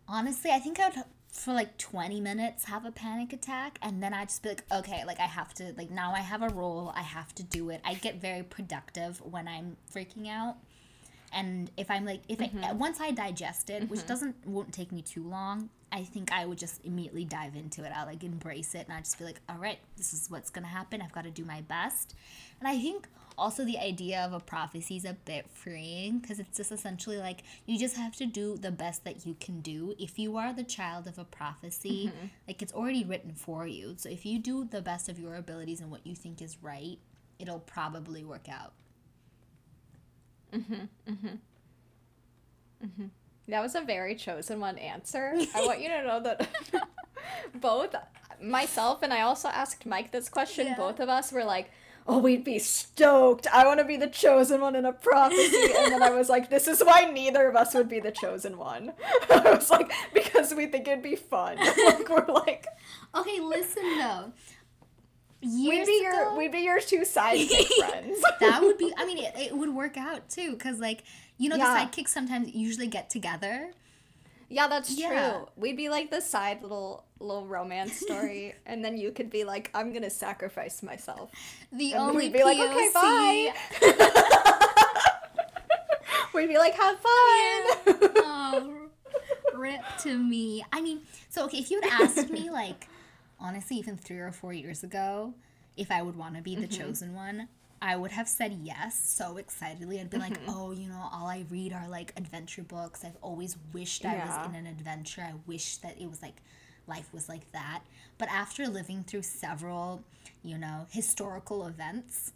honestly, 0.08 0.52
I 0.52 0.60
think 0.60 0.80
I 0.80 0.90
would 0.90 1.04
for 1.32 1.54
like 1.54 1.78
twenty 1.78 2.22
minutes 2.22 2.66
have 2.66 2.86
a 2.86 2.92
panic 2.92 3.34
attack, 3.34 3.78
and 3.82 4.02
then 4.02 4.14
I'd 4.14 4.30
just 4.30 4.42
be 4.42 4.50
like, 4.50 4.64
okay, 4.72 5.04
like 5.06 5.20
I 5.20 5.26
have 5.26 5.54
to 5.56 5.74
like 5.78 5.92
now 5.92 6.14
I 6.14 6.20
have 6.20 6.42
a 6.42 6.50
role, 6.50 6.94
I 6.96 7.02
have 7.02 7.36
to 7.36 7.44
do 7.44 7.70
it. 7.70 7.82
I 7.84 7.96
get 7.96 8.22
very 8.22 8.44
productive 8.44 9.22
when 9.22 9.48
I'm 9.48 9.76
freaking 9.94 10.30
out, 10.30 10.56
and 11.34 11.70
if 11.76 11.92
I'm 11.92 12.06
like 12.06 12.22
if 12.30 12.40
I 12.42 12.46
mm-hmm. 12.46 12.64
uh, 12.64 12.74
once 12.74 13.02
I 13.02 13.12
digest 13.12 13.70
it, 13.70 13.90
which 13.90 14.00
mm-hmm. 14.00 14.08
doesn't 14.08 14.48
won't 14.48 14.74
take 14.74 14.92
me 14.92 15.02
too 15.02 15.28
long. 15.28 15.70
I 15.92 16.04
think 16.04 16.32
I 16.32 16.46
would 16.46 16.60
just 16.60 16.86
immediately 16.86 17.26
dive 17.26 17.56
into 17.56 17.84
it. 17.84 17.92
I'll 17.96 18.06
like 18.06 18.24
embrace 18.24 18.76
it 18.76 18.86
and 18.88 18.94
I'd 18.94 19.06
just 19.06 19.18
be 19.18 19.26
like, 19.26 19.42
all 19.50 19.58
right, 19.58 19.80
this 19.98 20.14
is 20.14 20.30
what's 20.30 20.52
gonna 20.52 20.68
happen. 20.68 21.02
I've 21.02 21.12
got 21.12 21.24
to 21.24 21.32
do 21.32 21.44
my 21.44 21.62
best. 21.62 22.14
And 22.60 22.68
I 22.68 22.78
think 22.78 23.08
also 23.40 23.66
the 23.66 23.78
idea 23.78 24.20
of 24.22 24.34
a 24.34 24.40
prophecy 24.40 24.98
is 24.98 25.06
a 25.06 25.14
bit 25.26 25.50
freeing 25.50 26.20
because 26.20 26.40
it's 26.40 26.58
just 26.58 26.72
essentially 26.72 27.18
like 27.18 27.44
you 27.66 27.80
just 27.80 27.96
have 27.96 28.16
to 28.18 28.26
do 28.26 28.58
the 28.58 28.72
best 28.72 29.04
that 29.06 29.26
you 29.26 29.36
can 29.40 29.62
do. 29.62 29.96
If 29.98 30.20
you 30.20 30.38
are 30.38 30.54
the 30.54 30.64
child 30.64 31.08
of 31.08 31.18
a 31.18 31.24
prophecy, 31.24 32.08
mm-hmm. 32.08 32.28
like 32.48 32.62
it's 32.62 32.74
already 32.74 33.04
written 33.04 33.34
for 33.34 33.66
you. 33.66 33.96
So 33.98 34.10
if 34.10 34.26
you 34.26 34.40
do 34.40 34.66
the 34.66 34.82
best 34.82 35.10
of 35.10 35.20
your 35.20 35.36
abilities 35.36 35.82
and 35.82 35.90
what 35.90 36.06
you 36.06 36.16
think 36.16 36.42
is 36.42 36.58
right, 36.62 36.98
it'll 37.40 37.60
probably 37.60 38.24
work 38.24 38.48
out. 38.50 38.74
Mm-hmm, 40.54 41.12
mm-hmm. 41.12 41.36
That 43.48 43.62
was 43.62 43.76
a 43.76 43.82
very 43.82 44.16
chosen 44.16 44.60
one 44.60 44.78
answer. 44.78 45.34
I 45.56 45.66
want 45.66 45.82
you 45.82 45.90
to 45.90 46.04
know 46.04 46.20
that 46.22 46.48
both 47.56 47.96
myself 48.42 49.04
and 49.04 49.14
I 49.14 49.22
also 49.22 49.50
asked 49.50 49.86
Mike 49.86 50.12
this 50.12 50.30
question. 50.30 50.68
Yeah. 50.70 50.76
Both 50.76 51.00
of 51.00 51.10
us 51.10 51.32
were 51.32 51.44
like, 51.44 51.72
"Oh, 52.08 52.18
we'd 52.20 52.44
be 52.44 52.60
stoked. 52.60 53.48
I 53.54 53.66
want 53.66 53.80
to 53.80 53.86
be 53.86 53.98
the 53.98 54.08
chosen 54.08 54.62
one 54.62 54.76
in 54.76 54.86
a 54.86 54.94
prophecy." 54.94 55.72
and 55.78 55.92
then 55.92 56.02
I 56.04 56.10
was 56.12 56.30
like, 56.30 56.50
"This 56.50 56.68
is 56.68 56.82
why 56.84 57.10
neither 57.12 57.48
of 57.48 57.56
us 57.56 57.74
would 57.74 57.90
be 57.90 58.00
the 58.00 58.12
chosen 58.12 58.58
one." 58.58 58.94
I 59.30 59.52
was 59.56 59.70
like, 59.70 59.92
"Because 60.14 60.54
we 60.54 60.66
think 60.68 60.88
it'd 60.88 61.04
be 61.04 61.16
fun." 61.16 61.58
like 61.86 62.10
we're 62.10 62.26
like, 62.34 62.66
Okay, 63.16 63.40
listen 63.40 63.84
though. 63.98 64.32
we'd 65.42 65.50
Years 65.50 65.88
be 65.88 66.00
ago, 66.06 66.12
your 66.18 66.38
we'd 66.38 66.52
be 66.52 66.60
your 66.60 66.80
two 66.80 67.00
sidekick 67.02 67.68
friends. 67.90 68.22
that 68.42 68.60
would 68.62 68.78
be 68.78 68.94
i 68.98 69.06
mean 69.06 69.18
it, 69.20 69.34
it 69.38 69.56
would 69.58 69.74
work 69.74 69.96
out 69.98 70.28
too 70.30 70.52
because 70.52 70.80
like 70.80 71.04
you 71.38 71.48
know 71.50 71.56
Yeah. 71.56 71.86
the 71.90 72.02
sidekicks 72.02 72.10
sometimes 72.10 72.54
usually 72.54 72.88
get 72.88 73.10
together 73.10 73.72
Yeah, 74.50 74.68
that's 74.68 74.98
Yeah. 74.98 75.10
true. 75.32 75.48
We'd 75.56 75.78
be 75.78 75.90
like 75.90 76.10
the 76.12 76.22
side 76.22 76.62
little 76.64 77.06
little 77.20 77.46
romance 77.46 77.96
story, 78.00 78.56
and 78.66 78.84
then 78.84 78.98
you 78.98 79.12
could 79.12 79.30
be 79.30 79.44
like, 79.44 79.70
"I'm 79.74 79.94
gonna 79.94 80.10
sacrifice 80.10 80.82
myself." 80.82 81.30
the 81.72 81.94
And 81.94 82.02
only 82.02 82.26
we'd 82.26 82.34
be 82.34 82.44
like, 82.44 82.58
"Okay, 82.58 82.90
POC 82.90 82.94
bye." 82.94 83.54
We'd 86.34 86.48
be 86.48 86.58
like, 86.58 86.74
"Have 86.76 86.98
fun." 87.00 88.12
oh, 88.18 88.76
rip 89.56 89.82
to 90.04 90.18
me 90.18 90.64
i 90.72 90.80
mean 90.80 91.02
so 91.30 91.44
okay 91.44 91.58
if 91.58 91.70
you 91.70 91.82
had 91.82 92.04
asked 92.04 92.30
me 92.30 92.50
like 92.52 92.88
honestly 93.40 93.76
even 93.78 93.98
three 93.98 94.20
or 94.20 94.32
four 94.32 94.54
years 94.54 94.84
ago 94.84 95.34
if 95.76 95.92
i 95.92 96.02
would 96.02 96.16
want 96.16 96.36
to 96.36 96.42
be 96.42 96.56
the 96.56 96.68
Mm-hmm. 96.68 96.82
chosen 96.82 97.14
one 97.14 97.48
I 97.82 97.96
would 97.96 98.12
have 98.12 98.28
said 98.28 98.60
yes 98.64 99.02
so 99.10 99.38
excitedly. 99.38 100.00
I'd 100.00 100.10
be 100.10 100.18
like, 100.18 100.40
Mm-hmm. 100.42 100.50
oh, 100.54 100.72
you 100.72 100.88
know, 100.90 101.10
all 101.14 101.28
I 101.28 101.46
read 101.50 101.72
are 101.74 101.88
like 101.88 102.14
adventure 102.18 102.64
books. 102.64 103.06
I've 103.06 103.18
always 103.22 103.56
wished 103.74 104.06
I 104.06 104.16
Yeah. 104.16 104.28
was 104.42 104.50
in 104.50 104.56
an 104.56 104.68
adventure. 104.68 105.22
I 105.22 105.34
wish 105.48 105.78
that 105.78 106.00
it 106.00 106.10
was 106.10 106.22
like 106.22 106.42
life 106.88 107.14
was 107.14 107.30
like 107.30 107.52
that. 107.54 107.82
But 108.18 108.30
after 108.30 108.68
living 108.68 109.04
through 109.04 109.22
several, 109.22 110.04
you 110.44 110.58
know, 110.58 110.88
historical 110.92 111.66
events, 111.68 112.34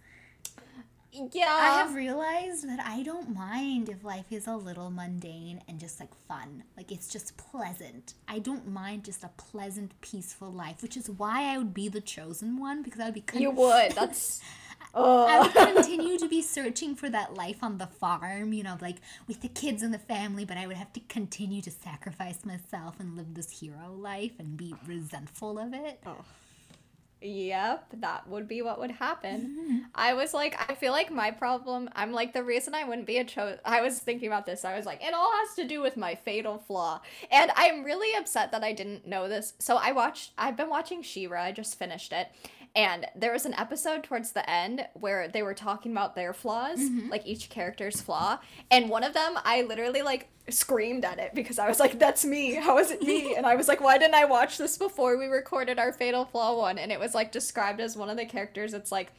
yeah. 1.32 1.46
I 1.48 1.78
have 1.78 1.94
realized 1.94 2.68
that 2.68 2.80
I 2.84 3.04
don't 3.04 3.36
mind 3.36 3.88
if 3.88 4.04
life 4.04 4.26
is 4.32 4.48
a 4.48 4.56
little 4.56 4.90
mundane 4.90 5.62
and 5.68 5.80
just 5.80 6.00
like 6.00 6.10
fun. 6.28 6.64
Like 6.76 6.92
it's 6.92 7.08
just 7.08 7.38
pleasant. 7.38 8.16
I 8.28 8.40
don't 8.40 8.68
mind 8.68 9.04
just 9.04 9.24
a 9.24 9.30
pleasant, 9.38 10.00
peaceful 10.02 10.52
life, 10.52 10.82
which 10.82 10.98
is 10.98 11.10
why 11.12 11.54
I 11.54 11.58
would 11.60 11.74
be 11.74 11.88
the 11.88 12.02
chosen 12.02 12.58
one 12.58 12.82
because 12.82 13.00
I 13.00 13.06
would 13.06 13.14
be 13.14 13.22
con- 13.22 13.42
you 13.42 13.52
would. 13.52 13.92
That's. 13.92 14.42
Oh. 14.94 15.26
I 15.26 15.38
Oh. 15.38 15.42
would 15.44 15.76
continue 15.76 16.18
to 16.20 16.28
be 16.28 16.42
searching 16.42 16.96
for 16.96 17.10
that 17.10 17.34
life 17.36 17.64
on 17.64 17.78
the 17.78 17.88
farm, 17.88 18.54
you 18.54 18.64
know, 18.64 18.78
like 18.82 18.98
with 19.28 19.42
the 19.42 19.48
kids 19.48 19.82
and 19.82 19.94
the 19.94 20.00
family, 20.00 20.46
but 20.46 20.58
I 20.58 20.68
would 20.68 20.78
have 20.78 20.94
to 20.94 21.00
continue 21.02 21.62
to 21.64 21.72
sacrifice 21.72 22.46
myself 22.46 23.00
and 23.00 23.16
live 23.16 23.34
this 23.34 23.60
hero 23.60 23.92
life 23.94 24.34
and 24.40 24.56
be 24.58 24.76
resentful 24.86 25.58
of 25.60 25.74
it. 25.74 26.00
Oh. 26.06 26.24
Yep, 27.26 27.88
that 28.02 28.28
would 28.28 28.50
be 28.50 28.62
what 28.62 28.80
would 28.82 28.92
happen. 28.92 29.56
Mm-hmm. 29.58 29.78
I 29.96 30.14
was 30.14 30.34
like, 30.34 30.70
I 30.70 30.74
feel 30.74 30.92
like 30.92 31.10
my 31.10 31.32
problem, 31.32 31.90
I'm 31.96 32.12
like, 32.12 32.34
the 32.34 32.44
reason 32.44 32.76
I 32.76 32.84
wouldn't 32.84 33.08
be 33.08 33.18
a 33.18 33.24
cho 33.24 33.58
I 33.64 33.80
was 33.82 33.98
thinking 33.98 34.28
about 34.28 34.46
this. 34.46 34.66
I 34.66 34.76
was 34.76 34.86
like, 34.86 35.02
it 35.02 35.14
all 35.14 35.32
has 35.32 35.56
to 35.56 35.66
do 35.66 35.82
with 35.82 35.96
my 35.96 36.16
fatal 36.16 36.58
flaw. 36.58 37.00
And 37.32 37.50
I'm 37.56 37.86
really 37.86 38.14
upset 38.18 38.52
that 38.52 38.62
I 38.62 38.74
didn't 38.74 39.08
know 39.08 39.30
this. 39.30 39.54
So 39.58 39.78
I 39.78 39.94
watched, 39.94 40.32
I've 40.38 40.58
been 40.58 40.70
watching 40.70 41.02
She-Ra, 41.02 41.44
I 41.44 41.52
just 41.54 41.80
finished 41.80 42.12
it. 42.12 42.28
And 42.76 43.06
there 43.16 43.32
was 43.32 43.46
an 43.46 43.54
episode 43.54 44.04
towards 44.04 44.32
the 44.32 44.50
end 44.50 44.88
where 44.94 45.28
they 45.28 45.44
were 45.44 45.54
talking 45.54 45.92
about 45.92 46.16
their 46.16 46.34
flaws, 46.34 46.80
mm-hmm. 46.80 47.10
like 47.10 47.26
each 47.26 47.50
character's 47.50 48.02
flaw. 48.02 48.40
And 48.72 48.90
one 48.90 49.04
of 49.04 49.14
them, 49.14 49.38
I 49.44 49.62
literally 49.62 50.02
like 50.02 50.30
screamed 50.50 51.06
at 51.06 51.20
it 51.20 51.36
because 51.36 51.60
I 51.60 51.68
was 51.68 51.80
like, 51.80 52.00
that's 52.00 52.26
me. 52.26 52.56
How 52.56 52.80
is 52.80 52.90
it 52.90 53.02
me? 53.02 53.36
And 53.38 53.46
I 53.46 53.56
was 53.56 53.68
like, 53.68 53.80
why 53.80 53.98
didn't 53.98 54.16
I 54.16 54.26
watch 54.26 54.58
this 54.58 54.78
before 54.78 55.18
we 55.18 55.26
recorded 55.26 55.78
our 55.78 55.94
Fatal 55.94 56.26
Flaw 56.26 56.58
one? 56.58 56.80
And 56.80 56.92
it 56.92 57.00
was 57.00 57.14
like 57.14 57.32
described 57.32 57.80
as 57.80 57.96
one 57.96 58.10
of 58.10 58.18
the 58.18 58.26
characters. 58.26 58.74
It's 58.74 58.92
like 58.92 59.12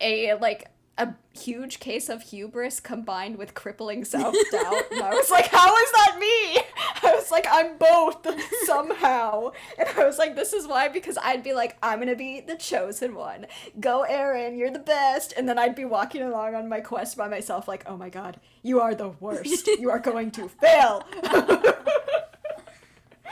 a 0.00 0.34
like 0.34 0.68
a 1.00 1.14
huge 1.38 1.80
case 1.80 2.08
of 2.08 2.22
hubris 2.22 2.78
combined 2.80 3.36
with 3.38 3.54
crippling 3.54 4.04
self 4.14 4.34
doubt. 4.52 4.84
and 4.92 5.02
I 5.02 5.14
was 5.14 5.30
like, 5.30 5.46
how 5.46 5.74
is 5.74 5.92
that 5.92 6.18
me? 6.18 6.62
I 7.02 7.14
was 7.14 7.30
like, 7.30 7.46
I'm 7.50 7.78
both 7.78 8.26
somehow. 8.64 9.52
And 9.78 9.88
I 9.96 10.04
was 10.04 10.18
like, 10.18 10.36
this 10.36 10.52
is 10.52 10.66
why, 10.66 10.88
because 10.88 11.16
I'd 11.22 11.42
be 11.42 11.54
like, 11.54 11.76
I'm 11.82 11.98
gonna 11.98 12.14
be 12.14 12.40
the 12.40 12.56
chosen 12.56 13.14
one. 13.14 13.46
Go, 13.80 14.02
Aaron, 14.02 14.56
you're 14.56 14.70
the 14.70 14.78
best. 14.78 15.32
And 15.36 15.48
then 15.48 15.58
I'd 15.58 15.74
be 15.74 15.84
walking 15.84 16.22
along 16.22 16.54
on 16.54 16.68
my 16.68 16.80
quest 16.80 17.16
by 17.16 17.28
myself, 17.28 17.66
like, 17.66 17.84
oh 17.86 17.96
my 17.96 18.10
god, 18.10 18.38
you 18.62 18.80
are 18.80 18.94
the 18.94 19.08
worst. 19.20 19.66
You 19.66 19.90
are 19.90 19.98
going 19.98 20.30
to 20.32 20.48
fail. 20.48 21.06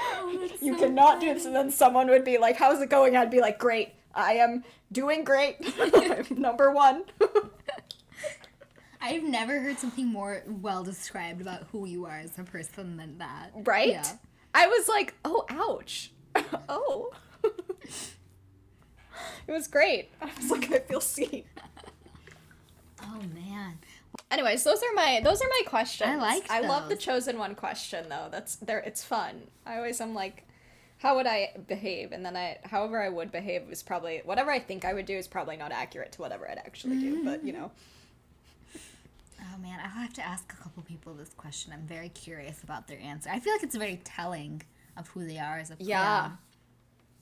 Oh, 0.00 0.48
you 0.60 0.76
cannot 0.76 1.20
do 1.20 1.34
this. 1.34 1.44
And 1.44 1.54
then 1.54 1.70
someone 1.70 2.08
would 2.08 2.24
be 2.24 2.38
like, 2.38 2.56
how's 2.56 2.80
it 2.80 2.88
going? 2.88 3.16
I'd 3.16 3.30
be 3.30 3.40
like, 3.40 3.58
great. 3.58 3.90
I 4.14 4.34
am 4.34 4.64
doing 4.90 5.24
great. 5.24 5.56
I'm 5.78 6.24
number 6.40 6.70
one. 6.70 7.04
I've 9.00 9.22
never 9.22 9.60
heard 9.60 9.78
something 9.78 10.06
more 10.06 10.42
well 10.46 10.82
described 10.82 11.40
about 11.40 11.64
who 11.70 11.86
you 11.86 12.06
are 12.06 12.18
as 12.18 12.36
a 12.38 12.42
person 12.42 12.96
than 12.96 13.18
that. 13.18 13.50
right? 13.54 13.90
Yeah. 13.90 14.12
I 14.54 14.66
was 14.66 14.88
like, 14.88 15.14
oh, 15.24 15.44
ouch. 15.50 16.10
oh. 16.68 17.12
it 17.44 18.16
was 19.46 19.68
great. 19.68 20.10
I 20.20 20.30
was 20.36 20.50
like, 20.50 20.72
I 20.72 20.80
feel 20.80 21.00
seen. 21.00 21.44
Oh 23.02 23.20
man. 23.34 23.78
Anyways, 24.30 24.64
those 24.64 24.82
are 24.82 24.94
my 24.94 25.20
those 25.22 25.40
are 25.40 25.48
my 25.48 25.62
questions. 25.66 26.10
I 26.10 26.16
liked 26.16 26.50
I 26.50 26.60
love 26.60 26.88
the 26.88 26.96
chosen 26.96 27.38
one 27.38 27.54
question 27.54 28.08
though. 28.08 28.28
That's 28.30 28.56
there. 28.56 28.80
It's 28.80 29.04
fun. 29.04 29.42
I 29.64 29.76
always 29.76 30.00
am 30.00 30.14
like, 30.14 30.46
how 30.98 31.16
would 31.16 31.26
I 31.26 31.52
behave? 31.66 32.12
And 32.12 32.26
then 32.26 32.36
I, 32.36 32.58
however 32.64 33.00
I 33.00 33.08
would 33.08 33.30
behave 33.30 33.70
is 33.70 33.82
probably 33.82 34.20
whatever 34.24 34.50
I 34.50 34.58
think 34.58 34.84
I 34.84 34.92
would 34.92 35.06
do 35.06 35.16
is 35.16 35.28
probably 35.28 35.56
not 35.56 35.72
accurate 35.72 36.12
to 36.12 36.20
whatever 36.20 36.50
I'd 36.50 36.58
actually 36.58 36.98
do. 36.98 37.24
But 37.24 37.44
you 37.44 37.52
mm-hmm. 37.52 37.62
know, 37.62 37.70
Oh 39.40 39.58
man, 39.58 39.78
I'll 39.82 39.90
have 39.90 40.12
to 40.14 40.26
ask 40.26 40.52
a 40.52 40.56
couple 40.62 40.82
people 40.82 41.14
this 41.14 41.32
question. 41.34 41.72
I'm 41.72 41.86
very 41.86 42.08
curious 42.08 42.62
about 42.62 42.88
their 42.88 42.98
answer. 42.98 43.30
I 43.30 43.38
feel 43.40 43.52
like 43.52 43.62
it's 43.62 43.76
very 43.76 44.00
telling 44.04 44.62
of 44.96 45.08
who 45.08 45.26
they 45.26 45.38
are 45.38 45.58
as 45.58 45.70
a 45.70 45.76
Yeah. 45.78 46.30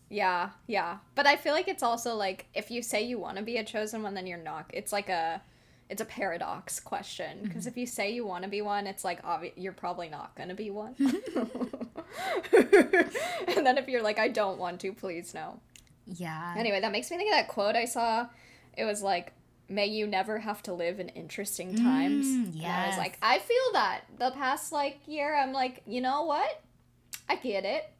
Yeah, 0.09 0.51
yeah. 0.67 0.99
But 1.17 1.27
I 1.27 1.37
feel 1.37 1.53
like 1.53 1.67
it's 1.69 1.83
also 1.83 2.15
like 2.15 2.47
if 2.55 2.71
you 2.71 2.81
say 2.83 3.03
you 3.03 3.19
want 3.19 3.37
to 3.39 3.43
be 3.43 3.57
a 3.57 3.65
chosen 3.65 4.03
one, 4.03 4.15
then 4.15 4.27
you're 4.27 4.39
not. 4.39 4.71
It's 4.73 4.93
like 4.93 5.09
a, 5.09 5.43
it's 5.91 6.01
a 6.01 6.05
paradox 6.05 6.79
question 6.81 7.41
because 7.43 7.63
Mm-hmm. 7.63 7.69
if 7.69 7.77
you 7.77 7.87
say 7.87 8.13
you 8.13 8.25
want 8.25 8.45
to 8.45 8.51
be 8.51 8.63
one, 8.63 8.87
it's 8.87 9.05
like 9.05 9.21
obvi- 9.23 9.53
you're 9.57 9.73
probably 9.73 10.09
not 10.09 10.35
gonna 10.37 10.55
be 10.55 10.71
one. 10.71 10.95
and 12.53 13.67
then 13.67 13.79
if 13.79 13.89
you're 13.89 14.03
like 14.03 14.19
I 14.19 14.29
don't 14.29 14.59
want 14.59 14.81
to, 14.81 14.93
please 14.93 15.35
no. 15.35 15.61
Yeah. 16.07 16.55
Anyway, 16.57 16.81
that 16.81 16.93
makes 16.93 17.11
me 17.11 17.17
think 17.17 17.31
of 17.31 17.37
that 17.37 17.49
quote 17.49 17.75
I 17.77 17.85
saw. 17.85 18.29
It 18.77 18.85
was 18.85 19.03
like, 19.03 19.33
"May 19.69 19.87
you 19.87 20.07
never 20.07 20.39
have 20.41 20.63
to 20.65 20.73
live 20.73 21.01
in 21.01 21.09
interesting 21.11 21.75
times." 21.77 22.27
Mm, 22.27 22.57
And 22.57 22.67
I 22.67 22.87
was 22.89 22.99
like, 22.99 23.19
I 23.23 23.39
feel 23.39 23.73
that 23.73 24.03
the 24.19 24.31
past 24.33 24.73
like 24.73 25.01
year. 25.07 25.35
I'm 25.37 25.53
like, 25.53 25.83
you 25.87 26.01
know 26.01 26.25
what? 26.25 26.63
I 27.29 27.37
get 27.37 27.65
it. 27.65 27.91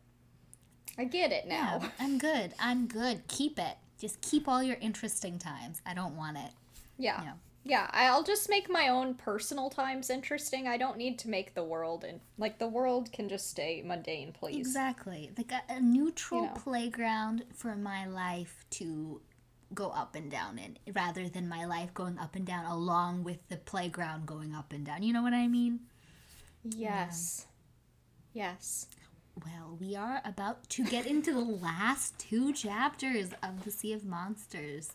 I 0.99 1.05
get 1.05 1.33
it 1.33 1.47
now. 1.47 1.81
Yeah, 1.83 1.89
I'm 2.01 2.19
good. 2.19 2.55
I'm 2.59 2.87
good. 2.87 3.27
Keep 3.29 3.59
it. 3.59 3.77
Just 3.99 4.21
keep 4.21 4.49
all 4.49 4.63
your 4.63 4.77
interesting 4.81 5.39
times. 5.39 5.81
I 5.85 5.95
don't 5.95 6.17
want 6.17 6.37
it. 6.39 6.51
Yeah. 6.99 7.23
Yeah. 7.23 7.33
Yeah, 7.69 7.91
I'll 7.93 8.23
just 8.23 8.49
make 8.49 8.71
my 8.71 8.87
own 8.89 9.15
personal 9.15 9.71
times 9.71 10.09
interesting. 10.09 10.69
I 10.69 10.77
don't 10.77 10.97
need 10.97 11.19
to 11.21 11.29
make 11.29 11.55
the 11.55 11.65
world 11.65 12.05
and 12.05 12.21
like 12.39 12.59
the 12.61 12.69
world 12.69 13.11
can 13.11 13.29
just 13.29 13.51
stay 13.51 13.83
mundane, 13.85 14.33
please. 14.33 14.57
Exactly. 14.59 15.33
Like 15.37 15.51
a, 15.51 15.63
a 15.73 15.81
neutral 15.81 16.43
You 16.43 16.47
know. 16.47 16.53
playground 16.55 17.43
for 17.53 17.75
my 17.75 18.07
life 18.07 18.65
to 18.71 19.21
go 19.75 19.91
up 19.91 20.15
and 20.15 20.31
down 20.31 20.59
in 20.59 20.79
rather 20.95 21.29
than 21.29 21.49
my 21.49 21.65
life 21.65 21.93
going 21.93 22.19
up 22.19 22.37
and 22.37 22.47
down 22.47 22.65
along 22.67 23.25
with 23.25 23.39
the 23.49 23.57
playground 23.57 24.27
going 24.27 24.55
up 24.55 24.73
and 24.73 24.87
down. 24.87 25.03
You 25.03 25.13
know 25.13 25.23
what 25.23 25.35
I 25.35 25.49
mean? 25.49 25.81
Yes. 26.65 27.47
Yes. 28.33 28.87
Well, 29.45 29.77
we 29.79 29.95
are 29.97 30.23
about 30.25 30.69
to 30.71 30.85
get 30.85 31.07
into 31.07 31.33
the 31.33 31.41
last 31.63 32.19
two 32.19 32.53
chapters 32.53 33.31
of 33.43 33.65
The 33.65 33.71
Sea 33.71 33.93
of 33.93 34.05
Monsters. 34.05 34.93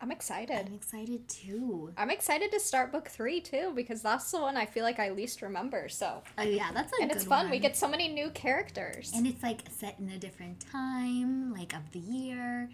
I'm 0.00 0.12
excited. 0.12 0.66
I'm 0.68 0.74
excited 0.74 1.28
too. 1.28 1.92
I'm 1.96 2.10
excited 2.10 2.52
to 2.52 2.60
start 2.60 2.92
book 2.92 3.08
three 3.08 3.40
too 3.40 3.72
because 3.74 4.00
that's 4.00 4.30
the 4.30 4.40
one 4.40 4.56
I 4.56 4.64
feel 4.64 4.84
like 4.84 5.00
I 5.00 5.10
least 5.10 5.42
remember. 5.42 5.88
So, 5.88 6.22
Oh 6.38 6.42
yeah, 6.42 6.70
that's 6.72 6.92
a 6.92 7.02
and 7.02 7.10
it's 7.10 7.24
fun. 7.24 7.50
We 7.50 7.58
get 7.58 7.76
so 7.76 7.88
many 7.88 8.06
new 8.08 8.30
characters. 8.30 9.12
and 9.14 9.26
it's 9.26 9.42
like 9.42 9.62
set 9.70 9.98
in 9.98 10.08
a 10.10 10.18
different 10.18 10.60
time, 10.60 11.52
like 11.52 11.74
of 11.74 11.90
the 11.90 11.98
year. 11.98 12.70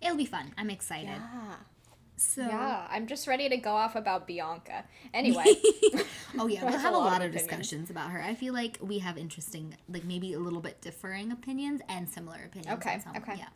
It'll 0.00 0.16
be 0.16 0.26
fun. 0.26 0.52
I'm 0.58 0.70
excited. 0.70 1.06
yeah. 1.08 1.54
So 2.18 2.42
Yeah, 2.42 2.86
I'm 2.90 3.06
just 3.06 3.26
ready 3.26 3.48
to 3.50 3.56
go 3.58 3.72
off 3.72 3.94
about 3.94 4.26
Bianca. 4.26 4.84
Anyway, 5.14 5.44
oh 6.38 6.46
yeah, 6.46 6.64
we'll 6.68 6.78
have 6.78 6.94
a 6.94 6.96
lot 6.96 7.04
lot 7.04 7.20
of 7.22 7.28
opinions. 7.28 7.42
discussions 7.48 7.90
about 7.90 8.10
her. 8.10 8.22
I 8.22 8.34
feel 8.34 8.52
like 8.54 8.78
we 8.80 8.98
have 8.98 9.16
interesting, 9.18 9.74
like 9.88 10.04
maybe 10.04 10.32
a 10.34 10.38
little 10.38 10.60
bit 10.60 10.80
differing 10.80 11.32
opinions 11.32 11.80
and 11.88 12.08
similar 12.08 12.38
opinions. 12.46 12.68
on 12.68 12.74
Okay, 12.78 13.00
okay. 13.16 13.34
Yeah. 13.38 13.48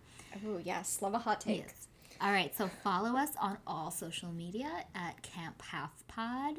Oh 0.47 0.59
yes, 0.62 1.01
love 1.03 1.14
a 1.14 1.18
hot 1.18 1.41
take. 1.41 1.61
Yes. 1.66 1.88
All 2.20 2.32
right. 2.32 2.55
So 2.57 2.68
follow 2.84 3.16
us 3.16 3.30
on 3.41 3.57
all 3.66 3.91
social 3.91 4.30
media 4.30 4.70
at 4.95 5.22
Camp 5.22 5.61
Half 5.62 6.07
Pod. 6.07 6.57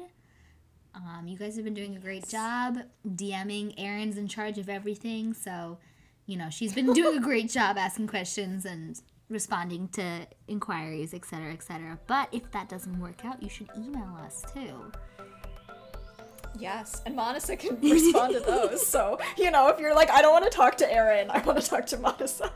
Um, 0.94 1.26
you 1.26 1.38
guys 1.38 1.54
have 1.56 1.64
been 1.64 1.74
doing 1.74 1.96
a 1.96 2.00
great 2.00 2.28
job 2.28 2.78
DMing. 3.08 3.74
Erin's 3.78 4.18
in 4.18 4.28
charge 4.28 4.58
of 4.58 4.68
everything, 4.68 5.32
so 5.34 5.78
you 6.26 6.36
know 6.36 6.50
she's 6.50 6.74
been 6.74 6.92
doing 6.92 7.16
a 7.16 7.20
great 7.20 7.48
job 7.50 7.78
asking 7.78 8.08
questions 8.08 8.64
and 8.64 9.00
responding 9.28 9.88
to 9.88 10.26
inquiries, 10.48 11.14
etc., 11.14 11.52
etc. 11.52 11.98
But 12.06 12.28
if 12.32 12.50
that 12.52 12.68
doesn't 12.68 12.98
work 13.00 13.24
out, 13.24 13.42
you 13.42 13.48
should 13.48 13.68
email 13.76 14.16
us 14.24 14.44
too. 14.52 14.92
Yes, 16.58 17.00
and 17.06 17.16
Monisa 17.16 17.58
can 17.58 17.80
respond 17.90 18.34
to 18.34 18.40
those. 18.40 18.86
So, 18.86 19.18
you 19.38 19.50
know, 19.50 19.68
if 19.68 19.80
you're 19.80 19.94
like, 19.94 20.10
I 20.10 20.20
don't 20.20 20.32
want 20.32 20.44
to 20.44 20.50
talk 20.50 20.76
to 20.78 20.92
Aaron, 20.92 21.30
I 21.30 21.38
want 21.40 21.58
to 21.60 21.66
talk 21.66 21.86
to 21.86 21.96
Monisa. 21.96 22.50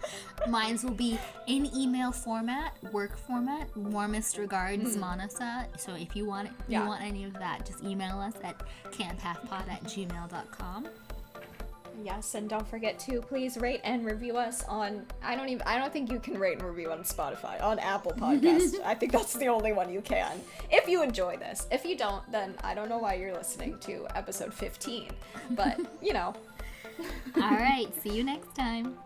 Mines 0.49 0.85
will 0.85 0.91
be 0.93 1.19
in 1.47 1.75
email 1.75 2.13
format, 2.13 2.75
work 2.93 3.17
format. 3.17 3.75
Warmest 3.75 4.37
regards, 4.37 4.95
hmm. 4.95 5.01
Manasa. 5.01 5.67
So 5.79 5.95
if 5.95 6.15
you 6.15 6.27
want 6.27 6.49
if 6.49 6.53
Yeah. 6.69 6.83
you 6.83 6.89
want 6.89 7.03
any 7.03 7.25
of 7.25 7.33
that, 7.35 7.65
just 7.65 7.83
email 7.83 8.19
us 8.21 8.35
at 8.45 8.63
camphalfpod 8.93 9.69
at 9.69 9.83
gmail.com. 9.85 10.89
Yes, 12.03 12.35
and 12.35 12.49
don't 12.49 12.67
forget 12.67 12.99
to 13.01 13.21
please 13.21 13.57
rate 13.57 13.81
and 13.85 14.05
review 14.05 14.37
us 14.37 14.65
on. 14.65 15.07
I 15.23 15.35
don't 15.35 15.49
even. 15.49 15.63
I 15.67 15.79
don't 15.79 15.93
think 15.93 16.11
you 16.11 16.19
can 16.19 16.39
rate 16.39 16.59
and 16.59 16.67
review 16.67 16.91
on 16.91 17.01
Spotify. 17.01 17.63
On 17.63 17.79
Apple 17.79 18.13
Podcast, 18.17 18.81
I 18.85 18.95
think 18.95 19.13
that's 19.13 19.35
the 19.35 19.49
only 19.49 19.73
one 19.73 19.93
you 19.93 20.01
can. 20.01 20.41
If 20.71 20.89
you 20.89 21.03
enjoy 21.03 21.37
this, 21.37 21.67
if 21.71 21.85
you 21.85 21.97
don't, 21.97 22.31
then 22.31 22.55
I 22.63 22.75
don't 22.75 22.89
know 22.89 22.99
why 22.99 23.15
you're 23.15 23.35
listening 23.35 23.79
to 23.81 24.07
episode 24.15 24.53
15. 24.53 25.11
But 25.51 25.81
you 26.03 26.13
know. 26.13 26.35
All 27.37 27.43
right, 27.43 27.89
see 28.03 28.17
you 28.17 28.25
next 28.25 28.55
time. 28.55 28.97